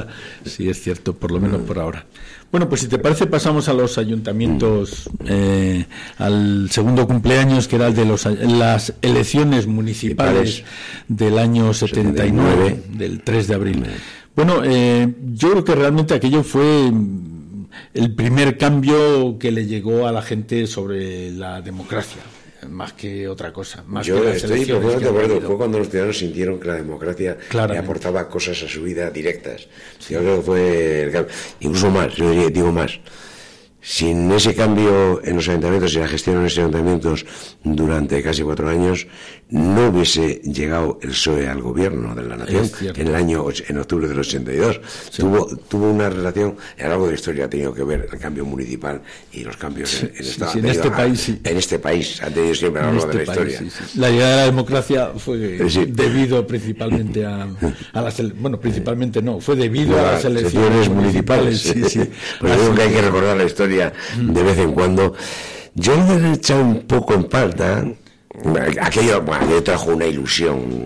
sí 0.46 0.70
es 0.70 0.82
cierto, 0.82 1.14
por 1.14 1.32
lo 1.32 1.40
menos 1.40 1.62
por 1.62 1.75
ahora. 1.82 2.06
Bueno, 2.52 2.70
pues 2.70 2.82
si 2.82 2.88
te 2.88 3.00
parece 3.00 3.28
pasamos 3.28 3.68
a 3.68 3.74
los 3.74 3.98
ayuntamientos, 3.98 5.10
eh, 5.26 5.86
al 6.18 6.70
segundo 6.70 7.06
cumpleaños, 7.06 7.68
que 7.68 7.76
era 7.76 7.88
el 7.88 7.96
de 7.96 8.06
los, 8.06 8.26
las 8.26 8.94
elecciones 9.02 9.68
municipales 9.68 10.64
del 11.08 11.38
año 11.38 11.74
79, 11.74 12.84
del 12.94 13.22
3 13.22 13.48
de 13.48 13.56
abril. 13.56 13.84
Bueno, 14.36 14.62
eh, 14.64 15.14
yo 15.34 15.52
creo 15.52 15.64
que 15.66 15.76
realmente 15.76 16.14
aquello 16.14 16.44
fue 16.44 16.92
el 17.94 18.16
primer 18.16 18.58
cambio 18.58 19.38
que 19.38 19.52
le 19.52 19.66
llegó 19.66 20.08
a 20.08 20.12
la 20.12 20.22
gente 20.22 20.68
sobre 20.68 21.32
la 21.32 21.62
democracia 21.62 22.22
más 22.70 22.94
que 22.94 23.28
otra 23.28 23.52
cosa. 23.52 23.84
Más 23.88 24.06
Yo 24.06 24.28
estoy 24.28 24.66
de 24.66 24.76
acuerdo. 24.76 25.42
Fue 25.42 25.58
cuando 25.58 25.80
los 25.80 25.90
ciudadanos 25.90 26.18
sintieron 26.18 26.60
que 26.60 26.68
la 26.68 26.76
democracia 26.76 27.38
le 27.52 27.78
aportaba 27.78 28.28
cosas 28.28 28.62
a 28.64 28.68
su 28.68 28.84
vida 28.84 29.10
directas. 29.10 29.68
Yo 30.10 30.20
creo 30.20 30.38
que 30.38 30.44
fue 30.44 31.28
incluso 31.60 31.90
más, 31.90 32.16
yo 32.16 32.50
digo 32.50 32.72
más. 32.72 33.00
Sin 33.86 34.32
ese 34.32 34.56
cambio 34.56 35.24
en 35.24 35.36
los 35.36 35.48
ayuntamientos 35.48 35.94
y 35.94 36.00
la 36.00 36.08
gestión 36.08 36.38
en 36.38 36.44
los 36.46 36.58
ayuntamientos 36.58 37.24
durante 37.64 38.24
casi 38.24 38.42
cuatro 38.42 38.68
años, 38.68 39.06
no 39.52 39.90
hubiese 39.90 40.42
llegado 40.44 40.98
el 41.04 41.10
PSOE 41.10 41.48
al 41.48 41.62
gobierno 41.62 42.16
de 42.16 42.24
la 42.24 42.36
nación 42.36 42.68
en 42.82 43.08
el 43.08 43.14
año 43.14 43.46
en 43.68 43.78
octubre 43.78 44.08
del 44.08 44.18
82. 44.18 44.82
Tuvo, 45.16 45.46
tuvo 45.70 45.92
una 45.92 46.10
relación, 46.10 46.56
en 46.78 46.92
algo 46.92 47.08
de 47.08 47.14
historia 47.14 47.46
ha 47.46 47.50
tenido 47.50 47.76
que 47.76 47.84
ver 47.84 48.10
el 48.12 48.20
cambio 48.20 48.44
municipal 48.44 49.04
y 49.32 49.44
los 49.44 49.56
cambios 49.56 50.02
en, 50.02 50.14
en 50.58 50.66
este 50.66 50.90
país. 50.90 51.30
En 51.44 51.58
este 51.58 51.78
país 51.78 52.24
ha 52.24 52.32
tenido 52.32 52.56
siempre 52.56 52.82
algo 52.82 53.06
de 53.06 53.14
la 53.14 53.22
este 53.22 53.32
historia. 53.32 53.62
La 53.98 54.10
llegada 54.10 54.32
de 54.32 54.38
la 54.38 54.46
democracia 54.46 55.12
fue 55.16 55.38
debido 55.38 56.48
principalmente 56.48 57.24
a, 57.24 57.48
las 57.94 58.36
bueno, 58.36 58.60
principalmente 58.60 59.22
no, 59.22 59.40
fue 59.40 59.56
debido 59.56 60.00
a 60.00 60.14
las 60.14 60.26
elecciones 60.26 60.90
municipales. 60.90 61.72
pues 62.40 62.60
que 62.76 62.82
hay 62.82 62.90
que 62.92 63.02
recordar 63.02 63.38
la 63.38 63.44
historia 63.44 63.75
de 63.76 64.44
vez 64.44 64.58
en 64.58 64.72
cuando. 64.74 65.14
Yo 65.74 65.96
lo 65.96 66.28
he 66.28 66.34
echado 66.34 66.64
un 66.64 66.82
poco 66.84 67.14
en 67.14 67.30
falta. 67.30 67.86
Aquello, 68.82 69.22
bueno, 69.22 69.62
trajo 69.64 69.92
una 69.92 70.06
ilusión 70.06 70.86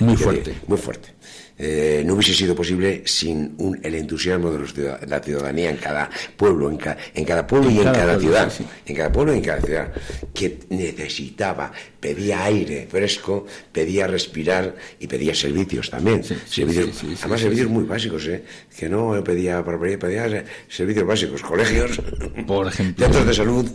muy 0.00 0.16
fuerte. 0.16 0.54
Muy 0.66 0.78
fuerte. 0.78 1.14
Eh, 1.58 2.02
no 2.04 2.14
hubiese 2.14 2.34
sido 2.34 2.56
posible 2.56 3.02
sin 3.04 3.54
un, 3.58 3.78
el 3.82 3.94
entusiasmo 3.94 4.50
de, 4.50 4.58
los, 4.58 4.74
la 5.06 5.20
ciudadanía 5.20 5.70
en 5.70 5.76
cada 5.76 6.10
pueblo, 6.36 6.70
en, 6.70 6.78
en 7.14 7.24
cada 7.24 7.46
pueblo 7.46 7.70
y 7.70 7.78
en 7.78 7.84
cada, 7.84 8.18
ciudad, 8.18 8.52
en 8.86 8.96
cada 8.96 9.12
pueblo 9.12 9.34
y 9.34 9.38
en 9.38 9.44
cada 9.44 9.60
ciudad, 9.60 9.92
que 10.34 10.58
necesitaba, 10.70 11.72
pedía 12.02 12.44
aire 12.46 12.88
fresco, 12.90 13.46
pedía 13.70 14.08
respirar 14.08 14.74
y 14.98 15.06
pedía 15.06 15.34
servicios 15.34 15.88
también. 15.88 16.24
servicios, 16.24 17.00
además 17.20 17.40
servicios 17.40 17.70
muy 17.70 17.84
básicos, 17.84 18.26
¿eh? 18.26 18.42
que 18.76 18.88
no 18.88 19.22
pedía, 19.22 19.64
pedía 19.64 20.44
servicios 20.68 21.06
básicos, 21.06 21.40
colegios, 21.42 22.00
por 22.46 22.66
ejemplo, 22.66 23.06
centros 23.06 23.26
de 23.26 23.34
salud. 23.34 23.70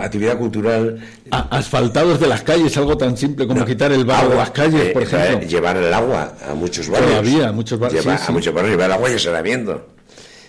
actividad 0.00 0.38
cultural. 0.38 0.98
asfaltados 1.30 2.18
de 2.18 2.26
las 2.26 2.42
calles, 2.42 2.74
algo 2.78 2.96
tan 2.96 3.18
simple 3.18 3.46
como 3.46 3.66
quitar 3.66 3.92
el 3.92 4.06
barro 4.06 4.30
de 4.30 4.36
las 4.36 4.50
calles, 4.50 4.92
por 4.92 5.02
eh, 5.02 5.04
ejemplo. 5.04 5.48
Llevar 5.48 5.76
el 5.76 5.92
agua 5.92 6.38
a 6.48 6.54
muchos 6.54 6.88
barrios. 6.88 7.10
Todavía, 7.10 7.48
a 7.48 7.52
muchos 7.52 7.78
barrios. 7.78 8.06
A 8.06 8.32
muchos 8.32 8.54
barrios 8.54 8.72
llevar 8.72 8.86
el 8.86 8.92
agua 8.92 9.10
y 9.10 9.12
el 9.12 9.42
viendo 9.42 9.92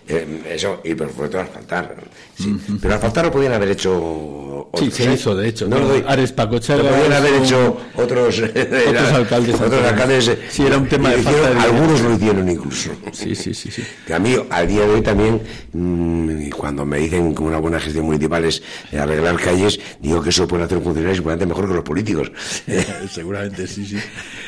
eh, 0.07 0.43
eso, 0.49 0.81
y 0.83 0.95
por 0.95 1.09
supuesto 1.09 1.39
asfaltar. 1.39 1.95
Sí. 2.37 2.55
Pero 2.81 2.95
asfaltar 2.95 3.25
lo 3.25 3.31
podían 3.31 3.53
haber 3.53 3.69
hecho. 3.69 4.69
sí, 4.73 4.89
se 4.91 5.13
hizo, 5.13 5.35
de 5.35 5.49
hecho. 5.49 5.67
No. 5.67 5.77
Ares 6.07 6.31
Pacochaga. 6.31 6.89
Podían 6.89 7.13
haber 7.13 7.35
hecho 7.35 7.77
otros, 7.95 8.39
otros 8.87 9.11
alcaldes. 9.13 9.55
Otros 9.55 9.85
alcaldes. 9.85 10.37
Sí, 10.49 10.65
era 10.65 10.77
un 10.77 10.87
tema 10.87 11.11
de 11.11 11.17
falta 11.17 11.61
Algunos 11.63 12.01
lo 12.01 12.13
hicieron 12.13 12.49
incluso. 12.49 12.91
Sí, 13.11 13.35
sí, 13.35 13.53
sí. 13.53 13.71
sí. 13.71 13.83
Que 14.07 14.13
a 14.13 14.19
mí, 14.19 14.35
al 14.49 14.67
día 14.67 14.85
de 14.85 14.93
hoy 14.93 15.01
también, 15.01 15.41
mmm, 15.71 16.49
cuando 16.49 16.85
me 16.85 16.97
dicen 16.97 17.33
que 17.33 17.41
una 17.41 17.59
buena 17.59 17.79
gestión 17.79 18.05
municipal 18.05 18.43
es 18.45 18.61
arreglar 18.97 19.37
calles, 19.37 19.79
digo 19.99 20.21
que 20.21 20.29
eso 20.29 20.47
puede 20.47 20.63
hacer 20.63 20.77
un 20.79 20.83
funcionario 20.83 21.15
seguramente 21.15 21.45
mejor 21.45 21.67
que 21.67 21.73
los 21.75 21.83
políticos. 21.83 22.31
seguramente, 23.11 23.67
sí, 23.67 23.85
sí. 23.85 23.97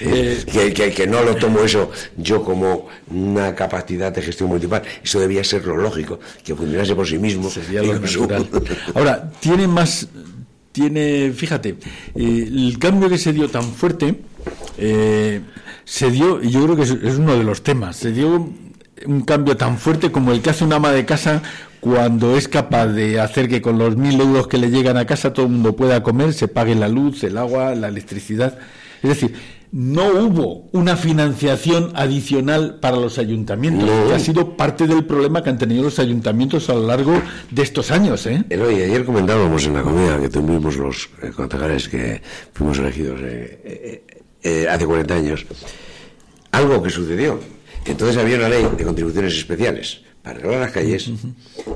Eh, 0.01 0.43
que, 0.51 0.73
que, 0.73 0.91
que 0.91 1.07
no 1.07 1.21
lo 1.23 1.35
tomo 1.35 1.61
eso 1.61 1.91
yo 2.17 2.43
como 2.43 2.87
una 3.09 3.55
capacidad 3.55 4.11
de 4.11 4.21
gestión 4.21 4.49
municipal. 4.49 4.81
Eso 5.03 5.19
debía 5.19 5.43
ser 5.43 5.65
lo 5.65 5.77
lógico, 5.77 6.19
que 6.43 6.55
funcionase 6.55 6.95
por 6.95 7.07
sí 7.07 7.17
mismo. 7.17 7.49
Sería 7.49 7.81
natural. 7.93 8.47
Ahora, 8.95 9.31
tiene 9.39 9.67
más, 9.67 10.07
tiene, 10.71 11.31
fíjate, 11.31 11.77
eh, 12.15 12.49
el 12.51 12.77
cambio 12.79 13.09
que 13.09 13.17
se 13.17 13.33
dio 13.33 13.49
tan 13.49 13.63
fuerte, 13.63 14.21
eh, 14.77 15.41
se 15.83 16.11
dio, 16.11 16.41
y 16.43 16.49
yo 16.49 16.63
creo 16.63 16.75
que 16.75 16.83
es, 16.83 17.17
uno 17.17 17.37
de 17.37 17.43
los 17.43 17.63
temas, 17.63 17.95
se 17.95 18.11
dio 18.11 18.49
un 19.05 19.21
cambio 19.21 19.57
tan 19.57 19.77
fuerte 19.77 20.11
como 20.11 20.31
el 20.31 20.41
que 20.41 20.49
hace 20.49 20.63
un 20.63 20.73
ama 20.73 20.91
de 20.91 21.05
casa 21.05 21.43
cuando 21.85 22.35
es 22.35 22.47
capaz 22.47 22.87
de 22.87 23.19
hacer 23.19 23.47
que 23.47 23.61
con 23.61 23.77
los 23.77 23.95
mil 23.95 24.19
euros 24.19 24.47
que 24.47 24.57
le 24.57 24.71
llegan 24.71 24.97
a 24.97 25.05
casa 25.05 25.33
todo 25.33 25.45
el 25.45 25.51
mundo 25.51 25.75
pueda 25.75 26.01
comer, 26.01 26.33
se 26.33 26.47
pague 26.47 26.73
la 26.73 26.87
luz, 26.87 27.23
el 27.23 27.37
agua, 27.37 27.75
la 27.75 27.89
electricidad. 27.89 28.57
Es 29.03 29.09
decir, 29.09 29.35
no 29.75 30.07
hubo 30.07 30.69
una 30.71 30.95
financiación 30.95 31.91
adicional 31.95 32.79
para 32.79 32.95
los 32.95 33.17
ayuntamientos, 33.17 33.89
que 34.07 34.13
ha 34.13 34.19
sido 34.19 34.55
parte 34.55 34.87
del 34.87 35.03
problema 35.03 35.43
que 35.43 35.49
han 35.49 35.57
tenido 35.57 35.83
los 35.83 35.99
ayuntamientos 35.99 36.69
a 36.69 36.75
lo 36.75 36.87
largo 36.87 37.21
de 37.51 37.61
estos 37.61 37.91
años. 37.91 38.25
¿eh? 38.25 38.41
ayer 38.49 39.03
comentábamos 39.03 39.65
en 39.65 39.73
la 39.73 39.81
comida 39.81 40.17
que 40.21 40.29
tuvimos 40.29 40.77
los 40.77 41.09
eh, 41.21 41.31
concejales 41.35 41.89
que 41.89 42.21
fuimos 42.53 42.79
elegidos 42.79 43.19
eh, 43.21 44.01
eh, 44.41 44.65
hace 44.69 44.85
40 44.85 45.13
años, 45.13 45.45
algo 46.51 46.81
que 46.81 46.89
sucedió. 46.89 47.37
Entonces 47.85 48.15
había 48.15 48.37
una 48.37 48.47
ley 48.47 48.65
de 48.77 48.83
contribuciones 48.85 49.33
especiales. 49.33 50.03
Para 50.23 50.39
arreglar 50.39 50.61
las 50.61 50.71
calles 50.71 51.11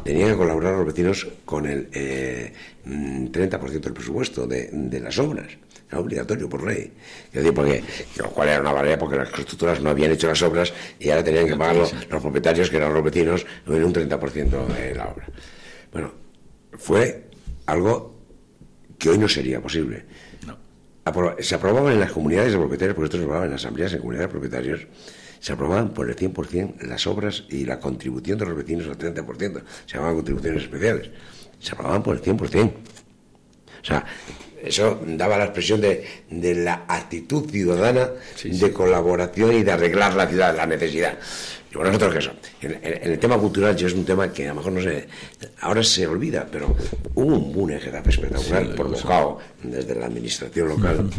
tenían 0.05 0.29
que 0.29 0.37
colaborar 0.37 0.77
los 0.77 0.87
vecinos 0.87 1.27
con 1.43 1.65
el 1.65 1.91
30% 1.91 2.51
mm, 2.85 3.81
del 3.81 3.93
presupuesto 3.93 4.47
de, 4.47 4.69
de 4.71 4.99
las 5.01 5.19
obras 5.19 5.49
era 5.89 5.99
obligatorio 5.99 6.47
por 6.47 6.65
ley. 6.65 6.93
decir, 7.33 7.53
porque, 7.53 7.83
lo 8.17 8.29
cual 8.29 8.49
era 8.49 8.61
una 8.61 8.71
barrera 8.71 8.97
porque 8.99 9.17
las 9.17 9.29
constructoras 9.29 9.81
no 9.81 9.89
habían 9.89 10.11
hecho 10.11 10.27
las 10.27 10.41
obras 10.43 10.71
y 10.99 11.09
ahora 11.09 11.23
tenían 11.23 11.47
que 11.47 11.55
pagar 11.55 11.77
los, 11.77 11.91
propietarios, 12.05 12.69
que 12.69 12.77
eran 12.77 12.93
los 12.93 13.03
vecinos, 13.03 13.45
en 13.65 13.83
un 13.83 13.93
30% 13.93 14.67
de 14.67 14.95
la 14.95 15.07
obra. 15.07 15.27
Bueno, 15.91 16.13
fue 16.77 17.29
algo 17.65 18.15
que 18.97 19.09
hoy 19.09 19.17
no 19.17 19.27
sería 19.27 19.61
posible. 19.61 20.05
Se 21.39 21.55
aprobaban 21.55 21.93
en 21.93 21.99
las 21.99 22.11
comunidades 22.11 22.51
de 22.51 22.59
propietarios, 22.59 22.95
porque 22.95 23.05
esto 23.05 23.17
se 23.17 23.23
aprobaba 23.23 23.45
en 23.45 23.51
las 23.51 23.61
asambleas 23.61 23.93
en 23.93 23.99
comunidades 23.99 24.29
de 24.29 24.31
propietarios, 24.31 24.87
se 25.39 25.53
aprobaban 25.53 25.89
por 25.89 26.09
el 26.09 26.15
100% 26.15 26.81
las 26.81 27.07
obras 27.07 27.45
y 27.49 27.65
la 27.65 27.79
contribución 27.79 28.37
de 28.37 28.45
los 28.45 28.55
vecinos 28.55 28.87
al 28.87 28.97
30%. 28.97 29.63
Se 29.85 29.95
llamaban 29.95 30.15
contribuciones 30.17 30.63
especiales. 30.63 31.09
Se 31.59 31.71
aprobaban 31.71 32.03
por 32.03 32.15
el 32.15 32.21
100%. 32.21 32.71
O 33.81 33.85
sea, 33.85 34.05
eso 34.63 34.99
daba 35.05 35.37
la 35.37 35.45
expresión 35.45 35.81
de, 35.81 36.05
de 36.29 36.55
la 36.55 36.85
actitud 36.87 37.49
ciudadana 37.49 38.09
de 38.43 38.73
colaboración 38.73 39.53
y 39.53 39.63
de 39.63 39.71
arreglar 39.71 40.15
la 40.15 40.27
ciudad, 40.27 40.55
la 40.55 40.65
necesidad. 40.65 41.17
Y 41.71 41.75
bueno, 41.75 41.91
nosotros 41.91 42.13
que 42.13 42.19
eso. 42.19 42.31
En, 42.61 43.11
el 43.11 43.19
tema 43.19 43.37
cultural 43.37 43.75
ya 43.75 43.87
es 43.87 43.93
un 43.93 44.03
tema 44.03 44.33
que 44.33 44.45
a 44.45 44.49
lo 44.49 44.55
mejor 44.55 44.71
no 44.71 44.81
se. 44.81 45.07
Ahora 45.61 45.83
se 45.83 46.07
olvida, 46.07 46.47
pero 46.51 46.75
hubo 47.13 47.35
un 47.35 47.53
boom 47.53 47.71
espectacular 47.71 48.73
provocado 48.75 49.37
desde 49.61 49.93
la 49.93 50.07
administración 50.07 50.67
local, 50.67 51.09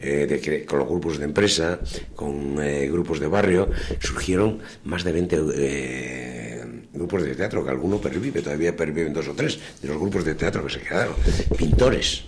eh, 0.00 0.26
de 0.28 0.40
que 0.40 0.64
con 0.64 0.80
los 0.80 0.88
grupos 0.88 1.18
de 1.18 1.26
empresa, 1.26 1.78
con 2.16 2.60
eh, 2.60 2.88
grupos 2.90 3.20
de 3.20 3.28
barrio, 3.28 3.70
surgieron 4.00 4.60
más 4.84 5.04
de 5.04 5.12
20 5.12 5.40
eh, 5.54 6.59
grupos 6.92 7.22
de 7.22 7.34
teatro, 7.34 7.64
que 7.64 7.70
alguno 7.70 8.00
pervive, 8.00 8.42
todavía 8.42 8.74
perviven 8.74 9.12
dos 9.12 9.28
o 9.28 9.34
tres 9.34 9.58
de 9.80 9.88
los 9.88 9.98
grupos 9.98 10.24
de 10.24 10.34
teatro 10.34 10.64
que 10.64 10.72
se 10.72 10.80
quedaron. 10.80 11.14
Pintores, 11.56 12.24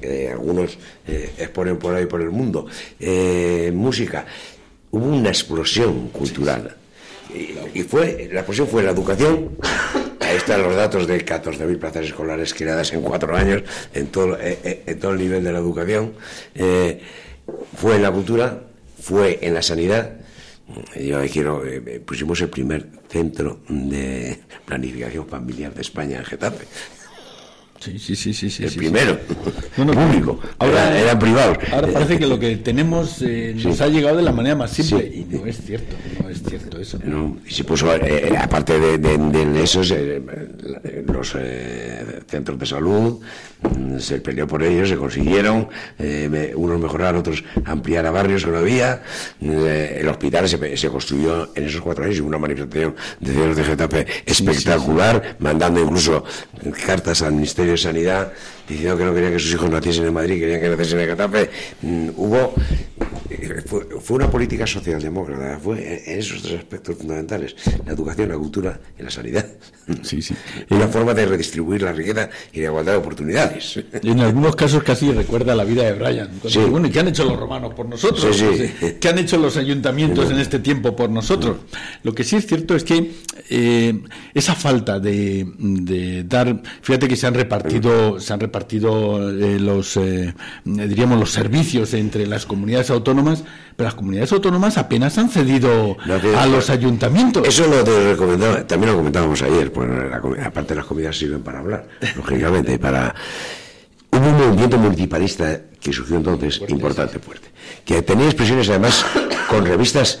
que 0.00 0.30
algunos 0.30 0.78
exponen 1.06 1.78
por 1.78 1.94
ahí 1.94 2.06
por 2.06 2.20
el 2.20 2.30
mundo. 2.30 2.66
música. 3.72 4.26
Hubo 4.90 5.06
una 5.06 5.30
explosión 5.30 6.08
cultural 6.10 6.76
Y, 7.74 7.82
fue, 7.82 8.30
la 8.32 8.44
posición 8.46 8.68
fue 8.68 8.82
la 8.84 8.90
educación. 8.90 9.50
Ahí 10.20 10.36
están 10.36 10.62
los 10.62 10.74
datos 10.74 11.06
de 11.06 11.24
14.000 11.24 11.78
plazas 11.78 12.06
escolares 12.06 12.54
creadas 12.54 12.92
en 12.92 13.02
cuatro 13.02 13.36
años 13.36 13.62
en 13.92 14.06
todo, 14.06 14.38
eh, 14.40 14.58
eh, 14.64 14.82
en 14.86 14.98
todo 14.98 15.12
el 15.12 15.18
nivel 15.18 15.42
de 15.42 15.52
la 15.52 15.58
educación. 15.58 16.14
Eh, 16.54 17.00
fue 17.76 17.96
en 17.96 18.02
la 18.02 18.12
cultura, 18.12 18.62
fue 19.02 19.40
en 19.42 19.54
la 19.54 19.62
sanidad. 19.62 20.12
Yo 20.96 21.20
quiero, 21.30 21.62
pusimos 22.06 22.40
el 22.40 22.48
primer 22.48 22.88
centro 23.08 23.60
de 23.68 24.40
planificación 24.64 25.26
familiar 25.26 25.74
de 25.74 25.82
España 25.82 26.18
en 26.18 26.24
Getafe. 26.24 26.66
Sí, 27.84 27.98
sí, 27.98 28.16
sí, 28.16 28.32
sí, 28.32 28.48
sí 28.48 28.64
El 28.64 28.72
primero, 28.72 29.18
público. 29.76 30.40
Ahora 30.58 30.98
eran 30.98 31.18
privados. 31.18 31.58
Ahora 31.70 31.88
parece 31.88 32.18
que 32.18 32.26
lo 32.26 32.38
que 32.38 32.56
tenemos 32.56 33.20
eh, 33.20 33.54
nos 33.62 33.78
ha 33.82 33.88
llegado 33.88 34.16
de 34.16 34.22
la 34.22 34.32
manera 34.32 34.56
más 34.56 34.70
simple 34.70 35.04
y 35.04 35.26
no 35.28 35.44
es 35.44 35.58
cierto, 35.60 35.94
no 36.22 36.30
es 36.30 36.42
cierto 36.42 36.80
eso. 36.80 36.98
y 37.46 37.52
se 37.52 37.64
puso, 37.64 37.94
eh, 37.94 38.00
eh, 38.30 38.36
aparte 38.38 38.80
de, 38.80 38.96
de, 38.96 39.62
esos, 39.62 39.92
los 41.06 41.36
centros 42.26 42.58
de 42.58 42.64
salud, 42.64 43.20
mm, 43.60 43.98
se 43.98 44.18
peleó 44.22 44.46
por 44.46 44.62
ellos, 44.62 44.88
se 44.88 44.96
consiguieron, 44.96 45.68
unos 46.54 46.80
mejorar, 46.80 47.16
otros 47.16 47.44
ampliar 47.66 48.06
a 48.06 48.10
barrios 48.10 48.46
que 48.46 48.50
no 48.50 48.58
había. 48.58 49.02
el 49.42 50.08
hospital 50.08 50.48
se, 50.48 50.76
se, 50.78 50.88
construyó 50.88 51.50
en 51.54 51.64
esos 51.64 51.82
cuatro 51.82 52.04
años 52.04 52.16
y 52.16 52.20
una 52.20 52.38
manifestación 52.38 52.94
de 53.20 53.54
de 53.54 53.62
Getafe 53.62 54.06
espectacular, 54.24 55.36
mandando 55.38 55.80
incluso 55.80 56.24
cartas 56.86 57.20
al 57.20 57.32
Ministerio 57.32 57.73
Sanidad 57.76 58.32
diciendo 58.68 58.96
que 58.96 59.04
no 59.04 59.14
quería 59.14 59.30
que 59.30 59.38
sus 59.38 59.52
hijos 59.52 59.70
naciesen 59.70 60.06
en 60.06 60.14
Madrid, 60.14 60.40
querían 60.40 60.60
que 60.60 60.68
naciesen 60.68 61.00
en 61.00 61.08
Getafe. 61.08 61.50
Mm, 61.82 62.08
hubo. 62.16 62.54
Eh, 63.30 63.62
fue, 63.66 64.16
una 64.16 64.30
política 64.30 64.66
socialdemócrata, 64.66 65.58
fue 65.58 66.02
en 66.06 66.18
esos 66.18 66.42
tres 66.42 66.58
aspectos 66.58 66.96
fundamentales: 66.96 67.54
la 67.84 67.92
educación, 67.92 68.28
la 68.28 68.36
cultura 68.36 68.80
y 68.98 69.02
la 69.02 69.10
sanidad. 69.10 69.46
Sí, 70.02 70.22
sí. 70.22 70.34
Y 70.70 70.74
una 70.76 70.88
forma 70.88 71.12
de 71.12 71.26
redistribuir 71.26 71.82
la 71.82 71.92
riqueza 71.92 72.30
y 72.54 72.60
de 72.60 72.64
igualdad 72.64 72.92
de 72.92 72.98
oportunidades. 72.98 73.84
Y 74.02 74.10
en 74.12 74.20
algunos 74.20 74.56
casos 74.56 74.82
casi 74.82 75.12
recuerda 75.12 75.54
la 75.54 75.64
vida 75.64 75.82
de 75.82 75.92
Brian. 75.92 76.30
Sí. 76.48 76.60
Bueno, 76.60 76.86
¿y 76.86 76.90
qué 76.90 77.00
han 77.00 77.08
hecho 77.08 77.24
los 77.24 77.38
romanos 77.38 77.74
por 77.74 77.86
nosotros? 77.86 78.34
Sí, 78.34 78.96
¿Qué 78.98 79.08
han 79.08 79.18
hecho 79.18 79.36
los 79.36 79.58
ayuntamientos 79.58 80.30
en 80.30 80.38
este 80.38 80.58
tiempo 80.58 80.96
por 80.96 81.10
nosotros? 81.10 81.58
Lo 82.02 82.14
que 82.14 82.24
sí 82.24 82.36
es 82.36 82.46
cierto 82.46 82.74
es 82.74 82.82
que 82.82 83.12
eh, 83.50 84.02
esa 84.32 84.54
falta 84.54 84.98
de, 84.98 85.46
de, 85.58 86.24
dar. 86.24 86.62
Fíjate 86.80 87.06
que 87.06 87.16
se 87.16 87.26
han 87.26 87.34
repartido, 87.34 88.18
se 88.18 88.32
han 88.32 88.40
repartido 88.40 88.53
partido 88.54 89.30
eh, 89.30 89.58
los, 89.58 89.96
eh, 89.96 90.32
diríamos, 90.64 91.18
los 91.18 91.32
servicios 91.32 91.92
entre 91.92 92.24
las 92.24 92.46
comunidades 92.46 92.88
autónomas, 92.90 93.42
pero 93.74 93.88
las 93.88 93.94
comunidades 93.94 94.30
autónomas 94.30 94.78
apenas 94.78 95.18
han 95.18 95.28
cedido 95.28 95.96
a 96.36 96.46
los 96.46 96.70
ayuntamientos. 96.70 97.48
Eso 97.48 97.66
lo 97.66 97.82
también 98.64 98.92
lo 98.92 98.96
comentábamos 98.98 99.42
ayer, 99.42 99.72
pues 99.72 99.90
aparte 100.40 100.76
las 100.76 100.84
comunidades 100.84 101.18
sirven 101.18 101.42
para 101.42 101.58
hablar, 101.58 101.88
lógicamente, 102.16 102.78
para... 102.78 103.12
Hubo 104.12 104.28
un 104.28 104.38
movimiento 104.38 104.78
municipalista 104.78 105.60
que 105.80 105.92
surgió 105.92 106.16
entonces 106.18 106.62
importante, 106.68 107.18
fuerte, 107.18 107.48
que 107.84 108.02
tenía 108.02 108.26
expresiones 108.26 108.68
además 108.68 109.04
con 109.48 109.66
revistas 109.66 110.20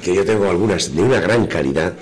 que 0.00 0.14
yo 0.14 0.24
tengo 0.24 0.48
algunas 0.48 0.94
de 0.94 1.02
una 1.02 1.18
gran 1.18 1.48
calidad, 1.48 1.94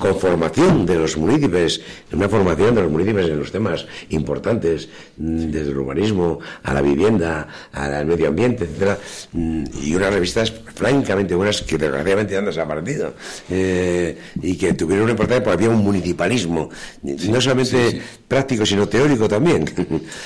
con 0.00 0.18
formación 0.18 0.86
de 0.86 0.96
los 0.96 1.16
municipios, 1.18 1.80
una 2.10 2.28
formación 2.28 2.74
de 2.74 2.82
los 2.82 2.90
municipios 2.90 3.28
en 3.28 3.38
los 3.38 3.52
temas 3.52 3.86
importantes, 4.08 4.88
mm, 5.18 5.50
desde 5.52 5.70
el 5.70 5.76
urbanismo 5.76 6.40
a 6.64 6.72
la 6.72 6.80
vivienda, 6.80 7.46
al 7.70 8.06
medio 8.06 8.28
ambiente, 8.28 8.64
etcétera, 8.64 8.98
mm, 9.32 9.64
y 9.84 9.94
unas 9.94 10.12
revistas 10.12 10.52
francamente 10.74 11.34
buenas 11.34 11.60
que 11.60 11.76
desgraciadamente 11.76 12.36
han 12.36 12.46
desaparecido 12.46 13.12
eh, 13.50 14.18
y 14.42 14.56
que 14.56 14.72
tuvieron 14.72 15.04
una 15.04 15.12
importancia 15.12 15.44
porque 15.44 15.64
había 15.64 15.76
un 15.76 15.84
municipalismo, 15.84 16.70
no 17.02 17.40
solamente 17.40 18.00
práctico, 18.26 18.64
sino 18.64 18.88
teórico 18.88 19.28
también. 19.28 19.66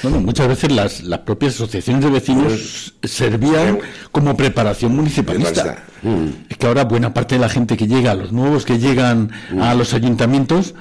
Bueno, 0.03 0.21
muchas 0.21 0.47
veces 0.47 0.71
las, 0.71 1.03
las 1.03 1.21
propias 1.21 1.55
asociaciones 1.55 2.05
de 2.05 2.11
vecinos 2.11 2.95
servían 3.03 3.81
como 4.13 4.37
preparación 4.37 4.95
municipalista. 4.95 5.83
Mm. 6.03 6.51
Es 6.51 6.59
que 6.59 6.67
ahora 6.67 6.85
buena 6.85 7.13
parte 7.15 7.37
de 7.37 7.41
la 7.41 7.49
gente 7.49 7.77
que 7.77 7.87
llega, 7.87 8.15
los 8.15 8.31
nuevos 8.31 8.65
que 8.65 8.79
llegan 8.79 9.31
a 9.71 9.75
los 9.75 9.95
ayuntamientos, 9.95 10.75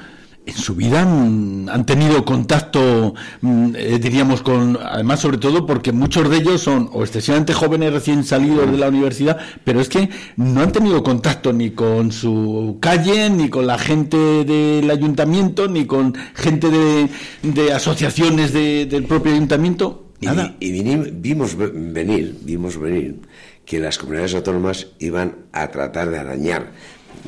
en 0.45 0.55
su 0.55 0.75
vida 0.75 1.01
han 1.01 1.85
tenido 1.85 2.25
contacto, 2.25 3.13
mm, 3.41 3.75
eh, 3.77 3.99
diríamos, 3.99 4.41
con, 4.41 4.77
además 4.83 5.21
sobre 5.21 5.37
todo 5.37 5.65
porque 5.65 5.91
muchos 5.91 6.29
de 6.29 6.37
ellos 6.37 6.61
son 6.61 6.89
o 6.91 7.03
excesivamente 7.03 7.53
jóvenes 7.53 7.93
recién 7.93 8.23
salidos 8.23 8.69
de 8.69 8.77
la 8.77 8.89
universidad, 8.89 9.37
pero 9.63 9.79
es 9.79 9.87
que 9.87 10.09
no 10.35 10.61
han 10.61 10.71
tenido 10.71 11.01
contacto 11.01 11.53
ni 11.53 11.71
con 11.71 12.11
su 12.11 12.77
calle, 12.81 13.29
ni 13.29 13.49
con 13.49 13.67
la 13.67 13.77
gente 13.77 14.17
del 14.17 14.89
ayuntamiento, 14.91 15.67
ni 15.69 15.85
con 15.85 16.13
gente 16.35 16.69
de, 16.69 17.71
asociaciones 17.73 18.51
del 18.51 19.05
propio 19.05 19.31
ayuntamiamiento. 19.31 20.07
Nada. 20.21 20.55
Y, 20.59 20.71
vimos 20.71 21.55
venir, 21.57 22.37
vimos 22.41 22.77
venir 22.79 23.19
que 23.65 23.79
las 23.79 23.97
comunidades 23.97 24.35
autónomas 24.35 24.87
iban 24.99 25.35
a 25.51 25.67
tratar 25.67 26.09
de 26.09 26.19
arañar 26.19 26.71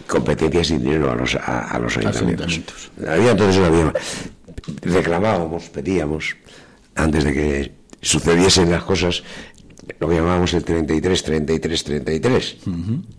competencias 0.07 0.71
y 0.71 0.77
dinero 0.77 1.11
a 1.11 1.15
los, 1.15 1.35
a, 1.35 1.79
los 1.79 1.97
ayuntamientos. 1.97 2.61
Había 3.07 3.31
entonces 3.31 3.57
una 3.57 3.93
reclamábamos, 4.81 5.69
pedíamos, 5.69 6.35
antes 6.95 7.23
de 7.23 7.33
que 7.33 7.71
sucediesen 8.01 8.71
las 8.71 8.83
cosas, 8.83 9.23
lo 9.99 10.09
que 10.09 10.15
llamábamos 10.15 10.53
el 10.53 10.63
33, 10.63 11.23
33, 11.23 11.83
33. 11.83 12.57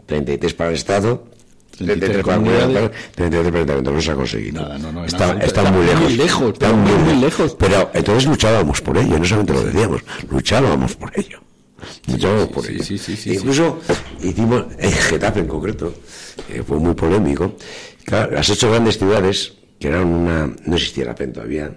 33 0.06 0.54
para 0.54 0.70
el 0.70 0.76
Estado, 0.76 1.26
33 1.78 2.24
para 2.24 2.36
el 2.36 2.90
33 3.14 3.52
para 3.52 3.78
el 3.78 3.84
No 3.84 4.00
se 4.00 4.10
ha 4.10 4.14
conseguido. 4.14 4.62
Nada, 4.62 4.78
no, 4.78 4.92
no, 4.92 5.04
está, 5.04 5.34
muy 5.70 5.86
lejos. 5.86 6.02
Muy 6.02 6.16
lejos, 6.16 6.52
está 6.52 6.72
muy, 6.72 6.92
muy 6.92 7.20
lejos. 7.20 7.56
Pero 7.58 7.90
entonces 7.92 8.26
luchábamos 8.26 8.80
por 8.80 8.96
ello, 8.98 9.18
no 9.18 9.24
solamente 9.24 9.52
lo 9.52 9.64
decíamos, 9.64 10.02
luchábamos 10.30 10.96
por 10.96 11.12
ello. 11.18 11.40
Incluso 13.26 13.80
hicimos, 14.22 14.66
en 14.78 14.92
Getafe 14.92 15.40
en 15.40 15.48
concreto, 15.48 15.94
fue 16.66 16.78
muy 16.78 16.94
polémico, 16.94 17.56
las 18.06 18.48
ocho 18.50 18.70
grandes 18.70 18.98
ciudades, 18.98 19.54
que 19.78 19.88
eran 19.88 20.06
una, 20.06 20.54
no 20.64 20.76
existía 20.76 21.04
la 21.04 21.14
PEN 21.14 21.32
todavía, 21.32 21.70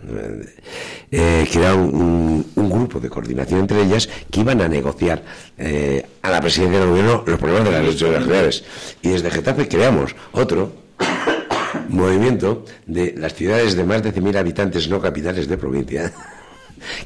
eh, 1.12 1.48
que 1.52 1.60
era 1.60 1.76
un, 1.76 2.46
grupo 2.56 3.00
de 3.00 3.10
coordinación 3.10 3.62
entre 3.62 3.82
ellas 3.82 4.08
que 4.30 4.42
iban 4.42 4.62
a 4.62 4.68
negociar 4.68 5.24
eh, 5.58 6.06
a 6.22 6.30
la 6.30 6.40
presidencia 6.40 6.80
del 6.80 6.90
gobierno 6.90 7.24
los 7.26 7.40
problemas 7.40 7.66
de 7.66 7.72
las 7.72 7.96
ocho 7.96 8.22
ciudades. 8.22 8.64
Y 9.02 9.10
desde 9.10 9.32
Getafe 9.32 9.68
creamos 9.68 10.16
otro 10.32 10.72
movimiento 11.90 12.64
de 12.86 13.16
las 13.18 13.34
ciudades 13.34 13.76
de 13.76 13.84
más 13.84 14.04
de 14.04 14.14
100.000 14.14 14.38
habitantes 14.38 14.88
no 14.88 15.02
capitales 15.02 15.48
de 15.48 15.58
provincia 15.58 16.14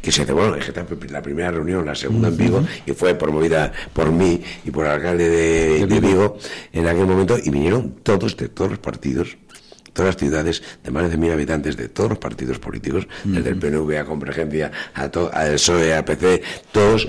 que 0.01 0.11
se 0.11 0.25
bueno, 0.25 0.57
la 1.09 1.21
primera 1.21 1.51
reunión, 1.51 1.85
la 1.85 1.95
segunda 1.95 2.29
en 2.29 2.37
Vigo, 2.37 2.63
y 2.85 2.91
fue 2.93 3.15
promovida 3.15 3.71
por 3.93 4.11
mí 4.11 4.41
y 4.65 4.71
por 4.71 4.85
el 4.85 4.91
alcalde 4.91 5.29
de, 5.29 5.99
Vigo. 5.99 6.37
En 6.71 6.87
aquel 6.87 7.05
momento, 7.05 7.37
y 7.41 7.49
vinieron 7.49 7.95
todos 8.03 8.35
de 8.37 8.49
todos 8.49 8.71
los 8.71 8.79
partidos 8.79 9.37
todas 9.93 10.15
las 10.15 10.17
ciudades 10.17 10.63
de 10.83 10.89
más 10.89 11.07
de 11.07 11.15
100.000 11.15 11.33
habitantes 11.33 11.77
de 11.77 11.87
todos 11.87 12.09
los 12.09 12.17
partidos 12.17 12.57
políticos, 12.57 13.07
desde 13.23 13.51
el 13.51 13.57
PNV 13.57 13.99
a 13.99 14.05
Convergencia, 14.05 14.71
a 14.95 15.03
al 15.03 15.11
PSOE, 15.53 15.93
a 15.93 16.03
PC, 16.03 16.41
todos, 16.71 17.07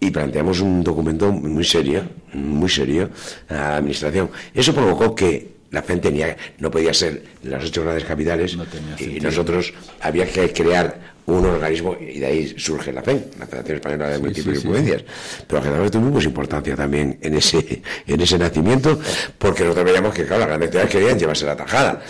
y 0.00 0.10
planteamos 0.10 0.60
un 0.60 0.82
documento 0.82 1.30
muy 1.30 1.64
serio, 1.64 2.02
muy 2.32 2.68
serio 2.68 3.10
a 3.48 3.54
la 3.54 3.76
administración. 3.76 4.30
Eso 4.52 4.74
provocó 4.74 5.14
que 5.14 5.56
la 5.70 5.82
gente 5.82 6.08
tenía, 6.08 6.36
no 6.58 6.70
podía 6.70 6.94
ser 6.94 7.22
las 7.42 7.64
ocho 7.64 7.82
grandes 7.82 8.04
capitales 8.04 8.56
y 8.98 9.20
nosotros 9.20 9.72
había 10.00 10.26
que 10.26 10.52
crear 10.52 11.15
un 11.26 11.44
organismo, 11.44 11.96
y 12.00 12.20
de 12.20 12.26
ahí 12.26 12.54
surge 12.56 12.92
la 12.92 13.02
FEN, 13.02 13.26
la 13.38 13.46
Federación 13.46 13.76
Española 13.76 14.08
de 14.10 14.18
Municipios 14.18 14.58
y 14.58 14.66
Provincias. 14.66 15.04
Pero 15.46 15.62
generalmente 15.62 15.98
tuvimos 15.98 16.24
importancia 16.24 16.76
también 16.76 17.18
en 17.20 17.34
ese, 17.34 17.82
en 18.06 18.20
ese 18.20 18.38
nacimiento, 18.38 18.98
porque 19.38 19.64
nosotros 19.64 19.86
veíamos 19.86 20.14
que, 20.14 20.24
claro, 20.24 20.40
las 20.40 20.48
grandes 20.48 20.70
ciudades 20.70 20.90
querían 20.90 21.18
llevarse 21.18 21.46
la 21.46 21.56
tajada. 21.56 22.02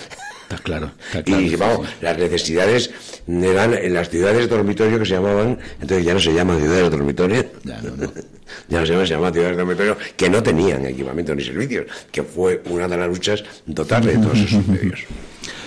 Está 0.49 0.63
claro, 0.63 0.93
Y 1.25 1.57
vamos, 1.57 1.89
las 2.01 2.17
necesidades 2.19 2.91
eran 3.27 3.75
en 3.75 3.93
las 3.93 4.09
ciudades 4.09 4.49
de 4.49 4.57
dormitorio 4.57 4.97
que 4.97 5.05
se 5.05 5.15
llamaban, 5.15 5.59
entonces 5.81 6.05
ya 6.05 6.15
no 6.15 6.21
se 6.21 6.33
llaman 6.33 6.61
ciudades 6.61 6.85
de 6.85 6.91
dormitorio, 6.91 7.47
ya 7.65 7.83
no, 7.83 7.97
ya 8.69 8.81
no 8.81 8.87
se 8.87 8.93
llaman, 8.93 9.07
se 9.09 9.15
llaman 9.15 9.33
ciudades 9.33 9.57
de 9.57 9.63
dormitorio, 9.65 9.97
que 10.17 10.31
no 10.31 10.41
tenían 10.45 10.87
equipamiento 10.87 11.35
ni 11.35 11.43
servicios, 11.43 11.87
que 12.13 12.23
fue 12.23 12.63
una 12.71 12.87
de 12.87 12.97
las 12.97 13.09
luchas 13.09 13.43
totales 13.75 14.21
de 14.21 14.23
todos 14.23 14.39
esos 14.39 14.65
medios. 14.69 15.01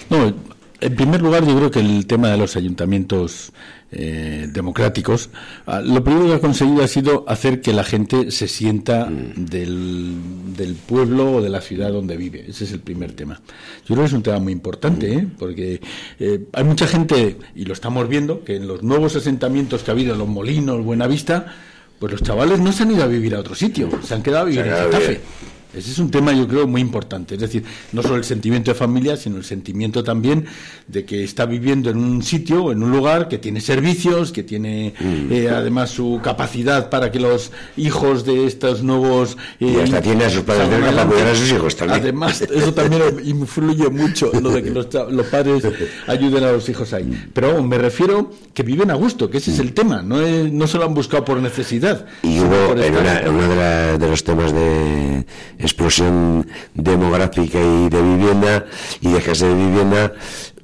No, 0.10 0.34
en 0.82 0.96
primer 0.96 1.22
lugar, 1.22 1.46
yo 1.46 1.56
creo 1.56 1.72
que 1.72 1.80
el 1.80 2.06
tema 2.06 2.30
de 2.30 2.38
los 2.38 2.56
ayuntamientos 2.56 3.52
eh, 3.92 4.48
democráticos, 4.52 5.30
ah, 5.66 5.82
lo 5.82 6.04
primero 6.04 6.28
que 6.28 6.34
ha 6.34 6.40
conseguido 6.40 6.84
ha 6.84 6.88
sido 6.88 7.26
hacer 7.28 7.60
que 7.60 7.74
la 7.74 7.84
gente 7.84 8.32
se 8.32 8.48
sienta 8.48 9.06
mm. 9.06 9.46
del, 9.46 10.78
pueblo 10.88 11.34
o 11.34 11.42
de 11.42 11.50
la 11.50 11.62
ciudad 11.62 11.92
donde 11.92 12.16
vive. 12.16 12.46
Ese 12.48 12.66
es 12.66 12.72
el 12.72 12.80
primer 12.80 13.14
tema. 13.14 13.42
Yo 13.88 13.96
creo 13.96 14.00
que 14.02 14.06
es 14.06 14.14
un 14.14 14.24
tema 14.24 14.40
muy 14.40 14.54
importante, 14.54 15.14
¿eh? 15.14 15.28
porque 15.38 15.82
eh, 16.20 16.46
hay 16.54 16.64
mucha 16.64 16.88
gente, 16.88 17.38
y 17.56 17.66
lo 17.66 17.74
estamos 17.74 18.08
viendo, 18.08 18.44
que 18.44 18.58
en 18.58 18.68
los 18.68 18.84
nuevos 18.84 19.16
asentamientos 19.16 19.84
que 19.84 19.92
ha 19.92 19.94
habido 19.94 20.14
en 20.14 20.20
Los 20.20 20.28
Molinos, 20.28 20.84
Buenavista, 20.84 21.48
pues 22.00 22.12
los 22.12 22.24
chavales 22.24 22.60
no 22.60 22.72
se 22.72 22.84
han 22.84 22.92
ido 22.92 23.04
a 23.04 23.08
vivir 23.08 23.36
a 23.36 23.40
otro 23.40 23.56
sitio, 23.56 23.90
se 24.04 24.14
han 24.14 24.24
quedado 24.24 24.44
a 24.44 24.50
vivir 24.50 24.66
en 24.66 24.74
Getafe. 24.74 25.22
Ese 25.74 25.92
es 25.92 26.00
un 26.00 26.10
tema, 26.10 26.34
yo 26.34 26.48
creo, 26.48 26.66
muy 26.66 26.82
importante. 26.82 27.36
Es 27.36 27.42
decir, 27.42 27.64
no 27.92 28.02
solo 28.02 28.16
el 28.16 28.24
sentimiento 28.24 28.72
de 28.72 28.76
familia, 28.76 29.16
sino 29.16 29.38
el 29.38 29.44
sentimiento 29.44 30.04
también 30.04 30.46
de 30.88 31.06
que 31.06 31.24
está 31.24 31.46
viviendo 31.46 31.92
en 31.92 31.98
un 31.98 32.24
sitio, 32.24 32.72
en 32.72 32.82
un 32.82 32.92
lugar 32.92 33.28
que 33.28 33.38
tiene 33.38 33.62
servicios, 33.62 34.32
que 34.32 34.42
tiene 34.42 34.96
mm. 35.00 35.32
eh, 35.32 35.50
además 35.50 35.92
su 35.92 36.20
capacidad 36.24 36.90
para 36.90 37.12
que 37.12 37.20
los 37.20 37.52
hijos 37.78 38.26
de 38.26 38.48
estos 38.48 38.82
nuevos. 38.82 39.38
y 39.60 39.68
eh, 39.68 39.84
hasta 39.84 40.02
tiene 40.02 40.26
a 40.26 40.30
sus 40.32 40.42
padres 40.42 40.68
para 40.68 41.06
cuidar 41.06 41.28
a 41.28 41.36
sus 41.36 41.52
hijos 41.52 41.76
también. 41.76 42.02
Además, 42.02 42.42
eso 42.42 42.74
también 42.74 43.04
influye 43.24 43.90
mucho, 43.90 44.32
lo 44.42 44.50
de 44.50 44.64
que 44.64 44.72
los, 44.72 44.88
padres 45.28 45.64
ayuden 46.08 46.44
a 46.46 46.52
los 46.52 46.68
hijos 46.68 46.94
ahí. 46.94 47.30
Pero 47.32 47.62
me 47.62 47.78
refiero 47.78 48.32
que 48.56 48.64
viven 48.64 48.90
a 48.90 48.96
gusto, 48.96 49.30
que 49.30 49.38
ese 49.38 49.52
es 49.52 49.60
el 49.60 49.74
tema. 49.74 50.02
No, 50.02 50.20
no 50.20 50.68
se 50.68 50.78
lo 50.80 50.86
han 50.86 50.96
buscado 50.96 51.24
por 51.26 51.40
necesidad. 51.40 52.08
Y 52.24 52.40
hubo, 52.40 52.76
en 52.76 52.96
uno 52.96 53.98
de, 54.00 54.10
los 54.10 54.24
temas 54.24 54.52
de 54.52 55.26
explosión 55.60 56.48
demográfica 56.74 57.60
y 57.60 57.90
de 57.90 58.02
vivienda 58.02 58.66
y 59.02 59.12
de 59.12 59.18
escasez 59.18 59.50
de 59.50 59.56
vivienda, 59.56 60.14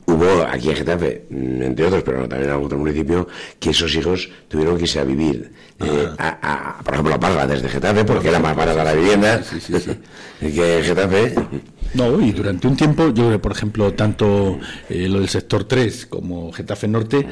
hubo 0.05 0.43
aquí 0.43 0.69
en 0.69 0.75
Getafe, 0.75 1.25
entre 1.29 1.85
otros, 1.85 2.03
pero 2.03 2.19
también 2.27 2.43
en 2.43 2.51
algún 2.51 2.67
otro 2.67 2.77
municipio, 2.77 3.27
que 3.59 3.71
esos 3.71 3.93
hijos 3.95 4.29
tuvieron 4.47 4.77
que 4.77 4.83
irse 4.83 4.99
a 4.99 5.03
vivir, 5.03 5.51
eh, 5.79 6.07
a, 6.17 6.79
por 6.83 6.93
ejemplo, 6.93 7.15
a 7.15 7.19
Parla 7.19 7.47
desde 7.47 7.69
Getafe, 7.69 8.05
porque 8.05 8.29
era 8.29 8.39
más 8.39 8.55
barata 8.55 8.83
la 8.83 8.93
vivienda 8.93 9.43
sí, 9.43 9.59
sí, 9.59 9.73
sí, 9.79 9.91
que 10.39 10.81
Getafe. 10.83 11.35
No, 11.93 12.21
y 12.21 12.31
durante 12.31 12.67
un 12.67 12.75
tiempo, 12.75 13.09
yo 13.09 13.27
creo, 13.27 13.41
por 13.41 13.51
ejemplo, 13.51 13.93
tanto 13.93 14.59
eh, 14.89 15.07
lo 15.09 15.19
del 15.19 15.29
sector 15.29 15.65
3 15.65 16.05
como 16.07 16.51
Getafe 16.51 16.87
Norte, 16.87 17.27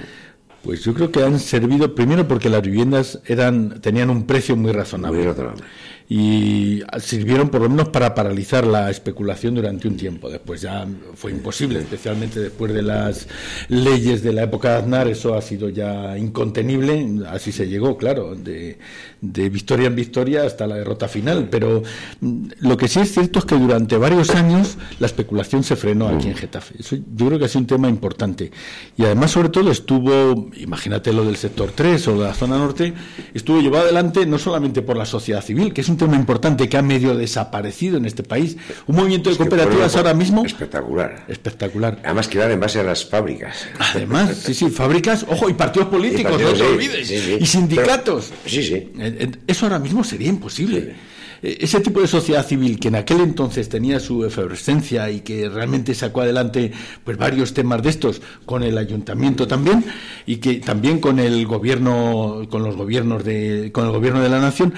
pues 0.64 0.84
yo 0.84 0.94
creo 0.94 1.12
que 1.12 1.22
han 1.22 1.40
servido 1.40 1.94
primero 1.94 2.28
porque 2.28 2.50
las 2.50 2.62
viviendas 2.62 3.20
eran 3.26 3.82
tenían 3.82 4.10
un 4.10 4.26
precio 4.26 4.56
muy 4.56 4.72
razonable. 4.72 5.18
Muy 5.18 5.28
razonable 5.28 5.64
y 6.10 6.82
sirvieron 7.00 7.50
por 7.50 7.62
lo 7.62 7.70
menos 7.70 7.90
para 7.90 8.14
paralizar 8.14 8.66
la 8.66 8.90
especulación 8.90 9.56
durante 9.56 9.88
un 9.88 9.98
tiempo. 9.98 10.30
Después 10.30 10.62
ya 10.62 10.86
fue 11.16 11.32
imposible, 11.32 11.80
especialmente 11.80 12.40
después 12.40 12.74
de 12.74 12.82
las 12.82 13.28
leyes 13.70 14.22
de 14.22 14.34
la 14.34 14.44
época 14.44 14.72
de 14.72 14.78
Aznar, 14.78 15.08
eso 15.08 15.36
ha 15.36 15.42
sido 15.42 15.70
ya 15.70 16.18
incontenible, 16.18 17.08
así 17.30 17.52
se 17.52 17.68
llegó, 17.68 17.98
claro, 17.98 18.36
de, 18.36 18.78
de 19.22 19.50
victoria 19.50 19.88
en 19.88 19.96
victoria 19.96 20.44
hasta 20.44 20.68
la 20.68 20.76
derrota 20.76 21.08
final. 21.08 21.48
Pero 21.50 21.84
mm, 22.20 22.48
lo 22.60 22.78
que 22.78 22.88
sí 22.88 23.00
es 23.00 23.14
cierto 23.14 23.40
es 23.40 23.46
que 23.46 23.56
durante 23.56 23.98
varios 23.98 24.30
años 24.32 24.78
la 25.00 25.08
especulación 25.08 25.64
se 25.64 25.76
frenó 25.76 26.10
aquí 26.10 26.28
en 26.28 26.36
Getafe. 26.36 26.76
Eso 26.80 26.96
yo 26.96 27.28
creo 27.28 27.40
que 27.40 27.46
ha 27.46 27.48
sido 27.48 27.62
un 27.62 27.68
tema 27.68 27.90
importante. 27.90 28.52
Y 28.98 29.04
además, 29.04 29.32
sobre 29.32 29.50
todo, 29.50 29.72
estuvo, 29.72 30.50
imagínate 30.58 31.14
lo 31.14 31.26
del 31.26 31.38
sector 31.38 31.72
3 31.74 32.08
o 32.10 32.20
de 32.20 32.28
la 32.28 32.34
zona 32.34 32.58
norte, 32.58 32.94
estuvo 33.34 33.62
llevado 33.62 33.86
adelante 33.86 34.26
no 34.26 34.38
solamente 34.38 34.82
por 34.82 34.98
la 34.98 35.06
sociedad 35.06 35.44
civil, 35.44 35.74
que 35.74 35.82
es 35.82 35.90
un 35.94 35.98
tema 35.98 36.16
importante 36.16 36.68
que 36.68 36.78
ha 36.78 36.82
medio 36.82 37.16
desaparecido 37.16 37.98
en 37.98 38.06
este 38.06 38.24
país. 38.24 38.58
Un 38.88 38.96
movimiento 38.96 39.30
de 39.30 39.38
cooperativas 39.38 39.96
ahora 39.96 40.14
mismo. 40.14 40.46
Espectacular. 40.46 41.26
Espectacular. 41.28 42.00
Además, 42.04 42.28
que 42.28 42.42
en 42.42 42.60
base 42.60 42.80
a 42.80 42.84
las 42.84 43.06
fábricas. 43.06 43.66
Además, 43.80 44.36
sí, 44.38 44.54
sí, 44.54 44.70
fábricas, 44.70 45.26
ojo, 45.30 45.50
y 45.50 45.54
partidos 45.54 45.88
políticos, 45.88 46.42
no 46.42 46.54
te 46.54 46.64
olvides. 46.64 47.10
Y 47.10 47.46
sindicatos. 47.46 48.32
sí, 48.46 48.64
sí. 48.64 48.92
Eh, 49.00 49.32
eso 49.48 49.66
ahora 49.66 49.80
mismo 49.80 50.04
sería 50.04 50.30
imposible. 50.30 50.96
Eh, 51.44 51.58
ese 51.60 51.82
tipo 51.82 52.00
de 52.00 52.08
sociedad 52.08 52.46
civil 52.46 52.80
que 52.80 52.88
en 52.88 52.96
aquel 52.96 53.20
entonces 53.20 53.68
tenía 53.68 54.00
su 54.00 54.26
efervescencia 54.26 55.12
y 55.12 55.20
que 55.20 55.50
realmente 55.50 55.94
sacó 55.94 56.22
adelante 56.22 56.72
pues 57.04 57.18
varios 57.18 57.54
temas 57.54 57.84
de 57.84 57.90
estos 57.90 58.22
con 58.46 58.64
el 58.64 58.78
ayuntamiento 58.78 59.46
también 59.46 59.84
y 60.26 60.38
que 60.38 60.56
también 60.56 61.00
con 61.00 61.20
el 61.20 61.46
gobierno 61.46 62.48
con 62.50 62.64
los 62.64 62.78
gobiernos 62.78 63.26
de 63.26 63.72
con 63.74 63.86
el 63.86 63.92
gobierno 63.92 64.22
de 64.22 64.30
la 64.30 64.40
nación 64.40 64.74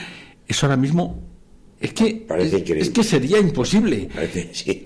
eso 0.48 0.66
ahora 0.66 0.78
mismo 0.78 1.35
es 1.86 1.94
que, 1.94 2.26
es, 2.80 2.90
que 2.90 3.04
sería 3.04 3.38
imposible 3.38 4.10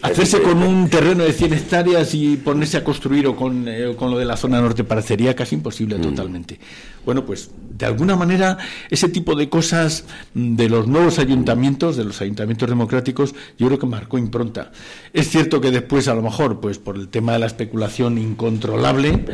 hacerse 0.01 0.41
con 0.41 0.62
un 0.62 0.89
terreno 0.89 1.23
de 1.23 1.31
100 1.31 1.53
hectáreas 1.53 2.13
y 2.13 2.35
ponerse 2.35 2.75
a 2.75 2.83
construir 2.83 3.25
o 3.27 3.38
con, 3.38 3.67
eh, 3.69 3.95
con 3.97 4.12
lo 4.12 4.17
de 4.17 4.25
la 4.25 4.35
zona 4.35 4.59
norte 4.59 4.83
parecería 4.83 5.33
casi 5.33 5.55
imposible 5.55 5.97
mm. 5.97 6.01
totalmente. 6.01 6.59
Bueno, 7.05 7.25
pues 7.25 7.51
de 7.77 7.85
alguna 7.85 8.17
manera 8.17 8.57
ese 8.89 9.07
tipo 9.07 9.33
de 9.35 9.47
cosas 9.47 10.03
de 10.33 10.67
los 10.67 10.88
nuevos 10.88 11.19
ayuntamientos, 11.19 11.95
de 11.95 12.03
los 12.03 12.21
ayuntamientos 12.21 12.67
democráticos, 12.67 13.33
yo 13.57 13.67
creo 13.67 13.79
que 13.79 13.88
marcó 13.88 14.17
impronta. 14.17 14.71
Es 15.13 15.29
cierto 15.29 15.62
que 15.62 15.71
después 15.71 16.09
a 16.09 16.15
lo 16.15 16.21
mejor, 16.21 16.59
pues 16.59 16.79
por 16.79 16.97
el 16.97 17.07
tema 17.07 17.33
de 17.33 17.39
la 17.39 17.45
especulación 17.45 18.17
incontrolable, 18.17 19.25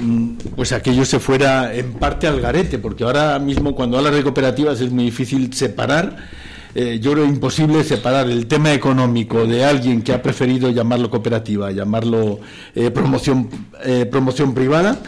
mm, 0.00 0.28
pues 0.54 0.70
aquello 0.70 1.04
se 1.04 1.18
fuera 1.18 1.74
en 1.74 1.94
parte 1.94 2.28
al 2.28 2.40
garete, 2.40 2.78
porque 2.78 3.02
ahora 3.02 3.38
mismo 3.40 3.74
cuando 3.74 3.98
hablas 3.98 4.14
de 4.14 4.22
cooperativas 4.22 4.80
es 4.80 4.92
muy 4.92 5.04
difícil 5.04 5.52
separar 5.52 6.30
eh, 6.74 6.98
yo 7.00 7.12
creo 7.12 7.26
imposible 7.26 7.84
separar 7.84 8.30
el 8.30 8.46
tema 8.46 8.72
económico 8.72 9.46
de 9.46 9.64
alguien 9.64 10.02
que 10.02 10.12
ha 10.12 10.22
preferido 10.22 10.70
llamarlo 10.70 11.10
cooperativa, 11.10 11.70
llamarlo 11.70 12.40
eh, 12.74 12.90
promoción, 12.90 13.50
eh, 13.84 14.06
promoción 14.06 14.54
privada, 14.54 15.02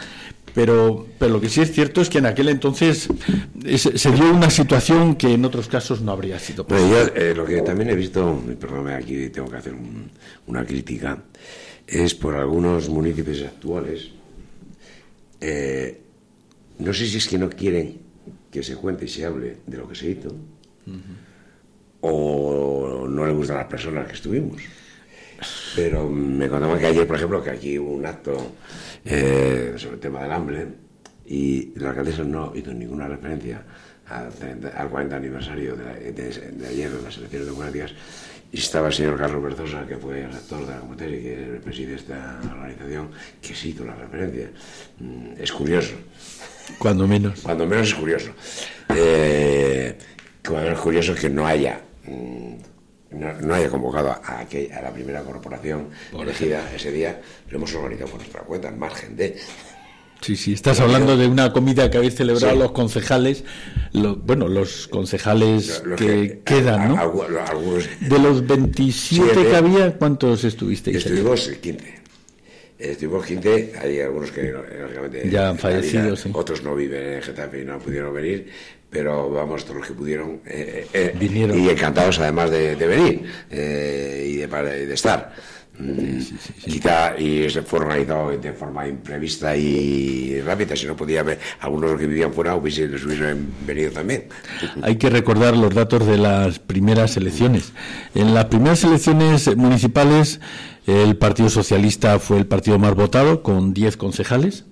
pero, 0.53 1.07
pero 1.17 1.33
lo 1.33 1.41
que 1.41 1.49
sí 1.49 1.61
es 1.61 1.71
cierto 1.71 2.01
es 2.01 2.09
que 2.09 2.19
en 2.19 2.27
aquel 2.27 2.49
entonces 2.49 3.09
se 3.65 4.11
dio 4.11 4.31
una 4.31 4.49
situación 4.49 5.15
que 5.15 5.33
en 5.33 5.43
otros 5.43 5.67
casos 5.67 6.01
no 6.01 6.11
habría 6.11 6.37
sido 6.39 6.65
posible. 6.67 7.33
lo 7.33 7.45
que 7.45 7.61
también 7.61 7.89
he 7.89 7.95
visto, 7.95 8.41
perdóname, 8.59 8.93
aquí 8.93 9.29
tengo 9.29 9.49
que 9.49 9.57
hacer 9.57 9.73
una 10.47 10.63
crítica, 10.65 11.23
es 11.87 12.13
por 12.13 12.35
algunos 12.35 12.89
municipios 12.89 13.41
actuales, 13.41 14.11
no 16.77 16.93
sé 16.93 17.07
si 17.07 17.17
es 17.17 17.27
que 17.27 17.37
no 17.37 17.49
quieren 17.49 17.99
que 18.51 18.63
se 18.63 18.75
cuente 18.75 19.05
y 19.05 19.07
se 19.09 19.25
hable 19.25 19.57
de 19.65 19.77
lo 19.77 19.89
que 19.89 19.95
se 19.95 20.11
hizo, 20.11 20.29
o 22.07 23.07
no 23.07 23.25
le 23.25 23.33
gustan 23.33 23.57
las 23.57 23.67
personas 23.67 24.07
que 24.07 24.13
estuvimos. 24.13 24.61
Pero 25.75 26.09
me 26.09 26.47
contaban 26.47 26.79
que 26.79 26.85
ayer, 26.85 27.05
por 27.05 27.17
ejemplo, 27.17 27.43
que 27.43 27.49
aquí 27.49 27.77
hubo 27.77 27.91
un 27.91 28.05
acto 28.05 28.53
eh, 29.03 29.73
sobre 29.77 29.95
el 29.95 29.99
tema 29.99 30.21
del 30.21 30.31
hambre 30.31 30.67
y 31.25 31.73
la 31.75 31.89
alcaldesa 31.89 32.23
no 32.23 32.53
hizo 32.55 32.73
ninguna 32.73 33.07
referencia 33.07 33.61
al, 34.07 34.89
40 34.89 35.15
aniversario 35.15 35.75
de, 35.75 36.67
ayer 36.67 36.91
de 36.91 37.01
las 37.01 37.17
elecciones 37.17 37.47
democráticas 37.47 37.93
y 38.51 38.57
estaba 38.57 38.87
el 38.87 38.93
señor 38.93 39.17
Carlos 39.17 39.43
Berzosa, 39.43 39.85
que 39.85 39.97
fue 39.97 40.21
el 40.21 40.31
actor 40.31 40.65
de 40.65 40.73
la 40.73 40.79
Comunidad 40.79 41.07
y 41.07 41.21
que 41.21 41.61
preside 41.63 41.95
esta 41.95 42.39
organización, 42.51 43.09
que 43.41 43.53
sí 43.53 43.69
hizo 43.69 43.83
la 43.83 43.95
referencia. 43.95 44.49
Mm, 44.99 45.41
es 45.41 45.51
curioso. 45.51 45.95
Cuando 46.77 47.07
menos. 47.07 47.41
Cuando 47.41 47.65
menos 47.65 47.89
es 47.89 47.95
curioso. 47.95 48.31
Eh, 48.95 49.97
cuando 50.45 50.67
menos 50.67 50.79
curioso 50.79 51.15
que 51.15 51.29
no 51.29 51.45
haya 51.45 51.81
Mm, 52.07 52.55
no, 53.11 53.53
haya 53.53 53.69
convocado 53.69 54.09
a, 54.09 54.39
a, 54.39 54.81
la 54.81 54.91
primera 54.91 55.21
corporación 55.21 55.89
elegida 56.19 56.69
ese 56.75 56.91
día, 56.91 57.21
lo 57.49 57.57
hemos 57.57 57.73
organizado 57.73 58.09
por 58.11 58.19
nuestra 58.19 58.41
cuenta, 58.41 58.67
al 58.69 58.77
margen 58.77 59.15
de... 59.15 59.37
Sí, 60.21 60.35
sí, 60.35 60.53
estás 60.53 60.79
hablando 60.79 61.17
de 61.17 61.27
una 61.27 61.53
comida 61.53 61.91
que 61.91 61.97
habéis 61.97 62.15
celebrado 62.15 62.55
los 62.55 62.71
concejales, 62.71 63.43
bueno, 63.93 64.47
los 64.47 64.87
concejales 64.87 65.83
que, 65.97 66.41
quedan, 66.43 66.95
¿no? 66.95 67.13
de 67.99 68.19
los 68.19 68.45
27 68.47 69.43
que 69.43 69.55
había, 69.55 69.97
¿cuántos 69.97 70.43
estuvisteis? 70.43 70.97
Estuvimos 70.97 71.47
15. 71.47 72.05
Estuvimos 72.79 73.25
15, 73.25 73.73
hay 73.79 73.99
algunos 74.01 74.31
que 74.31 74.51
lógicamente 74.51 75.29
ya 75.29 75.49
han 75.49 75.57
fallecido, 75.57 76.15
sí. 76.15 76.29
otros 76.33 76.63
no 76.63 76.75
viven 76.75 77.13
en 77.13 77.21
Getafe 77.21 77.61
y 77.61 77.65
no 77.65 77.77
pudieron 77.79 78.13
venir, 78.13 78.49
pero 78.89 79.29
vamos, 79.29 79.63
todos 79.63 79.77
los 79.77 79.87
que 79.87 79.93
pudieron 79.93 80.41
eh, 80.45 80.87
eh, 80.93 81.17
eh 81.19 81.57
y 81.57 81.69
encantados 81.69 82.19
además 82.19 82.49
de, 82.51 82.75
venir 82.75 83.25
eh, 83.49 84.25
y, 84.29 84.35
de, 84.37 84.47
de, 84.47 84.93
estar. 84.93 85.33
Mm, 85.77 86.19
quizá 86.63 87.19
y 87.19 87.49
se 87.49 87.61
fue 87.61 87.79
organizado 87.79 88.31
de 88.31 88.53
forma 88.53 88.87
imprevista 88.87 89.55
y 89.57 90.39
rápida. 90.41 90.75
Si 90.75 90.85
no 90.85 90.95
podía 90.95 91.19
haber 91.19 91.39
algunos 91.59 91.99
que 91.99 92.07
vivían 92.07 92.31
fuera 92.31 92.55
hubiesen, 92.55 92.95
hubiesen 92.95 93.53
venido 93.65 93.91
también. 93.91 94.29
Hay 94.81 94.95
que 94.95 95.09
recordar 95.09 95.57
los 95.57 95.73
datos 95.73 96.07
de 96.07 96.17
las 96.17 96.59
primeras 96.59 97.17
elecciones. 97.17 97.73
En 98.13 98.33
las 98.33 98.45
primeras 98.45 98.83
elecciones 98.85 99.53
municipales, 99.57 100.39
el 100.87 101.17
Partido 101.17 101.49
Socialista 101.49 102.19
fue 102.19 102.37
el 102.37 102.45
partido 102.45 102.79
más 102.79 102.95
votado, 102.95 103.43
con 103.43 103.73
10 103.73 103.97
concejales 103.97 104.63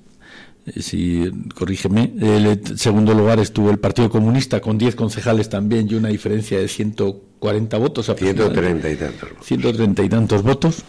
si 0.78 1.30
corrígeme, 1.54 2.14
el 2.22 2.78
segundo 2.78 3.14
lugar 3.14 3.40
estuvo 3.40 3.70
el 3.70 3.80
Partido 3.80 4.10
Comunista 4.10 4.62
con 4.62 4.78
10 4.78 4.96
concejales 4.96 5.50
también 5.50 5.88
y 5.90 5.96
una 5.96 6.10
diferencia 6.10 6.58
de 6.58 6.68
140 6.68 7.78
votos. 7.78 8.12
130 8.16 8.90
y 8.90 8.96
tantos. 8.96 9.30
130 9.42 10.04
y 10.04 10.10
tantos 10.10 10.44
votos. 10.44 10.84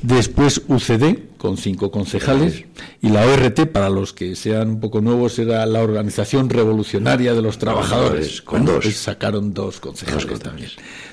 Después 0.00 0.62
UCD 0.68 1.38
con 1.38 1.56
5 1.56 1.90
concejales 1.90 2.64
y 3.02 3.08
la 3.08 3.26
ORT, 3.26 3.66
para 3.66 3.88
los 3.88 4.12
que 4.12 4.36
sean 4.36 4.68
un 4.68 4.80
poco 4.80 5.00
nuevos, 5.00 5.38
era 5.38 5.64
la 5.66 5.80
Organización 5.80 6.48
Revolucionaria 6.48 7.34
de 7.34 7.42
los 7.42 7.58
Trabajadores. 7.58 8.42
Con 8.42 8.64
dos. 8.64 8.84
Pues 8.84 8.96
sacaron 8.96 9.54
dos 9.54 9.80
concejales 9.80 10.38
también. 10.38 10.70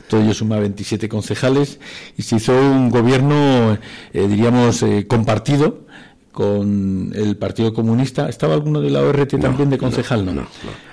Todo 0.07 0.21
ello 0.21 0.33
suma 0.33 0.59
27 0.59 1.09
concejales 1.09 1.79
y 2.17 2.23
se 2.23 2.35
hizo 2.35 2.53
un 2.53 2.89
gobierno, 2.89 3.79
eh, 4.11 4.27
diríamos, 4.27 4.83
eh, 4.83 5.07
compartido 5.07 5.83
con 6.33 7.13
el 7.15 7.37
Partido 7.37 7.73
Comunista. 7.73 8.27
¿Estaba 8.27 8.55
alguno 8.55 8.81
de 8.81 8.89
la 8.89 9.01
ORT 9.01 9.39
también 9.39 9.69
de 9.69 9.77
concejal? 9.77 10.25
No, 10.25 10.33
no. 10.33 10.47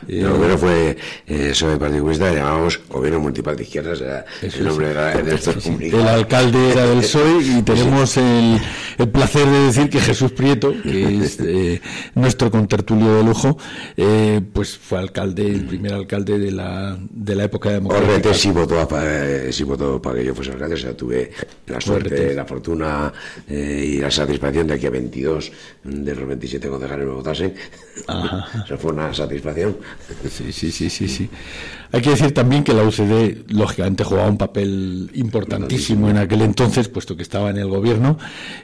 el 0.07 0.29
gobierno 0.29 0.59
fue 0.59 0.97
eh, 1.27 1.55
sobre 1.55 1.73
el 1.73 1.79
Partido 1.79 2.01
Comunista, 2.01 2.33
llamábamos 2.33 2.81
Gobierno 2.89 3.21
Municipal 3.21 3.57
de 3.57 3.63
Izquierdas, 3.63 4.01
era 4.03 4.25
el 4.43 4.65
nombre 4.65 4.89
de, 4.89 5.35
estos 5.35 5.67
El 5.67 6.07
alcalde 6.07 6.73
era 6.73 6.87
del 6.87 6.99
PSOE 6.99 7.43
y 7.43 7.63
tenemos 7.63 8.17
el, 8.19 8.61
el, 8.99 9.09
placer 9.09 9.47
de 9.47 9.59
decir 9.67 9.89
que 9.89 9.99
Jesús 9.99 10.33
Prieto, 10.33 10.75
que 10.83 11.19
es 11.25 11.41
eh, 11.41 11.81
nuestro 12.15 12.51
contertulio 12.51 13.17
de 13.17 13.25
lujo, 13.25 13.57
eh, 13.97 14.43
pues 14.53 14.77
fue 14.77 14.99
alcalde, 14.99 15.47
el 15.47 15.65
primer 15.65 15.95
alcalde 15.95 16.39
de 16.39 16.51
la, 16.51 16.99
de 17.11 17.35
la 17.35 17.45
época 17.45 17.71
democrática. 17.71 18.29
ORT 18.29 18.35
sí 18.35 18.51
votó, 18.51 18.87
para, 18.87 19.51
sí 19.51 19.65
votó 19.65 20.03
para 20.03 20.19
que 20.19 20.27
yo 20.27 20.35
fuese 20.35 20.53
alcalde, 20.53 20.75
o 20.75 20.79
sea, 20.79 20.95
tuve 20.95 21.31
la 21.67 21.81
suerte, 21.81 22.35
la 22.35 22.45
fortuna 22.45 23.11
y 23.49 23.99
la 23.99 24.11
satisfacción 24.11 24.67
de 24.67 24.75
aquí 24.75 24.87
a 24.87 24.91
22 24.91 25.30
de 25.85 26.15
los 26.15 26.27
27 26.27 26.69
concejales 26.69 27.07
me 27.07 27.13
votasen. 27.13 27.55
Eso 28.65 28.79
fue 28.79 28.93
una 28.93 29.13
satisfacción. 29.13 29.77
Sí, 30.29 30.53
sí, 30.53 30.71
sí, 30.73 30.91
sí, 30.91 31.09
sí. 31.09 31.31
Hay 31.93 32.03
que 32.03 32.11
decir 32.11 32.33
también 32.33 32.65
que 32.65 32.73
la 32.73 32.85
UCD, 32.85 33.51
lógicamente, 33.51 34.05
jugaba 34.05 34.29
un 34.29 34.39
papel 34.39 35.11
importantísimo 35.15 36.09
en 36.09 36.19
aquel 36.19 36.43
entonces, 36.43 36.89
puesto 36.89 37.17
que 37.17 37.23
estaba 37.23 37.51
en 37.51 37.59
el 37.59 37.69
gobierno 37.69 38.19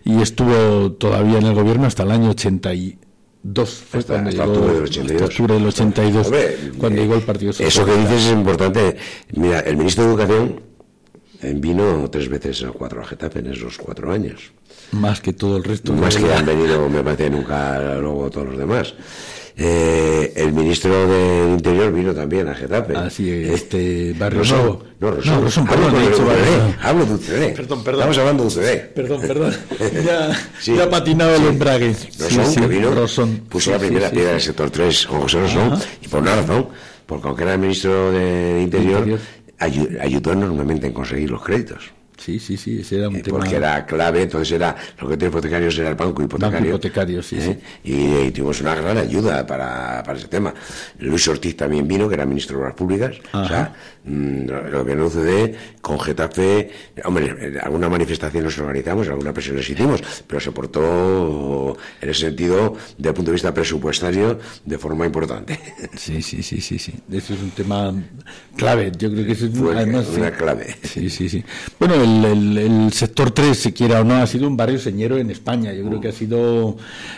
y 0.05 0.21
estuvo 0.23 0.93
todavía 0.93 1.39
en 1.39 1.47
el 1.47 1.55
gobierno 1.55 1.87
hasta 1.87 2.03
el 2.05 2.13
año 2.13 2.31
82 2.31 3.69
fue 3.71 4.01
hasta, 4.01 4.15
cuando 4.15 4.31
llegó, 4.31 4.45
octubre 4.45 4.75
del 4.75 4.83
82, 4.83 5.23
octubre 5.23 5.55
del 5.55 5.67
82 5.67 6.33
cuando 6.79 7.01
llegó 7.01 7.15
el 7.15 7.23
Partido 7.23 7.53
Socialista. 7.53 7.83
Eso 7.83 7.93
que 7.93 8.01
dices 8.01 8.27
es 8.27 8.33
importante. 8.33 8.97
Mira, 9.35 9.61
el 9.61 9.77
ministro 9.77 10.05
de 10.05 10.11
Educación 10.11 10.61
vino 11.55 12.09
tres 12.11 12.29
veces 12.29 12.63
o 12.63 12.73
cuatro 12.73 13.03
a 13.03 13.05
Getafe 13.05 13.41
en 13.41 13.47
esos 13.47 13.79
cuatro 13.79 14.11
años. 14.13 14.53
Más 14.93 15.21
que 15.21 15.33
todo 15.33 15.57
el 15.57 15.65
resto. 15.65 15.93
Más 15.93 16.17
que 16.17 16.33
han 16.35 16.47
venido, 16.47 16.89
me 16.89 17.03
parece, 17.03 17.31
nunca 17.31 17.79
luego 17.99 18.31
todos 18.31 18.49
los 18.49 18.59
demás. 18.59 18.95
Eh, 19.59 20.35
el 20.37 20.53
ministro 20.53 21.09
del 21.09 21.53
Interior 21.53 21.91
vino 21.91 22.15
también 22.15 22.47
a 22.47 22.55
Getafe. 22.55 22.93
Ah, 22.95 23.09
sí, 23.09 23.31
este 23.31 24.13
Barrio 24.13 24.45
Nuevo. 24.45 24.83
No, 25.01 25.11
Rosón. 25.13 25.65
No, 25.65 25.71
perdón, 25.71 26.77
Hablo 26.83 27.07
de 27.07 27.15
UCD. 27.15 27.55
Perdón, 27.57 27.83
perdón. 27.83 28.01
Estamos 28.01 28.19
hablando 28.19 28.43
de 28.45 28.49
UCD. 28.49 28.95
Perdón, 28.95 29.21
perdón. 29.23 29.57
Ya, 30.05 30.39
ya 30.63 30.85
ha 30.85 30.91
patinado 30.91 31.35
el 31.37 31.47
embrague. 31.47 31.97
Rosón, 32.19 32.47
sí, 32.47 32.61
que 32.61 32.67
vino, 32.67 32.91
Rosón. 32.91 33.45
puso 33.49 33.71
la 33.71 33.79
primera 33.79 34.11
piedra 34.11 34.33
del 34.33 34.43
sector 34.43 34.71
3 34.71 35.07
con 35.07 35.21
José 35.23 35.41
Rosón, 35.41 35.81
y 36.03 36.09
por 36.09 36.21
una 36.21 36.37
razón, 36.37 36.69
porque 37.07 37.27
aunque 37.27 37.43
era 37.45 37.55
el 37.55 37.59
ministro 37.59 38.13
del 38.13 38.61
Interior, 38.61 39.19
ayudó 39.59 40.33
enormemente 40.33 40.87
en 40.87 40.93
conseguir 40.93 41.31
los 41.31 41.43
créditos. 41.43 41.93
Sí, 42.17 42.39
sí, 42.39 42.57
sí, 42.57 42.81
ese 42.81 42.99
era 42.99 43.09
un 43.09 43.17
eh, 43.17 43.23
tema... 43.23 43.39
Porque 43.39 43.57
era 43.57 43.85
clave, 43.85 44.23
entonces 44.23 44.53
era, 44.53 44.75
lo 45.01 45.09
que 45.09 45.17
tiene 45.17 45.31
hipotecarios 45.31 45.79
era 45.79 45.91
el 45.91 45.95
banco 45.95 46.23
hipotecario. 46.23 46.59
Banco 46.59 46.69
hipotecario, 46.69 47.23
sí, 47.23 47.41
sí. 47.41 47.51
¿Eh? 47.51 47.61
Y, 47.85 48.31
tuvimos 48.31 48.61
una 48.61 48.75
gran 48.75 48.97
ayuda 48.97 49.47
para, 49.47 50.03
para, 50.03 50.19
ese 50.19 50.29
tema. 50.29 50.55
Luis 50.99 51.27
Ortiz 51.29 51.57
también 51.57 51.87
vino, 51.87 52.09
que 52.09 52.15
era 52.15 52.25
ministro 52.25 52.57
de 52.57 52.63
Obras 52.63 52.75
Públicas. 52.75 53.17
O 53.33 53.47
sea, 53.47 53.75
mm, 54.07 54.49
el 54.49 54.71
gobierno 54.73 55.07
UCD, 55.07 55.55
con 55.81 56.01
Getafe, 56.01 56.71
hombre, 57.05 57.59
alguna 57.63 57.89
manifestación 57.89 58.45
nos 58.45 58.59
organizamos, 58.59 59.09
alguna 59.09 59.33
presión 59.33 59.57
les 59.57 59.69
hicimos, 59.69 60.03
pero 60.27 60.41
se 60.41 60.53
portó 60.53 61.77
en 62.01 62.09
ese 62.09 62.23
sentido, 62.23 62.77
desde 62.97 63.09
el 63.11 63.15
punto 63.15 63.31
de 63.31 63.35
vista 63.35 63.53
presupuestario, 63.53 64.39
de 64.65 64.79
forma 64.79 65.07
importante. 65.07 65.59
Sí, 65.97 66.23
sí, 66.23 66.43
sí, 66.43 66.61
sí, 66.61 66.79
sí. 66.79 66.93
Eso 67.11 67.35
es 67.35 67.41
un 67.41 67.51
tema 67.51 67.93
clave. 68.57 68.93
Yo 68.97 69.11
creo 69.11 69.25
que 69.25 69.33
es 69.33 69.43
una 69.43 70.31
clave. 70.33 70.77
Sí, 70.83 71.11
sí, 71.11 71.29
sí. 71.29 71.45
Bueno, 71.79 71.95
el, 71.95 72.93
sector 72.93 73.31
3, 73.31 73.57
si 73.57 73.73
quiera 73.73 74.01
o 74.01 74.05
no, 74.05 74.15
ha 74.17 74.27
sido 74.27 74.47
un 74.47 74.57
barrio 74.57 74.79
señero 74.79 75.17
en 75.17 75.31
España. 75.31 75.73
Yo 75.73 75.87
creo 75.87 76.01
que 76.01 76.09
ha 76.09 76.13
sido 76.13 76.77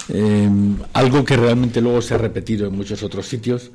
eh, 0.09 0.49
algo 0.93 1.25
que 1.25 1.37
realmente 1.37 1.81
luego 1.81 2.01
se 2.03 2.15
ha 2.15 2.19
repetido 2.19 2.67
en 2.67 2.77
muchos 2.77 3.03
otros 3.03 3.27
sitios 3.27 3.71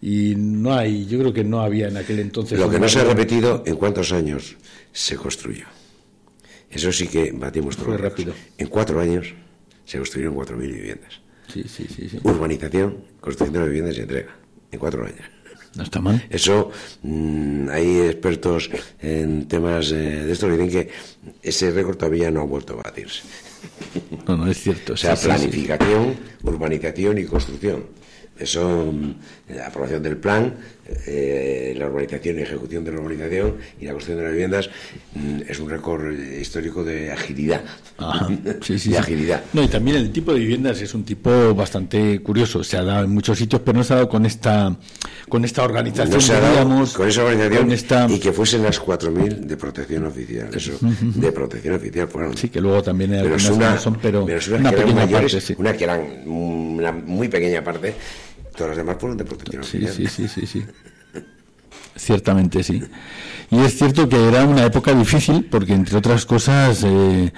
y 0.00 0.34
no 0.36 0.74
hay, 0.74 1.06
yo 1.06 1.18
creo 1.18 1.32
que 1.32 1.44
no 1.44 1.60
había 1.60 1.88
en 1.88 1.96
aquel 1.96 2.18
entonces. 2.18 2.58
Lo 2.58 2.70
que 2.70 2.78
no 2.78 2.88
se 2.88 3.00
ha 3.00 3.04
repetido, 3.04 3.62
¿en 3.66 3.76
cuántos 3.76 4.12
años 4.12 4.56
se 4.92 5.16
construyó? 5.16 5.66
Eso 6.70 6.92
sí 6.92 7.06
que 7.06 7.32
batimos 7.32 7.76
todo. 7.76 7.96
rápido. 7.96 8.34
En 8.58 8.66
cuatro 8.68 9.00
años 9.00 9.32
se 9.84 9.98
construyeron 9.98 10.34
4.000 10.34 10.58
viviendas. 10.58 11.20
Sí, 11.52 11.62
sí, 11.62 11.86
sí, 11.88 12.08
sí. 12.08 12.18
Urbanización, 12.22 12.98
construcción 13.20 13.62
de 13.62 13.68
viviendas 13.68 13.96
y 13.96 14.00
entrega. 14.00 14.36
En 14.72 14.78
cuatro 14.78 15.04
años. 15.04 15.24
No 15.76 15.82
está 15.82 16.00
mal. 16.00 16.24
Eso, 16.30 16.70
mm, 17.02 17.68
hay 17.68 18.00
expertos 18.00 18.70
en 19.00 19.46
temas 19.46 19.90
de 19.90 20.32
esto 20.32 20.48
que 20.48 20.56
dicen 20.56 20.70
que 20.70 20.90
ese 21.42 21.70
récord 21.70 21.96
todavía 21.96 22.30
no 22.30 22.40
ha 22.40 22.44
vuelto 22.44 22.72
a 22.74 22.82
batirse. 22.82 23.22
No, 24.26 24.36
no 24.36 24.50
es 24.50 24.58
cierto. 24.58 24.94
O 24.94 24.96
sea, 24.96 25.14
planificación, 25.14 26.14
urbanización 26.42 27.18
y 27.18 27.24
construcción. 27.24 27.84
Eso, 28.38 28.92
mm, 28.92 29.54
la 29.54 29.66
aprobación 29.68 30.02
del 30.02 30.16
plan, 30.18 30.54
eh, 31.06 31.74
la 31.76 31.86
urbanización 31.86 32.38
y 32.38 32.42
ejecución 32.42 32.84
de 32.84 32.92
la 32.92 33.00
urbanización 33.00 33.56
y 33.80 33.86
la 33.86 33.92
construcción 33.92 34.18
de 34.18 34.24
las 34.24 34.32
viviendas 34.32 34.70
mm, 35.14 35.40
es 35.48 35.58
un 35.58 35.70
récord 35.70 36.12
histórico 36.12 36.84
de 36.84 37.10
agilidad. 37.10 37.62
sí, 38.62 38.78
sí, 38.78 38.90
de 38.90 38.98
agilidad. 38.98 39.42
No, 39.52 39.62
y 39.62 39.68
también 39.68 39.96
el 39.96 40.12
tipo 40.12 40.32
de 40.32 40.40
viviendas 40.40 40.80
es 40.82 40.94
un 40.94 41.04
tipo 41.04 41.54
bastante 41.54 42.20
curioso. 42.20 42.62
Se 42.62 42.76
ha 42.76 42.84
dado 42.84 43.04
en 43.04 43.10
muchos 43.10 43.38
sitios, 43.38 43.62
pero 43.64 43.78
no 43.78 43.84
se 43.84 43.94
ha 43.94 43.96
dado 43.96 44.08
con 44.08 44.26
esta 44.26 44.76
con 45.28 45.44
esta 45.44 45.64
organización, 45.64 46.86
con 46.94 47.08
esa 47.08 47.24
organización 47.24 48.10
y 48.10 48.20
que 48.20 48.32
fuesen 48.32 48.62
las 48.62 48.80
4.000 48.80 49.40
de 49.40 49.56
protección 49.56 50.04
oficial. 50.04 50.48
Eso, 50.54 50.78
de 50.80 51.32
protección 51.32 51.74
oficial 51.74 52.08
fueron. 52.08 52.36
Sí, 52.36 52.48
que 52.48 52.60
luego 52.60 52.82
también 52.82 53.14
hay 53.14 53.22
pero 53.22 53.34
algunas 53.34 53.82
son, 53.82 53.98
pero, 54.00 54.24
una, 54.24 54.70
pequeña 54.70 55.08
parte, 55.08 55.54
una 55.58 55.72
que 55.76 55.84
eran 55.84 56.28
una 56.28 56.92
muy 56.92 57.28
pequeña 57.28 57.64
parte 57.64 57.94
Todas 58.56 58.70
las 58.70 58.76
demás 58.78 58.96
fueron 58.98 59.18
de 59.18 59.24
protección 59.24 59.64
sí, 59.64 59.86
Sí, 59.86 60.06
sí, 60.06 60.28
sí, 60.28 60.46
sí. 60.46 60.64
Ciertamente 61.94 62.62
sí. 62.62 62.82
Y 63.50 63.58
es 63.60 63.78
cierto 63.78 64.08
que 64.08 64.28
era 64.28 64.44
una 64.44 64.64
época 64.64 64.94
difícil 64.94 65.46
porque, 65.50 65.72
entre 65.72 65.96
otras 65.96 66.26
cosas, 66.26 66.84
eh, 66.84 67.32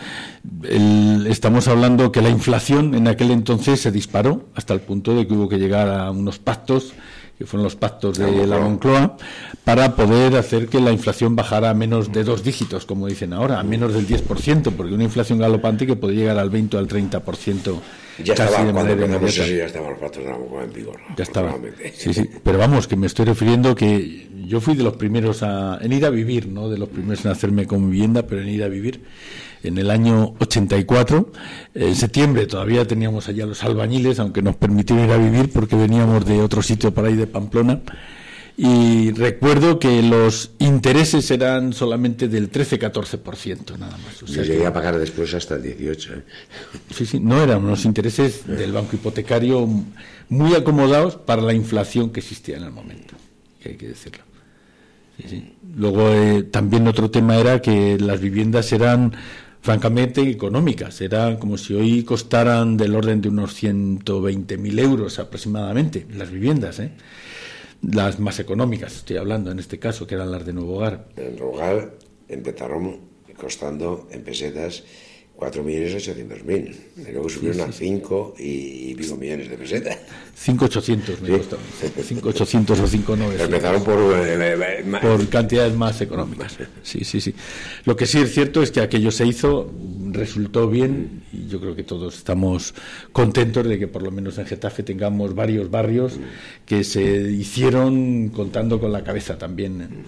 estamos 1.28 1.68
hablando 1.68 2.10
que 2.10 2.22
la 2.22 2.30
inflación 2.30 2.94
en 2.94 3.06
aquel 3.06 3.30
entonces 3.30 3.80
se 3.80 3.92
disparó 3.92 4.46
hasta 4.54 4.74
el 4.74 4.80
punto 4.80 5.14
de 5.14 5.26
que 5.26 5.34
hubo 5.34 5.48
que 5.48 5.58
llegar 5.58 5.88
a 5.88 6.10
unos 6.10 6.38
pactos 6.38 6.94
que 7.38 7.46
fueron 7.46 7.62
los 7.62 7.76
pactos 7.76 8.18
de 8.18 8.48
la 8.48 8.58
Moncloa, 8.58 9.16
para 9.62 9.94
poder 9.94 10.34
hacer 10.36 10.66
que 10.66 10.80
la 10.80 10.90
inflación 10.90 11.36
bajara 11.36 11.70
a 11.70 11.74
menos 11.74 12.10
de 12.12 12.24
dos 12.24 12.42
dígitos, 12.42 12.84
como 12.84 13.06
dicen 13.06 13.32
ahora, 13.32 13.60
a 13.60 13.62
menos 13.62 13.94
del 13.94 14.08
10%, 14.08 14.72
porque 14.72 14.92
una 14.92 15.04
inflación 15.04 15.38
galopante 15.38 15.86
que 15.86 15.94
puede 15.94 16.16
llegar 16.16 16.36
al 16.36 16.50
20 16.50 16.76
o 16.76 16.80
al 16.80 16.88
30%. 16.88 17.78
Ya 18.24 18.32
estaba, 18.32 18.72
cuando 18.72 18.92
empezamos 18.92 19.36
ya 19.36 19.66
estaban 19.66 19.90
los 19.90 19.98
pactos 19.98 20.24
de 20.24 20.30
la 20.30 20.38
Moncloa 20.38 20.64
en 20.64 20.72
vigor. 20.72 21.00
Ya 21.16 21.22
estaba. 21.22 21.54
Sí, 21.94 22.12
sí. 22.12 22.28
Pero 22.42 22.58
vamos, 22.58 22.88
que 22.88 22.96
me 22.96 23.06
estoy 23.06 23.26
refiriendo 23.26 23.74
que 23.74 24.28
yo 24.46 24.60
fui 24.60 24.74
de 24.74 24.82
los 24.82 24.96
primeros 24.96 25.42
a, 25.42 25.78
en 25.80 25.92
ir 25.92 26.04
a 26.04 26.10
vivir, 26.10 26.48
¿no? 26.48 26.68
De 26.68 26.78
los 26.78 26.88
primeros 26.88 27.24
en 27.24 27.30
hacerme 27.30 27.66
con 27.66 27.90
vivienda, 27.90 28.26
pero 28.26 28.42
en 28.42 28.48
ir 28.48 28.64
a 28.64 28.68
vivir 28.68 29.02
en 29.62 29.78
el 29.78 29.90
año 29.90 30.34
84. 30.38 31.32
En 31.74 31.94
septiembre 31.94 32.46
todavía 32.46 32.86
teníamos 32.86 33.28
allá 33.28 33.46
los 33.46 33.62
albañiles, 33.64 34.18
aunque 34.18 34.42
nos 34.42 34.56
permitieron 34.56 35.04
ir 35.04 35.12
a 35.12 35.16
vivir 35.16 35.50
porque 35.52 35.76
veníamos 35.76 36.24
de 36.24 36.40
otro 36.40 36.62
sitio 36.62 36.92
por 36.92 37.04
ahí 37.04 37.14
de 37.14 37.26
Pamplona. 37.26 37.80
Y 38.60 39.12
recuerdo 39.12 39.78
que 39.78 40.02
los 40.02 40.50
intereses 40.58 41.30
eran 41.30 41.72
solamente 41.72 42.26
del 42.26 42.50
13-14%, 42.50 43.78
nada 43.78 43.96
más. 43.98 44.20
O 44.20 44.26
sea 44.26 44.42
Yo 44.42 44.52
llegué 44.52 44.66
a 44.66 44.72
pagar 44.72 44.98
después 44.98 45.32
hasta 45.32 45.54
el 45.54 45.62
18%. 45.62 46.16
¿eh? 46.16 46.22
Sí, 46.92 47.06
sí, 47.06 47.20
no 47.20 47.40
eran 47.40 47.64
unos 47.64 47.84
intereses 47.84 48.48
del 48.48 48.72
banco 48.72 48.96
hipotecario 48.96 49.64
muy 50.28 50.56
acomodados 50.56 51.14
para 51.14 51.40
la 51.40 51.54
inflación 51.54 52.10
que 52.10 52.18
existía 52.18 52.56
en 52.56 52.64
el 52.64 52.72
momento, 52.72 53.14
hay 53.64 53.76
que 53.76 53.86
decirlo. 53.86 54.24
Luego 55.76 56.08
eh, 56.10 56.42
también 56.42 56.88
otro 56.88 57.12
tema 57.12 57.36
era 57.36 57.62
que 57.62 57.96
las 57.98 58.20
viviendas 58.20 58.72
eran 58.72 59.14
francamente 59.60 60.20
económicas. 60.28 61.00
Era 61.00 61.38
como 61.38 61.58
si 61.58 61.74
hoy 61.74 62.02
costaran 62.02 62.76
del 62.76 62.96
orden 62.96 63.20
de 63.20 63.28
unos 63.28 63.62
120.000 63.62 64.80
euros 64.80 65.20
aproximadamente 65.20 66.06
las 66.12 66.32
viviendas, 66.32 66.80
¿eh? 66.80 66.90
Las 67.82 68.18
más 68.18 68.38
económicas, 68.40 68.96
estoy 68.96 69.16
hablando 69.16 69.50
en 69.50 69.58
este 69.58 69.78
caso, 69.78 70.06
que 70.06 70.14
eran 70.14 70.30
las 70.30 70.44
de 70.44 70.52
Nuevo 70.52 70.76
Hogar. 70.76 71.08
En 71.16 71.36
Nuevo 71.36 71.52
Hogar 71.52 71.94
empezaron 72.28 73.00
costando 73.36 74.08
en 74.10 74.22
pesetas 74.22 74.84
4.800.000. 75.38 76.76
Y 76.96 77.12
luego 77.12 77.28
subieron 77.28 77.60
a 77.60 77.72
5 77.72 78.34
y, 78.38 78.94
pico 78.96 79.16
millones 79.16 79.48
de 79.48 79.56
pesetas. 79.56 79.98
5.800 80.44 81.20
me 81.20 81.38
costó. 81.38 81.58
5.800 81.80 82.70
o 82.70 82.88
5.900. 82.88 83.40
Empezaron 83.44 83.84
por... 83.84 83.98
Eh, 84.16 84.84
por 85.00 85.28
cantidades 85.28 85.74
más 85.74 86.00
económicas. 86.00 86.58
Sí, 86.82 87.04
sí, 87.04 87.20
sí. 87.20 87.34
Lo 87.84 87.94
que 87.94 88.06
sí 88.06 88.18
es 88.18 88.34
cierto 88.34 88.62
es 88.62 88.72
que 88.72 88.80
aquello 88.80 89.12
se 89.12 89.26
hizo, 89.26 89.72
resultó 90.10 90.68
bien 90.68 91.22
y 91.32 91.46
yo 91.46 91.60
creo 91.60 91.76
que 91.76 91.84
todos 91.84 92.16
estamos 92.16 92.74
contentos 93.12 93.68
de 93.68 93.78
que 93.78 93.86
por 93.86 94.02
lo 94.02 94.10
menos 94.10 94.38
en 94.38 94.46
Getafe 94.46 94.82
tengamos 94.82 95.36
varios 95.36 95.70
barrios 95.70 96.14
que 96.66 96.82
se 96.82 97.02
hicieron 97.30 98.30
contando 98.30 98.80
con 98.80 98.90
la 98.90 99.04
cabeza 99.04 99.38
también. 99.38 100.04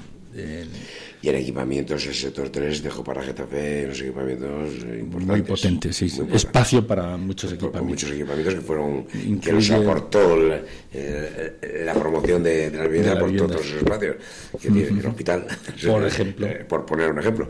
Y 1.22 1.28
en 1.28 1.36
equipamientos, 1.36 2.06
el 2.06 2.14
sector 2.14 2.48
3 2.48 2.82
dejó 2.82 3.04
para 3.04 3.22
Getafe 3.22 3.86
los 3.86 4.00
equipamientos 4.00 4.72
importantes. 4.98 5.26
Muy 5.26 5.42
potentes, 5.42 5.96
sí. 5.96 6.10
Espacio 6.32 6.86
para 6.86 7.16
muchos 7.16 7.52
equipamientos. 7.52 7.88
muchos 7.88 8.10
equipamientos 8.10 8.54
que 8.54 8.60
fueron, 8.60 9.04
que 9.04 9.52
nos 9.52 9.70
aportó 9.70 10.36
la, 10.36 11.94
promoción 11.94 12.42
de, 12.42 12.70
la 12.70 12.84
vivienda 12.84 13.18
por 13.18 13.36
todos 13.36 13.50
los 13.50 13.72
espacios. 13.82 14.16
Que 14.60 14.68
el 14.68 15.06
hospital, 15.06 15.46
por 15.86 16.06
ejemplo. 16.06 16.46
Eh, 16.46 16.64
por 16.68 16.86
poner 16.86 17.10
un 17.10 17.18
ejemplo. 17.18 17.48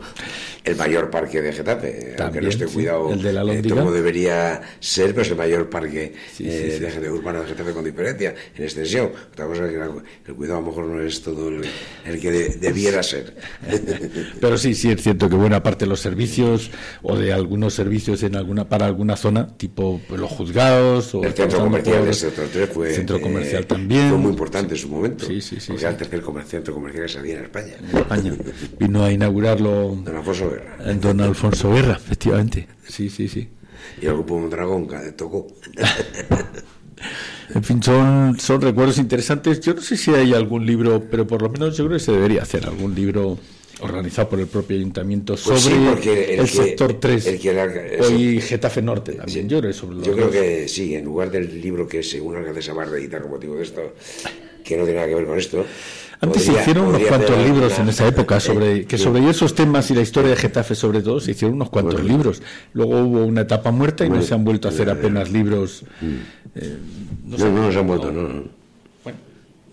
El 0.63 0.75
mayor 0.75 1.09
parque 1.09 1.41
de 1.41 1.53
Getafe, 1.53 2.15
aunque 2.19 2.41
no 2.41 2.49
esté 2.49 2.65
cuidado, 2.65 3.13
el 3.13 3.21
de 3.21 3.33
la 3.33 3.53
eh, 3.53 3.61
como 3.67 3.91
debería 3.91 4.61
ser, 4.79 5.11
pero 5.11 5.21
es 5.21 5.31
el 5.31 5.37
mayor 5.37 5.69
parque 5.69 6.13
eh, 6.39 6.77
de, 6.79 6.99
de 6.99 7.09
urbano 7.09 7.41
de 7.41 7.47
Getafe 7.47 7.71
con 7.71 7.83
diferencia, 7.83 8.35
en 8.55 8.63
extensión. 8.63 9.11
Otra 9.31 9.45
cosa 9.45 9.65
es 9.65 9.71
que 9.71 10.31
el 10.31 10.35
cuidado 10.35 10.59
a 10.59 10.61
lo 10.61 10.67
mejor 10.67 10.85
no 10.85 11.01
es 11.01 11.21
todo 11.21 11.49
el, 11.49 12.19
que 12.19 12.31
debiera 12.31 13.01
ser. 13.03 13.35
Pero 14.41 14.57
sí, 14.57 14.75
sí 14.75 14.89
es 14.89 15.01
cierto 15.01 15.29
que 15.29 15.35
buena 15.35 15.63
parte 15.63 15.85
de 15.85 15.89
los 15.89 15.99
servicios 15.99 16.71
o 17.01 17.15
de 17.15 17.33
algunos 17.33 17.73
servicios 17.73 18.23
en 18.23 18.35
alguna 18.35 18.67
para 18.67 18.85
alguna 18.85 19.15
zona, 19.15 19.47
tipo 19.57 20.01
los 20.09 20.31
juzgados 20.31 21.13
o 21.15 21.23
el 21.23 21.33
centro 21.33 21.59
comercial, 21.59 22.07
el 22.07 22.13
centro, 22.13 22.43
fue, 22.67 22.93
centro 22.93 23.21
comercial 23.21 23.65
también. 23.65 24.09
Fue 24.09 24.17
muy 24.17 24.31
importante 24.31 24.73
en 24.73 24.79
su 24.79 24.89
momento. 24.89 25.25
Sí, 25.25 25.41
sí, 25.41 25.57
era 25.77 25.89
el 25.89 25.97
tercer 25.97 26.21
centro 26.45 26.73
comercial 26.73 27.05
que 27.05 27.13
se 27.13 27.19
había 27.19 27.37
en 27.39 27.45
España. 27.45 27.73
En 27.91 27.97
España. 27.97 28.33
Vino 28.79 29.03
a 29.03 29.11
inaugurarlo 29.11 29.97
Don 30.03 30.15
Alfonso 30.15 30.49
Guerra. 30.49 30.93
Don 30.93 31.21
Alfonso 31.21 31.71
Guerra, 31.73 31.93
efectivamente. 31.93 32.67
Sí, 32.87 33.09
sí, 33.09 33.27
sí. 33.27 33.49
Y 34.01 34.05
el 34.05 34.13
grupo 34.13 34.39
Mondragón 34.39 34.87
tocó. 35.15 35.47
En 37.53 37.63
fin, 37.63 37.83
son, 37.83 38.39
son 38.39 38.61
recuerdos 38.61 38.97
interesantes. 38.97 39.59
Yo 39.59 39.73
no 39.73 39.81
sé 39.81 39.97
si 39.97 40.11
hay 40.11 40.33
algún 40.33 40.65
libro, 40.65 41.03
pero 41.09 41.27
por 41.27 41.41
lo 41.41 41.49
menos 41.49 41.75
yo 41.77 41.85
creo 41.85 41.97
que 41.97 42.03
se 42.03 42.11
debería 42.11 42.43
hacer 42.43 42.65
algún 42.65 42.95
libro 42.95 43.37
organizado 43.81 44.29
por 44.29 44.39
el 44.39 44.47
propio 44.47 44.77
ayuntamiento 44.77 45.35
pues 45.43 45.61
sobre 45.61 46.35
el, 46.35 46.47
sector 46.47 46.93
3 46.99 47.39
hoy 48.01 48.41
Getafe 48.41 48.81
Norte 48.81 49.13
también 49.13 49.49
yo, 49.49 49.59
creo, 49.59 50.29
que 50.29 50.67
sí 50.67 50.95
en 50.95 51.05
lugar 51.05 51.31
del 51.31 51.61
libro 51.61 51.87
que 51.87 52.03
según 52.03 52.37
alcaldesa 52.37 52.73
Barra 52.73 52.97
edita 52.97 53.21
con 53.21 53.31
motivo 53.31 53.55
de 53.55 53.63
esto 53.63 53.93
que 54.63 54.77
no 54.77 54.83
tiene 54.83 54.99
nada 54.99 55.07
que 55.07 55.15
ver 55.15 55.25
con 55.25 55.37
esto 55.37 55.65
antes 56.21 56.43
se 56.43 56.53
hicieron 56.53 56.85
unos 56.85 57.01
cuantos 57.01 57.35
libros 57.43 57.79
en 57.79 57.89
esa 57.89 58.07
época 58.07 58.39
sobre 58.39 58.85
que 58.85 58.99
sobre 58.99 59.27
esos 59.27 59.55
temas 59.55 59.89
y 59.89 59.95
la 59.95 60.01
historia 60.01 60.29
de 60.29 60.35
Getafe 60.35 60.75
sobre 60.75 61.01
todo 61.01 61.19
se 61.19 61.31
hicieron 61.31 61.55
unos 61.55 61.71
cuantos 61.71 62.03
libros. 62.03 62.43
Luego 62.73 62.99
hubo 62.99 63.25
una 63.25 63.41
etapa 63.41 63.71
muerta 63.71 64.05
y 64.05 64.09
no 64.11 64.21
se 64.21 64.35
han 64.35 64.43
vuelto 64.43 64.67
a 64.67 64.71
hacer 64.71 64.91
apenas 64.91 65.31
libros. 65.31 65.83
Mm. 65.99 66.15
Eh, 66.53 66.77
no, 67.25 67.37
no, 67.49 67.71
se 67.71 67.79
han 67.79 67.87
vuelto, 67.87 68.11
no. 68.11 68.60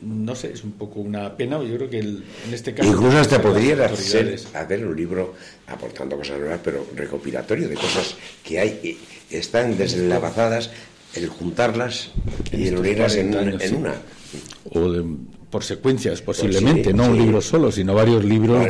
No 0.00 0.34
sé, 0.34 0.52
es 0.52 0.62
un 0.62 0.72
poco 0.72 1.00
una 1.00 1.36
pena. 1.36 1.62
Yo 1.62 1.76
creo 1.76 1.90
que 1.90 1.98
en 1.98 2.24
este 2.52 2.72
caso 2.72 2.88
incluso 2.88 3.18
hasta 3.18 3.42
podría 3.42 3.84
hacer, 3.84 4.38
hacer 4.54 4.86
un 4.86 4.96
libro 4.96 5.34
aportando 5.66 6.16
cosas 6.16 6.38
nuevas, 6.38 6.60
pero 6.62 6.86
recopilatorio 6.94 7.68
de 7.68 7.74
cosas 7.74 8.16
que 8.44 8.60
hay 8.60 8.98
están 9.30 9.76
deslavazadas 9.76 10.70
el 11.14 11.28
juntarlas 11.28 12.10
y 12.52 12.68
el 12.68 12.78
unirlas 12.78 13.16
en, 13.16 13.34
en, 13.34 13.76
una. 13.76 13.94
O 14.70 14.92
de, 14.92 15.04
por 15.50 15.64
secuencias 15.64 16.20
posiblemente, 16.22 16.92
no 16.92 17.06
un 17.06 17.18
libro 17.18 17.40
solo, 17.40 17.72
sino 17.72 17.94
varios 17.94 18.24
libros. 18.24 18.66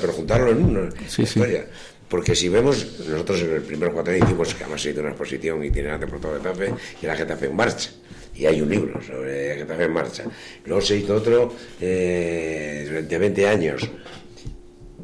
pero 0.00 0.12
juntarlo 0.12 0.50
en 0.50 0.64
una 0.64 0.88
historia. 1.18 1.66
Porque 2.08 2.36
si 2.36 2.50
vemos, 2.50 2.98
nosotros 3.08 3.40
en 3.40 3.54
el 3.54 3.62
primer 3.62 3.90
cuatro 3.90 4.14
hicimos, 4.14 4.54
que 4.54 4.64
además 4.64 4.82
ha 4.82 4.84
sido 4.84 5.00
una 5.00 5.10
exposición 5.10 5.64
itinerante 5.64 6.06
por 6.06 6.20
todo 6.20 6.34
Getafe, 6.34 6.74
y 7.00 7.06
la 7.06 7.16
Getafe 7.16 7.46
en 7.46 7.56
marcha. 7.56 7.90
Y 8.34 8.46
hay 8.46 8.60
un 8.60 8.70
libro 8.70 9.00
sobre 9.02 9.56
Getafe 9.56 9.84
en 9.84 9.92
marcha. 9.92 10.24
Luego 10.64 10.80
se 10.80 10.96
hizo 10.96 11.14
otro 11.14 11.54
eh, 11.80 12.84
durante 12.88 13.18
20 13.18 13.48
años 13.48 13.90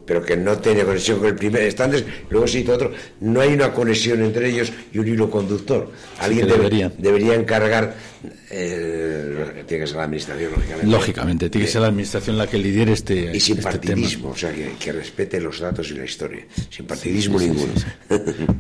pero 0.09 0.25
que 0.25 0.39
no 0.39 0.57
tiene 0.57 0.85
conexión 0.85 1.19
con 1.19 1.29
el 1.29 1.35
primer 1.35 1.63
estándar, 1.65 2.03
luego 2.31 2.49
se 2.49 2.61
hizo 2.61 2.73
otro, 2.73 2.91
no 3.21 3.43
hay 3.43 3.53
una 3.53 3.75
conexión 3.75 4.23
entre 4.23 4.49
ellos 4.49 4.73
y 4.91 4.99
un 4.99 5.07
hilo 5.07 5.31
conductor. 5.31 5.91
Alguien 6.19 6.49
debería. 6.49 6.91
debería 6.97 7.35
encargar 7.35 7.95
eh, 8.51 9.65
tiene 9.67 9.85
que 9.85 9.87
ser 9.87 9.97
la 9.97 10.05
administración, 10.05 10.53
lógicamente. 10.53 10.87
Lógicamente, 10.87 11.51
tiene 11.51 11.67
que 11.67 11.73
ser 11.73 11.81
la 11.83 11.89
administración 11.89 12.39
la 12.39 12.47
que 12.47 12.59
lidere 12.59 12.93
este. 12.93 13.37
Y 13.37 13.41
sin 13.41 13.59
este 13.59 13.71
partidismo, 13.71 14.31
o 14.31 14.37
sea, 14.37 14.53
que, 14.53 14.93
respete 14.93 15.41
los 15.41 15.61
datos 15.61 15.91
y 15.91 15.95
la 15.95 16.05
historia. 16.05 16.45
Sin 16.71 16.87
partidismo 16.87 17.39
ninguno. 17.39 17.73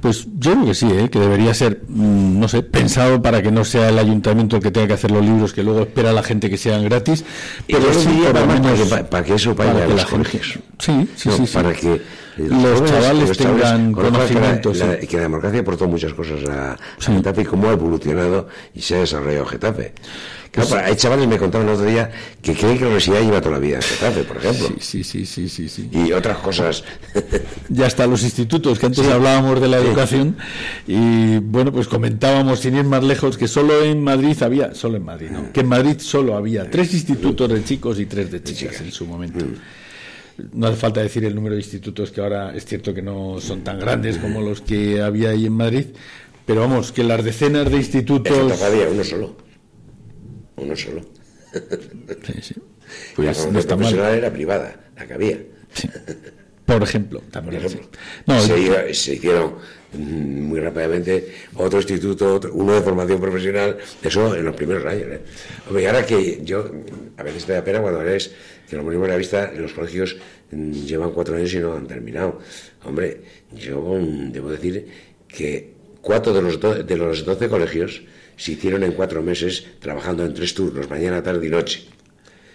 pues 0.01 0.27
yo 0.39 0.53
creo 0.53 0.67
que 0.67 0.75
sí, 0.75 0.87
¿eh? 0.91 1.09
que 1.11 1.19
debería 1.19 1.55
ser, 1.55 1.83
mm, 1.89 2.39
no 2.39 2.49
sé, 2.49 2.63
pensado 2.63 3.21
para 3.21 3.43
que 3.43 3.51
no 3.51 3.65
sea 3.65 3.89
el 3.89 3.99
ayuntamiento 3.99 4.57
el 4.57 4.63
que 4.63 4.71
tenga 4.71 4.89
que 4.89 4.95
hacer 4.95 5.11
los 5.11 5.25
libros 5.25 5.53
que 5.53 5.63
luego 5.63 5.83
espera 5.83 6.11
a 6.11 6.13
la 6.13 6.23
gente 6.23 6.51
que 6.51 6.59
sean 6.59 6.85
gratis. 6.85 7.25
Pero 7.67 7.93
sí, 7.95 8.23
para, 9.11 9.25
que, 9.25 9.35
eso 9.35 9.55
vaya 9.55 9.85
a 9.85 9.89
los 9.89 10.05
colegios. 10.07 10.59
Sí, 10.79 11.09
sí, 11.17 11.31
sí, 11.31 11.45
Para 11.53 11.73
que 11.73 12.01
los, 12.39 12.85
chavales 12.85 13.37
tengan 13.37 13.93
conocimiento. 13.93 14.73
Que 14.73 15.17
la, 15.17 15.23
democracia 15.23 15.61
aportó 15.61 15.89
muchas 15.89 16.15
cosas 16.15 16.41
a, 16.49 16.77
Getafe 16.99 17.43
y 17.43 17.45
cómo 17.45 17.69
ha 17.69 17.73
evolucionado 17.73 18.49
y 18.75 18.81
se 18.81 18.97
ha 18.97 19.01
desarrollado 19.01 19.47
Getafe. 19.47 19.93
Claro, 20.51 20.71
pues 20.71 20.83
hay 20.83 20.97
chavales 20.97 21.29
me 21.29 21.37
contaron 21.37 21.69
el 21.69 21.75
otro 21.75 21.87
día 21.87 22.11
que 22.41 22.55
creen 22.55 22.75
que 22.75 22.81
la 22.81 22.87
universidad 22.87 23.21
lleva 23.21 23.41
toda 23.41 23.57
la 23.57 23.59
vida 23.59 23.77
en 23.77 23.83
Getafe, 23.83 24.25
por 24.25 24.37
ejemplo. 24.39 24.69
Sí, 24.81 25.05
sí, 25.05 25.27
sí, 25.27 25.49
sí, 25.49 25.69
sí. 25.69 25.91
Y 25.93 26.13
otras 26.13 26.39
cosas. 26.39 26.85
ya 27.69 27.87
hasta 27.87 28.07
los 28.07 28.23
institutos, 28.23 28.79
que 28.79 28.87
antes 28.87 29.07
hablábamos 29.07 29.61
de 29.61 29.69
la 29.69 29.77
educación, 29.77 30.37
y 30.87 31.39
bueno, 31.39 31.71
pues 31.73 31.87
comentábamos, 31.87 32.61
sin 32.61 32.77
ir 32.77 32.85
más 32.85 33.05
lejos, 33.05 33.37
que 33.37 33.47
solo 33.47 33.83
en 33.83 34.03
Madrid 34.03 34.43
había, 34.43 34.75
solo 34.75 34.97
en 34.97 35.05
Madrid, 35.05 35.31
¿no? 35.31 35.53
Que 35.53 35.61
en 35.61 35.69
Madrid 35.69 35.97
solo 35.99 36.37
había 36.37 36.71
tres 36.71 36.95
institutos 36.95 37.49
de 37.51 37.63
chicos 37.65 38.01
y 38.01 38.07
tres 38.07 38.31
de 38.31 38.43
chicas 38.43 38.81
en 38.81 38.91
su 38.91 39.07
momento. 39.07 39.45
No 40.53 40.69
hace 40.69 40.77
falta 40.77 41.03
decir 41.03 41.25
el 41.25 41.35
número 41.35 41.55
de 41.55 41.61
institutos 41.61 42.11
que 42.11 42.21
ahora 42.21 42.55
es 42.55 42.65
cierto 42.65 42.95
que 42.95 43.03
no 43.03 43.41
son 43.41 43.63
tan 43.63 43.81
grandes 43.81 44.19
como 44.19 44.41
los 44.41 44.61
que 44.61 45.03
había 45.03 45.31
ahí 45.31 45.47
en 45.47 45.53
Madrid, 45.53 45.87
pero 46.47 46.61
vamos, 46.61 46.93
que 46.93 47.03
las 47.03 47.25
decenas 47.25 47.71
de 47.71 47.77
institutos. 47.77 48.63
había 48.63 48.89
uno 48.89 49.05
solo. 49.05 49.37
Uno 50.57 50.77
solo. 50.77 51.03
Sí, 52.25 52.33
sí. 52.41 52.55
Pues 53.17 53.45
la 53.45 53.53
no 53.53 53.59
está 53.59 53.77
profesional 53.77 54.15
era 54.15 54.33
privada, 54.33 54.81
la 54.97 55.07
que 55.07 55.13
había. 55.13 55.39
Por 56.65 56.83
ejemplo, 56.83 57.23
también. 57.31 57.63
No, 58.27 58.41
se, 58.41 58.95
se, 58.95 59.15
hicieron 59.15 59.57
muy 59.93 60.61
rápidamente 60.61 61.33
otro 61.55 61.79
instituto, 61.79 62.41
uno 62.53 62.75
de 62.75 62.83
formación 62.83 63.21
profesional, 63.21 63.79
eso 64.03 64.35
en 64.35 64.45
los 64.45 64.55
primeros 64.55 64.85
años. 64.85 65.07
¿eh? 65.11 65.21
Hombre, 65.67 65.83
y 65.83 65.87
ahora 65.87 66.05
que 66.05 66.41
yo, 66.45 66.71
a 67.17 67.23
veces 67.23 67.49
me 67.49 67.55
da 67.55 67.65
pena 67.65 67.81
cuando 67.81 68.03
eres 68.03 68.33
que 68.69 68.77
lo 68.77 68.85
ponemos 68.85 69.09
a 69.09 69.13
la 69.13 69.17
vista, 69.17 69.51
los 69.57 69.73
colegios 69.73 70.17
mm, 70.51 70.73
llevan 70.85 71.13
cuatro 71.13 71.37
años 71.37 71.53
y 71.55 71.59
no 71.59 71.75
han 71.75 71.87
terminado. 71.87 72.41
Hombre, 72.85 73.23
yo 73.55 73.81
mm, 73.81 74.31
debo 74.33 74.51
decir 74.51 74.87
que 75.27 75.73
cuatro 76.03 76.35
de 76.35 76.43
los, 76.43 76.61
de 76.61 76.97
los 76.97 77.25
doce 77.25 77.49
colegios 77.49 78.03
se 78.37 78.53
hicieron 78.53 78.83
en 78.83 78.93
cuatro 78.93 79.23
meses 79.23 79.67
trabajando 79.81 80.25
en 80.25 80.35
tres 80.35 80.55
turnos, 80.55 80.89
mañana, 80.91 81.23
tarde 81.23 81.47
y 81.47 81.51
noche. 81.51 81.85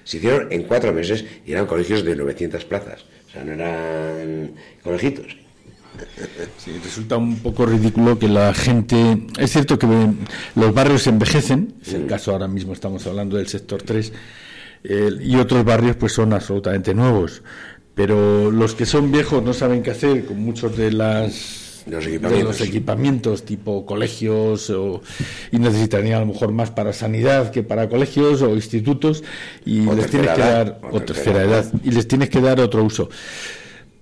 Se 0.03 0.17
hicieron 0.17 0.51
en 0.51 0.63
cuatro 0.63 0.93
meses 0.93 1.25
y 1.45 1.51
eran 1.51 1.65
colegios 1.65 2.03
de 2.03 2.15
900 2.15 2.63
plazas. 2.65 3.05
O 3.27 3.31
sea, 3.31 3.43
no 3.43 3.53
eran 3.53 4.53
colegitos. 4.84 5.42
Sí, 6.57 6.71
resulta 6.81 7.17
un 7.17 7.39
poco 7.39 7.65
ridículo 7.65 8.17
que 8.17 8.27
la 8.29 8.53
gente. 8.53 9.27
Es 9.37 9.51
cierto 9.51 9.77
que 9.77 9.87
los 10.55 10.73
barrios 10.73 11.07
envejecen, 11.07 11.75
es 11.81 11.93
el 11.93 12.05
caso 12.05 12.31
ahora 12.31 12.47
mismo 12.47 12.73
estamos 12.73 13.05
hablando 13.05 13.37
del 13.37 13.47
sector 13.47 13.81
3, 13.81 14.13
y 15.21 15.35
otros 15.35 15.65
barrios 15.65 15.97
pues 15.97 16.13
son 16.13 16.33
absolutamente 16.33 16.93
nuevos. 16.93 17.41
Pero 17.95 18.49
los 18.49 18.75
que 18.75 18.85
son 18.85 19.11
viejos 19.11 19.43
no 19.43 19.53
saben 19.53 19.83
qué 19.83 19.91
hacer 19.91 20.25
con 20.25 20.39
muchos 20.39 20.75
de 20.77 20.91
las 20.91 21.63
los 21.85 22.05
equipamientos. 22.05 22.59
los 22.59 22.67
equipamientos 22.67 23.43
tipo 23.43 23.85
colegios 23.85 24.69
o, 24.69 25.01
y 25.51 25.59
necesitarían 25.59 26.17
a 26.17 26.19
lo 26.21 26.27
mejor 26.27 26.51
más 26.53 26.71
para 26.71 26.93
sanidad 26.93 27.51
que 27.51 27.61
para 27.61 27.89
colegios 27.89 28.41
o 28.41 28.55
institutos 28.55 29.23
y 29.65 29.81
les 29.81 30.09
tienes 30.09 30.31
que 30.31 30.41
dar 30.41 30.79
o 30.91 31.01
tercera 31.01 31.43
edad 31.43 31.65
y 31.83 31.91
les 31.91 32.07
tienes 32.07 32.29
que 32.29 32.39
dar 32.41 32.59
otro 32.61 32.83
uso. 32.83 33.09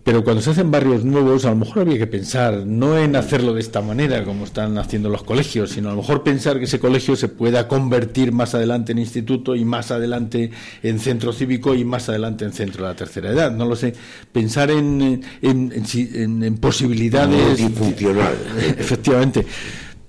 Pero 0.03 0.23
cuando 0.23 0.41
se 0.41 0.49
hacen 0.49 0.71
barrios 0.71 1.05
nuevos, 1.05 1.45
a 1.45 1.51
lo 1.51 1.57
mejor 1.57 1.83
había 1.83 1.99
que 1.99 2.07
pensar 2.07 2.65
no 2.65 2.97
en 2.97 3.15
hacerlo 3.15 3.53
de 3.53 3.59
esta 3.61 3.81
manera, 3.81 4.23
como 4.23 4.45
están 4.45 4.77
haciendo 4.79 5.09
los 5.09 5.23
colegios, 5.23 5.71
sino 5.71 5.89
a 5.89 5.91
lo 5.91 5.97
mejor 5.97 6.23
pensar 6.23 6.57
que 6.57 6.65
ese 6.65 6.79
colegio 6.79 7.15
se 7.15 7.27
pueda 7.27 7.67
convertir 7.67 8.31
más 8.31 8.55
adelante 8.55 8.93
en 8.93 8.97
instituto 8.97 9.55
y 9.55 9.63
más 9.63 9.91
adelante 9.91 10.51
en 10.81 10.99
centro 10.99 11.33
cívico 11.33 11.75
y 11.75 11.85
más 11.85 12.09
adelante 12.09 12.45
en 12.45 12.53
centro 12.53 12.83
de 12.83 12.89
la 12.89 12.95
tercera 12.95 13.29
edad. 13.29 13.51
No 13.51 13.65
lo 13.65 13.75
sé. 13.75 13.93
Pensar 14.31 14.71
en, 14.71 15.23
en, 15.41 15.71
en, 15.71 16.43
en 16.43 16.57
posibilidades. 16.57 17.59
Multifuncional. 17.61 18.33
Efectivamente 18.79 19.45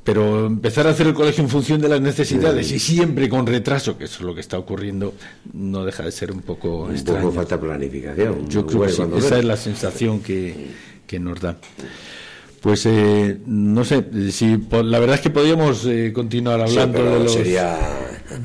pero 0.04 0.46
empezar 0.46 0.86
a 0.86 0.90
hacer 0.90 1.06
el 1.06 1.14
colegio 1.14 1.44
en 1.44 1.50
función 1.50 1.80
de 1.80 1.88
las 1.88 2.00
necesidades 2.00 2.72
y 2.72 2.78
siempre 2.80 3.28
con 3.28 3.46
retraso, 3.46 3.96
que 3.96 4.04
eso 4.04 4.16
es 4.18 4.22
lo 4.22 4.34
que 4.34 4.40
está 4.40 4.58
ocurriendo, 4.58 5.14
no 5.52 5.84
deja 5.84 6.02
de 6.02 6.10
ser 6.10 6.32
un 6.32 6.42
poco 6.42 6.84
un 6.84 6.92
extraño. 6.92 7.20
poco 7.20 7.34
falta 7.34 7.60
planificación. 7.60 8.48
Yo 8.48 8.66
creo 8.66 8.82
que 8.82 9.18
esa 9.18 9.38
es 9.38 9.44
la 9.44 9.56
sensación 9.56 10.20
que, 10.20 10.70
nos 11.20 11.40
da. 11.40 11.58
Pues 12.62 12.86
eh, 12.86 13.38
no 13.44 13.84
sé, 13.84 14.04
si 14.30 14.56
la 14.70 14.98
verdad 15.00 15.16
es 15.16 15.20
que 15.20 15.30
podríamos 15.30 15.84
eh, 15.84 16.12
continuar 16.14 16.60
hablando 16.60 17.04
de 17.04 17.18
los 17.18 17.32
sería 17.32 17.76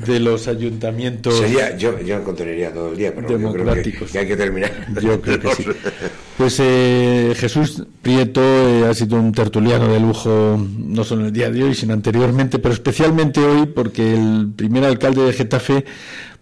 de 0.06 0.20
los 0.20 0.48
ayuntamientos. 0.48 1.38
Sería, 1.38 1.76
yo, 1.76 2.00
yo 2.00 2.22
continuaría 2.24 2.72
todo 2.72 2.90
el 2.90 2.96
día, 2.96 3.12
pero 3.14 3.28
democráticos. 3.28 4.10
que, 4.10 4.18
hay 4.18 4.26
que 4.26 4.36
terminar. 4.36 4.72
Yo 5.00 5.20
creo 5.20 5.40
que 5.40 5.54
sí. 5.54 5.64
Pues 6.36 6.56
eh, 6.60 7.32
Jesús 7.36 7.82
Prieto 8.00 8.40
eh, 8.40 8.86
ha 8.88 8.94
sido 8.94 9.18
un 9.18 9.32
tertuliano 9.32 9.92
de 9.92 9.98
lujo, 9.98 10.56
no 10.78 11.02
solo 11.02 11.22
en 11.22 11.26
el 11.28 11.32
día 11.32 11.50
de 11.50 11.64
hoy, 11.64 11.74
sino 11.74 11.94
anteriormente, 11.94 12.60
pero 12.60 12.72
especialmente 12.72 13.40
hoy, 13.40 13.66
porque 13.66 14.14
el 14.14 14.52
primer 14.54 14.84
alcalde 14.84 15.22
de 15.22 15.32
Getafe 15.32 15.84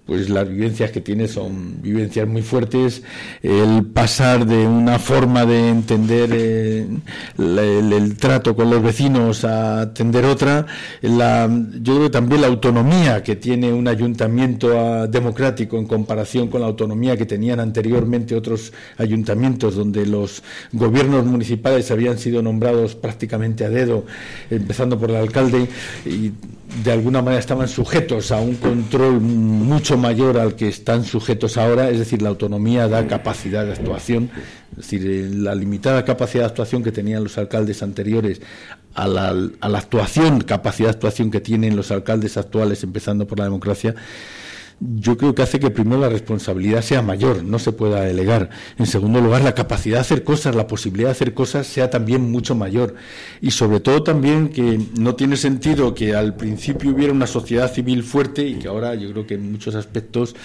pues 0.06 0.30
las 0.30 0.48
vivencias 0.48 0.92
que 0.92 1.00
tiene 1.00 1.26
son 1.26 1.82
vivencias 1.82 2.28
muy 2.28 2.42
fuertes. 2.42 3.02
El 3.42 3.84
pasar 3.86 4.46
de 4.46 4.66
una 4.66 5.00
forma 5.00 5.44
de 5.44 5.68
entender 5.68 6.30
eh, 6.32 6.86
el, 7.36 8.16
trato 8.16 8.54
con 8.54 8.70
los 8.70 8.80
vecinos 8.82 9.44
a 9.44 9.80
atender 9.80 10.24
otra, 10.24 10.64
la, 11.02 11.50
yo 11.82 11.94
creo 11.94 12.04
que 12.04 12.10
también 12.10 12.42
la 12.42 12.46
autonomía 12.46 13.24
que 13.24 13.34
tiene 13.34 13.72
un 13.72 13.88
ayuntamiento 13.88 14.78
ah, 14.78 15.08
democrático 15.08 15.76
en 15.76 15.86
comparación 15.86 16.46
con 16.48 16.60
la 16.60 16.68
autonomía 16.68 17.16
que 17.16 17.26
tenían 17.26 17.58
anteriormente 17.58 18.36
otros 18.36 18.72
ayuntamientos 18.98 19.74
donde 19.74 20.06
los 20.06 20.44
gobiernos 20.72 21.26
municipales 21.26 21.90
habían 21.90 22.16
sido 22.18 22.42
nombrados 22.42 22.94
prácticamente 22.94 23.64
a 23.64 23.70
dedo, 23.70 24.06
empezando 24.50 24.98
por 24.98 25.10
el 25.10 25.16
alcalde 25.16 25.68
y 26.04 26.30
de 26.84 26.92
alguna 26.92 27.22
manera 27.22 27.40
estaban 27.40 27.68
sujetos 27.68 28.30
a 28.32 28.40
un 28.40 28.56
control 28.56 29.20
mucho 29.20 29.95
mayor 29.96 30.38
al 30.38 30.54
que 30.54 30.68
están 30.68 31.04
sujetos 31.04 31.56
ahora, 31.56 31.90
es 31.90 31.98
decir, 31.98 32.22
la 32.22 32.28
autonomía 32.28 32.88
da 32.88 33.06
capacidad 33.06 33.64
de 33.64 33.72
actuación, 33.72 34.30
es 34.72 34.76
decir, 34.76 35.06
eh, 35.06 35.28
la 35.32 35.54
limitada 35.54 36.04
capacidad 36.04 36.42
de 36.44 36.48
actuación 36.48 36.82
que 36.82 36.92
tenían 36.92 37.22
los 37.22 37.38
alcaldes 37.38 37.82
anteriores 37.82 38.40
a 38.94 39.06
la, 39.06 39.34
a 39.60 39.68
la 39.68 39.78
actuación, 39.78 40.40
capacidad 40.40 40.88
de 40.88 40.94
actuación 40.94 41.30
que 41.30 41.40
tienen 41.40 41.76
los 41.76 41.90
alcaldes 41.90 42.36
actuales, 42.36 42.82
empezando 42.82 43.26
por 43.26 43.38
la 43.38 43.44
democracia, 43.44 43.94
yo 44.78 45.16
creo 45.16 45.34
que 45.34 45.42
hace 45.42 45.58
que 45.58 45.70
primero 45.70 46.00
la 46.00 46.10
responsabilidad 46.10 46.82
sea 46.82 47.00
mayor, 47.00 47.42
no 47.42 47.58
se 47.58 47.72
pueda 47.72 48.02
delegar. 48.02 48.50
En 48.78 48.86
segundo 48.86 49.20
lugar, 49.20 49.42
la 49.42 49.54
capacidad 49.54 49.96
de 49.96 50.00
hacer 50.02 50.22
cosas, 50.22 50.54
la 50.54 50.66
posibilidad 50.66 51.08
de 51.08 51.12
hacer 51.12 51.32
cosas 51.32 51.66
sea 51.66 51.88
también 51.88 52.30
mucho 52.30 52.54
mayor. 52.54 52.94
Y 53.40 53.52
sobre 53.52 53.80
todo 53.80 54.02
también 54.02 54.48
que 54.48 54.78
no 54.98 55.14
tiene 55.14 55.36
sentido 55.36 55.94
que 55.94 56.14
al 56.14 56.36
principio 56.36 56.90
hubiera 56.90 57.12
una 57.12 57.26
sociedad 57.26 57.72
civil 57.72 58.02
fuerte 58.02 58.46
y 58.46 58.56
que 58.56 58.68
ahora 58.68 58.94
yo 58.94 59.10
creo 59.12 59.26
que 59.26 59.34
en 59.34 59.52
muchos 59.52 59.74
aspectos 59.74 60.36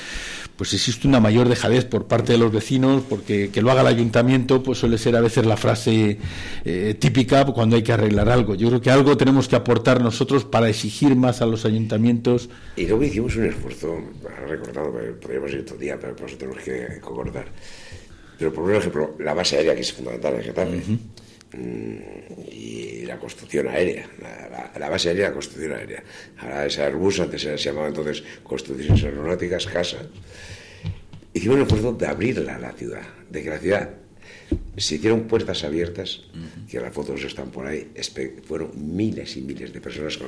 pues 0.61 0.75
existe 0.75 1.07
una 1.07 1.19
mayor 1.19 1.49
dejadez 1.49 1.85
por 1.85 2.05
parte 2.05 2.33
de 2.33 2.37
los 2.37 2.51
vecinos, 2.51 3.01
porque 3.09 3.49
que 3.49 3.63
lo 3.63 3.71
haga 3.71 3.81
el 3.81 3.87
ayuntamiento 3.87 4.61
pues 4.61 4.77
suele 4.77 4.99
ser 4.99 5.15
a 5.15 5.19
veces 5.19 5.43
la 5.43 5.57
frase 5.57 6.19
eh, 6.65 6.95
típica 6.99 7.43
cuando 7.47 7.77
hay 7.77 7.81
que 7.81 7.91
arreglar 7.91 8.29
algo. 8.29 8.53
Yo 8.53 8.67
creo 8.67 8.79
que 8.79 8.91
algo 8.91 9.17
tenemos 9.17 9.47
que 9.47 9.55
aportar 9.55 10.01
nosotros 10.01 10.45
para 10.45 10.69
exigir 10.69 11.15
más 11.15 11.41
a 11.41 11.47
los 11.47 11.65
ayuntamientos. 11.65 12.47
Y 12.75 12.85
luego 12.85 13.03
hicimos 13.03 13.35
un 13.37 13.45
esfuerzo, 13.45 14.03
recordado, 14.47 14.93
podríamos 15.19 15.51
ir 15.51 15.65
el 15.67 15.79
día, 15.79 15.97
pero 15.99 16.15
por 16.15 16.27
eso 16.27 16.37
tenemos 16.37 16.61
que 16.61 16.99
concordar. 17.01 17.45
Pero 18.37 18.53
por 18.53 18.71
ejemplo, 18.71 19.15
la 19.17 19.33
base 19.33 19.57
aérea 19.57 19.73
que 19.73 19.81
es 19.81 19.91
fundamental 19.91 20.35
en 20.35 20.43
Getafe. 20.43 20.77
Mm, 20.77 20.99
y 21.53 23.03
la 23.05 23.19
construcción 23.19 23.67
aérea, 23.67 24.07
la, 24.79 24.89
base 24.89 25.09
aérea 25.09 25.29
la 25.29 25.33
construcción 25.33 25.73
aérea. 25.73 26.03
Ahora 26.37 26.65
es 26.65 26.79
Airbus, 26.79 27.19
antes 27.19 27.41
se 27.41 27.57
llamaba 27.57 27.87
entonces 27.87 28.23
construcciones 28.43 29.03
aeronáuticas, 29.03 29.65
casa. 29.65 29.97
Hicimos 31.33 31.57
el 31.57 31.63
esfuerzo 31.63 31.93
de 31.93 32.07
abrirla 32.07 32.55
a 32.55 32.59
la 32.59 32.71
ciudad, 32.71 33.03
de 33.29 33.43
que 33.43 33.49
la 33.49 33.59
ciudad 33.59 33.89
se 34.77 34.95
hicieron 34.95 35.21
puertas 35.21 35.63
abiertas, 35.63 36.21
que 36.69 36.79
las 36.79 36.93
fotos 36.93 37.23
están 37.23 37.51
por 37.51 37.67
ahí, 37.67 37.91
fueron 38.45 38.71
miles 38.75 39.35
y 39.37 39.41
miles 39.41 39.73
de 39.73 39.81
personas 39.81 40.19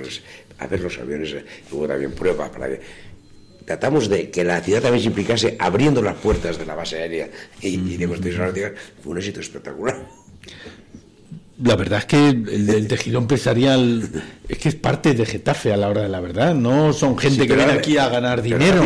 a 0.59 0.67
ver 0.67 0.79
los 0.81 0.97
aviones, 0.97 1.35
hubo 1.71 1.87
también 1.87 2.11
pruebas 2.11 2.49
para 2.49 2.69
que 2.69 2.81
tratamos 3.65 4.09
de 4.09 4.29
que 4.29 4.43
la 4.43 4.61
ciudad 4.61 4.81
también 4.81 5.01
se 5.01 5.07
implicase 5.07 5.55
abriendo 5.59 6.01
las 6.01 6.15
puertas 6.15 6.57
de 6.57 6.65
la 6.65 6.75
base 6.75 6.97
aérea 6.97 7.29
y, 7.61 7.77
de 7.97 8.07
construcciones 8.07 8.39
aeronáuticas, 8.39 8.73
fue 9.01 9.11
un 9.13 9.17
éxito 9.17 9.39
espectacular 9.39 10.07
la 11.61 11.75
verdad 11.75 11.99
es 11.99 12.05
que 12.05 12.29
el, 12.29 12.87
tejido 12.87 13.19
empresarial 13.19 14.09
es 14.49 14.57
que 14.57 14.69
es 14.69 14.75
parte 14.75 15.13
de 15.13 15.23
Getafe 15.23 15.71
a 15.71 15.77
la 15.77 15.87
hora 15.87 16.01
de 16.01 16.09
la 16.09 16.19
verdad. 16.19 16.55
No 16.55 16.93
son 16.93 17.15
gente 17.15 17.47
que 17.47 17.55
viene 17.55 17.73
aquí 17.73 17.97
a 17.97 18.09
ganar 18.09 18.41
dinero. 18.41 18.81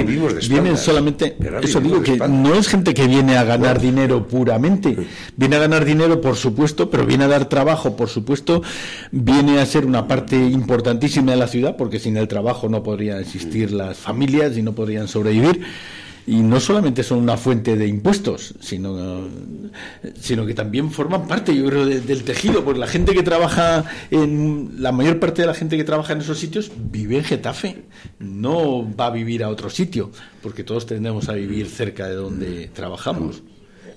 Vienen 0.49 0.75
solamente. 0.75 1.37
Eso 1.61 1.79
digo 1.79 2.01
que 2.01 2.17
no 2.17 2.55
es 2.55 2.67
gente 2.67 2.93
que 2.93 3.07
viene 3.07 3.37
a 3.37 3.45
ganar 3.45 3.79
dinero 3.79 4.27
puramente. 4.27 4.97
Viene 5.37 5.55
a 5.55 5.59
ganar 5.59 5.85
dinero, 5.85 6.19
por 6.19 6.35
supuesto, 6.35 6.89
pero 6.89 7.05
viene 7.05 7.23
a 7.23 7.27
dar 7.29 7.47
trabajo, 7.47 7.95
por 7.95 8.09
supuesto. 8.09 8.61
Viene 9.11 9.59
a 9.59 9.65
ser 9.65 9.85
una 9.85 10.05
parte 10.07 10.35
importantísima 10.35 11.31
de 11.31 11.37
la 11.37 11.47
ciudad, 11.47 11.77
porque 11.77 11.99
sin 11.99 12.17
el 12.17 12.27
trabajo 12.27 12.67
no 12.67 12.83
podrían 12.83 13.19
existir 13.19 13.71
las 13.71 13.97
familias 13.97 14.57
y 14.57 14.61
no 14.61 14.75
podrían 14.75 15.07
sobrevivir 15.07 15.61
y 16.27 16.41
no 16.41 16.59
solamente 16.59 17.03
son 17.03 17.19
una 17.19 17.37
fuente 17.37 17.77
de 17.77 17.87
impuestos, 17.87 18.53
sino, 18.59 19.29
sino 20.19 20.45
que 20.45 20.53
también 20.53 20.91
forman 20.91 21.25
parte, 21.25 21.55
yo 21.55 21.65
creo, 21.67 21.85
del 21.85 22.23
tejido, 22.25 22.65
porque 22.65 22.81
la 22.81 22.87
gente 22.87 23.13
que 23.13 23.23
trabaja 23.23 23.85
en, 24.11 24.75
la 24.77 24.91
mayor 24.91 25.19
parte 25.19 25.43
de 25.43 25.47
la 25.47 25.53
gente 25.53 25.77
que 25.77 25.85
trabaja 25.85 26.11
en 26.11 26.19
esos 26.19 26.37
sitios 26.37 26.69
vive 26.75 27.17
en 27.17 27.23
Getafe, 27.23 27.85
no 28.19 28.93
va 28.93 29.05
a 29.05 29.09
vivir 29.09 29.41
a 29.41 29.47
otro 29.47 29.69
sitio, 29.69 30.11
porque 30.43 30.65
todos 30.65 30.85
tendemos 30.85 31.29
a 31.29 31.33
vivir 31.33 31.69
cerca 31.69 32.07
de 32.07 32.15
donde 32.15 32.67
trabajamos. 32.73 33.41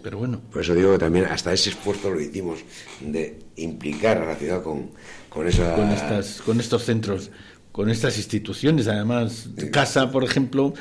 Pero 0.01 0.19
bueno. 0.19 0.41
Por 0.53 0.63
eso 0.63 0.73
digo 0.73 0.93
que 0.93 0.99
también 0.99 1.25
hasta 1.25 1.53
ese 1.53 1.71
esfuerzo 1.71 2.11
lo 2.11 2.21
hicimos 2.21 2.61
de 3.01 3.41
implicar 3.57 4.19
a 4.19 4.27
la 4.27 4.37
ciudad 4.37 4.63
con, 4.63 4.91
con, 5.29 5.49
esa... 5.49 5.75
con, 5.75 5.91
estas, 5.91 6.41
con 6.43 6.61
estos 6.61 6.85
centros, 6.85 7.33
con 7.73 7.91
estas 7.91 8.17
instituciones. 8.19 8.87
Además, 8.87 9.49
Casa, 9.73 10.13
por 10.13 10.23
ejemplo, 10.23 10.75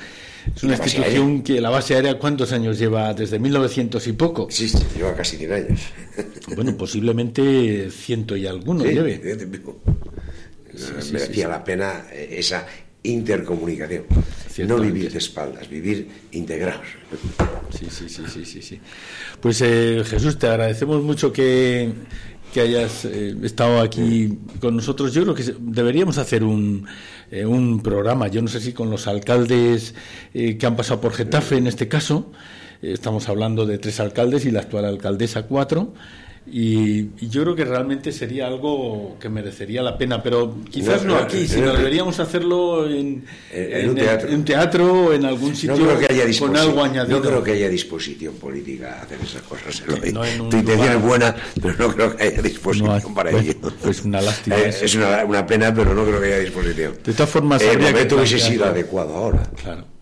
es 0.56 0.64
una 0.64 0.76
institución 0.76 1.42
que 1.42 1.62
la 1.62 1.70
base 1.70 1.96
aérea, 1.96 2.18
¿cuántos 2.18 2.52
años 2.52 2.78
lleva? 2.78 3.14
Desde 3.14 3.40
1900 3.40 4.08
y 4.08 4.14
poco. 4.14 4.48
Sí, 4.50 4.72
lleva 4.96 5.16
casi 5.16 5.38
100 5.38 5.54
años. 5.54 5.80
Bueno, 6.56 6.76
posiblemente 6.76 7.90
ciento 7.92 8.36
y 8.36 8.48
alguno 8.48 8.84
lleve. 8.84 9.22
Sí, 10.76 11.14
merecía 11.14 11.48
la 11.48 11.64
pena 11.64 12.06
eh, 12.12 12.36
esa 12.40 12.66
intercomunicación. 13.04 14.06
No 14.68 14.78
vivir 14.78 15.12
de 15.12 15.20
espaldas, 15.20 15.70
vivir 15.70 16.08
integrados. 16.32 16.86
Sí, 17.78 17.88
sí, 17.90 18.10
sí, 18.10 18.24
sí, 18.28 18.46
sí. 18.46 18.62
sí. 18.62 18.80
Pues 19.40 19.62
eh, 19.62 20.04
Jesús, 20.06 20.38
te 20.38 20.48
agradecemos 20.48 21.02
mucho 21.02 21.32
que, 21.32 21.92
que 22.54 22.62
hayas 22.62 23.06
eh, 23.06 23.36
estado 23.44 23.80
aquí 23.80 24.38
con 24.60 24.76
nosotros. 24.76 25.14
Yo 25.14 25.24
creo 25.24 25.36
que 25.36 25.56
deberíamos 25.60 26.18
hacer 26.18 26.44
un, 26.44 26.86
eh, 27.32 27.46
un 27.46 27.82
programa, 27.82 28.28
yo 28.28 28.42
no 28.42 28.48
sé 28.48 28.60
si 28.60 28.74
con 28.74 28.90
los 28.90 29.08
alcaldes 29.08 29.96
eh, 30.34 30.58
que 30.58 30.66
han 30.66 30.76
pasado 30.76 31.02
por 31.02 31.14
Getafe 31.14 31.58
en 31.58 31.68
este 31.68 31.88
caso, 31.88 32.32
estamos 32.82 33.30
hablando 33.30 33.66
de 33.66 33.78
tres 33.78 34.00
alcaldes 34.00 34.46
y 34.46 34.52
la 34.52 34.62
actual 34.62 34.86
alcaldesa 34.86 35.44
cuatro, 35.44 35.94
y, 36.48 37.10
yo 37.28 37.44
creo 37.44 37.56
que 37.56 37.66
realmente 37.66 38.12
sería 38.12 38.48
algo 38.48 39.18
que 39.20 39.30
merecería 39.30 39.82
la 39.82 39.98
pena, 39.98 40.24
pero 40.24 40.56
quizás 40.70 41.04
no, 41.04 41.16
aquí, 41.16 41.48
sino 41.48 41.74
deberíamos 41.74 42.20
hacerlo 42.20 42.90
en, 42.90 43.26
un 43.88 43.96
teatro. 43.96 44.30
en, 44.30 44.46
teatro. 44.46 44.94
o 44.94 45.14
en 45.14 45.26
algún 45.26 45.56
sitio 45.56 45.88
con 46.40 46.58
algo 46.58 46.84
añadido. 46.84 47.20
No 47.20 47.26
creo 47.26 47.44
que 47.44 47.52
haya 47.52 47.70
disposición 47.70 48.36
política 48.36 49.00
a 49.00 49.04
hacer 49.04 49.20
esas 49.22 49.42
cosas. 49.44 49.82
tu 49.82 50.58
intención 50.58 50.92
es 50.94 51.02
buena, 51.02 51.36
pero 51.62 51.76
no 51.78 51.94
creo 51.94 52.16
que 52.16 52.24
haya 52.24 52.42
disposición 52.42 53.14
para 53.14 53.32
ello. 53.32 53.54
Pues 53.84 54.04
una 54.04 54.22
lástima. 54.22 54.58
Eh, 54.58 54.70
es 54.70 54.96
una, 54.96 55.26
una, 55.26 55.46
pena, 55.46 55.74
pero 55.74 55.94
no 55.94 56.04
creo 56.06 56.20
que 56.20 56.28
haya 56.28 56.40
disposición. 56.40 56.94
De 57.04 57.14
todas 57.14 57.30
formas, 57.30 57.62
el 57.62 57.80
momento 57.80 58.16
hubiese 58.16 58.40
sido 58.40 58.66
adecuado 58.66 59.16
ahora. 59.16 59.44
Claro 59.62 59.99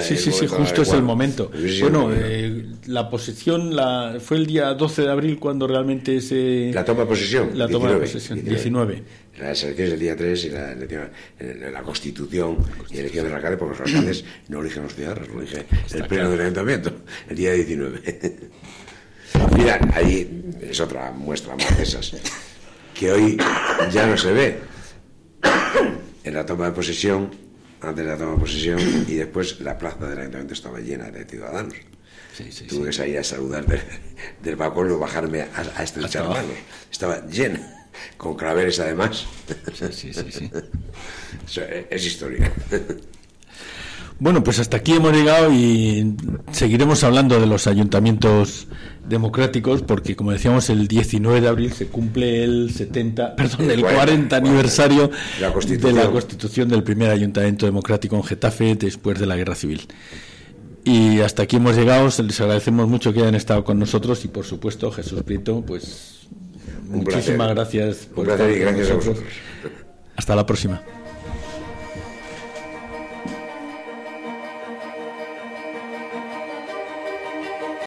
sí, 0.00 0.16
sí, 0.16 0.32
sí, 0.32 0.46
justo 0.46 0.82
es 0.82 0.92
el 0.92 1.02
momento. 1.02 1.50
Bueno, 1.80 2.10
eh, 2.12 2.66
la 2.86 3.08
posición 3.08 3.74
la, 3.74 4.16
fue 4.20 4.36
el 4.36 4.46
día 4.46 4.72
12 4.74 5.02
de 5.02 5.10
abril 5.10 5.38
cuando 5.38 5.66
realmente 5.66 6.20
se... 6.20 6.70
La 6.72 6.84
toma 6.84 7.00
de 7.00 7.06
posesión. 7.06 7.50
La 7.54 7.68
toma 7.68 7.92
de 7.92 7.98
posesión, 7.98 8.44
19. 8.44 9.02
Las 9.38 9.62
elecciones 9.64 9.90
del 9.92 10.00
día 10.00 10.16
3 10.16 10.44
y 10.44 10.50
la, 10.50 10.72
eh, 10.72 11.70
la 11.72 11.82
constitución 11.82 12.58
y 12.90 12.98
elección 12.98 13.24
del 13.24 13.34
alcalde, 13.34 13.56
porque 13.56 13.78
los 13.78 13.88
alcaldes 13.88 14.24
no 14.48 14.60
eligen 14.60 14.82
los 14.82 14.94
ciudadanos, 14.94 15.28
lo 15.28 15.40
elige 15.40 15.64
el 15.94 16.06
pleno 16.06 16.30
del 16.30 16.40
ayuntamiento, 16.40 16.92
el 17.28 17.36
día 17.36 17.52
19. 17.52 18.40
Mira, 19.56 19.80
ahí 19.94 20.56
es 20.60 20.80
otra 20.80 21.10
muestra 21.12 21.56
más 21.56 21.76
de 21.76 21.82
esas, 21.82 22.12
que 22.94 23.10
hoy 23.10 23.38
ya 23.90 24.06
no 24.06 24.16
se 24.16 24.32
ve. 24.32 24.58
En 26.24 26.34
la 26.34 26.46
toma 26.46 26.66
de 26.66 26.70
posesión 26.70 27.41
antes 27.82 28.04
de 28.04 28.10
la 28.10 28.16
toma 28.16 28.32
de 28.32 28.38
posesión 28.38 28.80
y 29.08 29.14
después 29.14 29.60
la 29.60 29.76
plaza 29.76 30.06
del 30.06 30.18
ayuntamiento 30.18 30.54
estaba 30.54 30.80
llena 30.80 31.10
de 31.10 31.24
ciudadanos. 31.24 31.74
Tuve 32.68 32.86
que 32.86 32.92
salir 32.92 33.18
a 33.18 33.24
saludar 33.24 33.66
del, 34.42 34.56
balcón 34.56 34.90
y 34.90 34.94
bajarme 34.94 35.42
a, 35.42 35.48
a 35.76 35.82
estrechar 35.82 36.28
manos. 36.28 36.56
Estaba 36.90 37.26
llena, 37.26 37.88
con 38.16 38.36
claveres 38.36 38.80
además. 38.80 39.26
Sí, 39.74 40.12
sí, 40.12 40.30
sí. 40.30 40.50
es 41.90 42.06
historia. 42.06 42.52
Bueno, 44.18 44.44
pues 44.44 44.60
hasta 44.60 44.76
aquí 44.76 44.92
hemos 44.92 45.12
llegado 45.12 45.52
y 45.52 46.14
seguiremos 46.52 47.02
hablando 47.02 47.40
de 47.40 47.46
los 47.46 47.66
ayuntamientos 47.66 48.68
democráticos 49.08 49.82
porque, 49.82 50.16
como 50.16 50.32
decíamos, 50.32 50.70
el 50.70 50.88
19 50.88 51.40
de 51.40 51.48
abril 51.48 51.72
se 51.72 51.86
cumple 51.86 52.44
el 52.44 52.72
70, 52.72 53.36
perdón, 53.36 53.70
el 53.70 53.82
40, 53.82 54.36
aniversario 54.36 55.10
de 55.38 55.92
la 55.92 56.10
constitución 56.10 56.68
del 56.68 56.82
primer 56.82 57.10
ayuntamiento 57.10 57.66
democrático 57.66 58.16
en 58.16 58.24
Getafe 58.24 58.74
después 58.74 59.18
de 59.18 59.26
la 59.26 59.36
Guerra 59.36 59.54
Civil. 59.54 59.86
Y 60.84 61.20
hasta 61.20 61.44
aquí 61.44 61.56
hemos 61.56 61.76
llegado. 61.76 62.08
Les 62.22 62.40
agradecemos 62.40 62.88
mucho 62.88 63.12
que 63.12 63.20
hayan 63.20 63.34
estado 63.34 63.64
con 63.64 63.78
nosotros 63.78 64.24
y, 64.24 64.28
por 64.28 64.44
supuesto, 64.44 64.90
Jesús 64.90 65.22
Prieto, 65.22 65.62
pues 65.64 66.26
muchísimas 66.88 67.50
gracias 67.50 68.08
por 68.12 68.28
Un 68.28 68.36
placer 68.36 68.56
y 68.56 68.60
gracias 68.60 68.90
a 68.90 68.94
vosotros. 68.94 69.24
Hasta 70.16 70.34
la 70.34 70.44
próxima. 70.44 70.82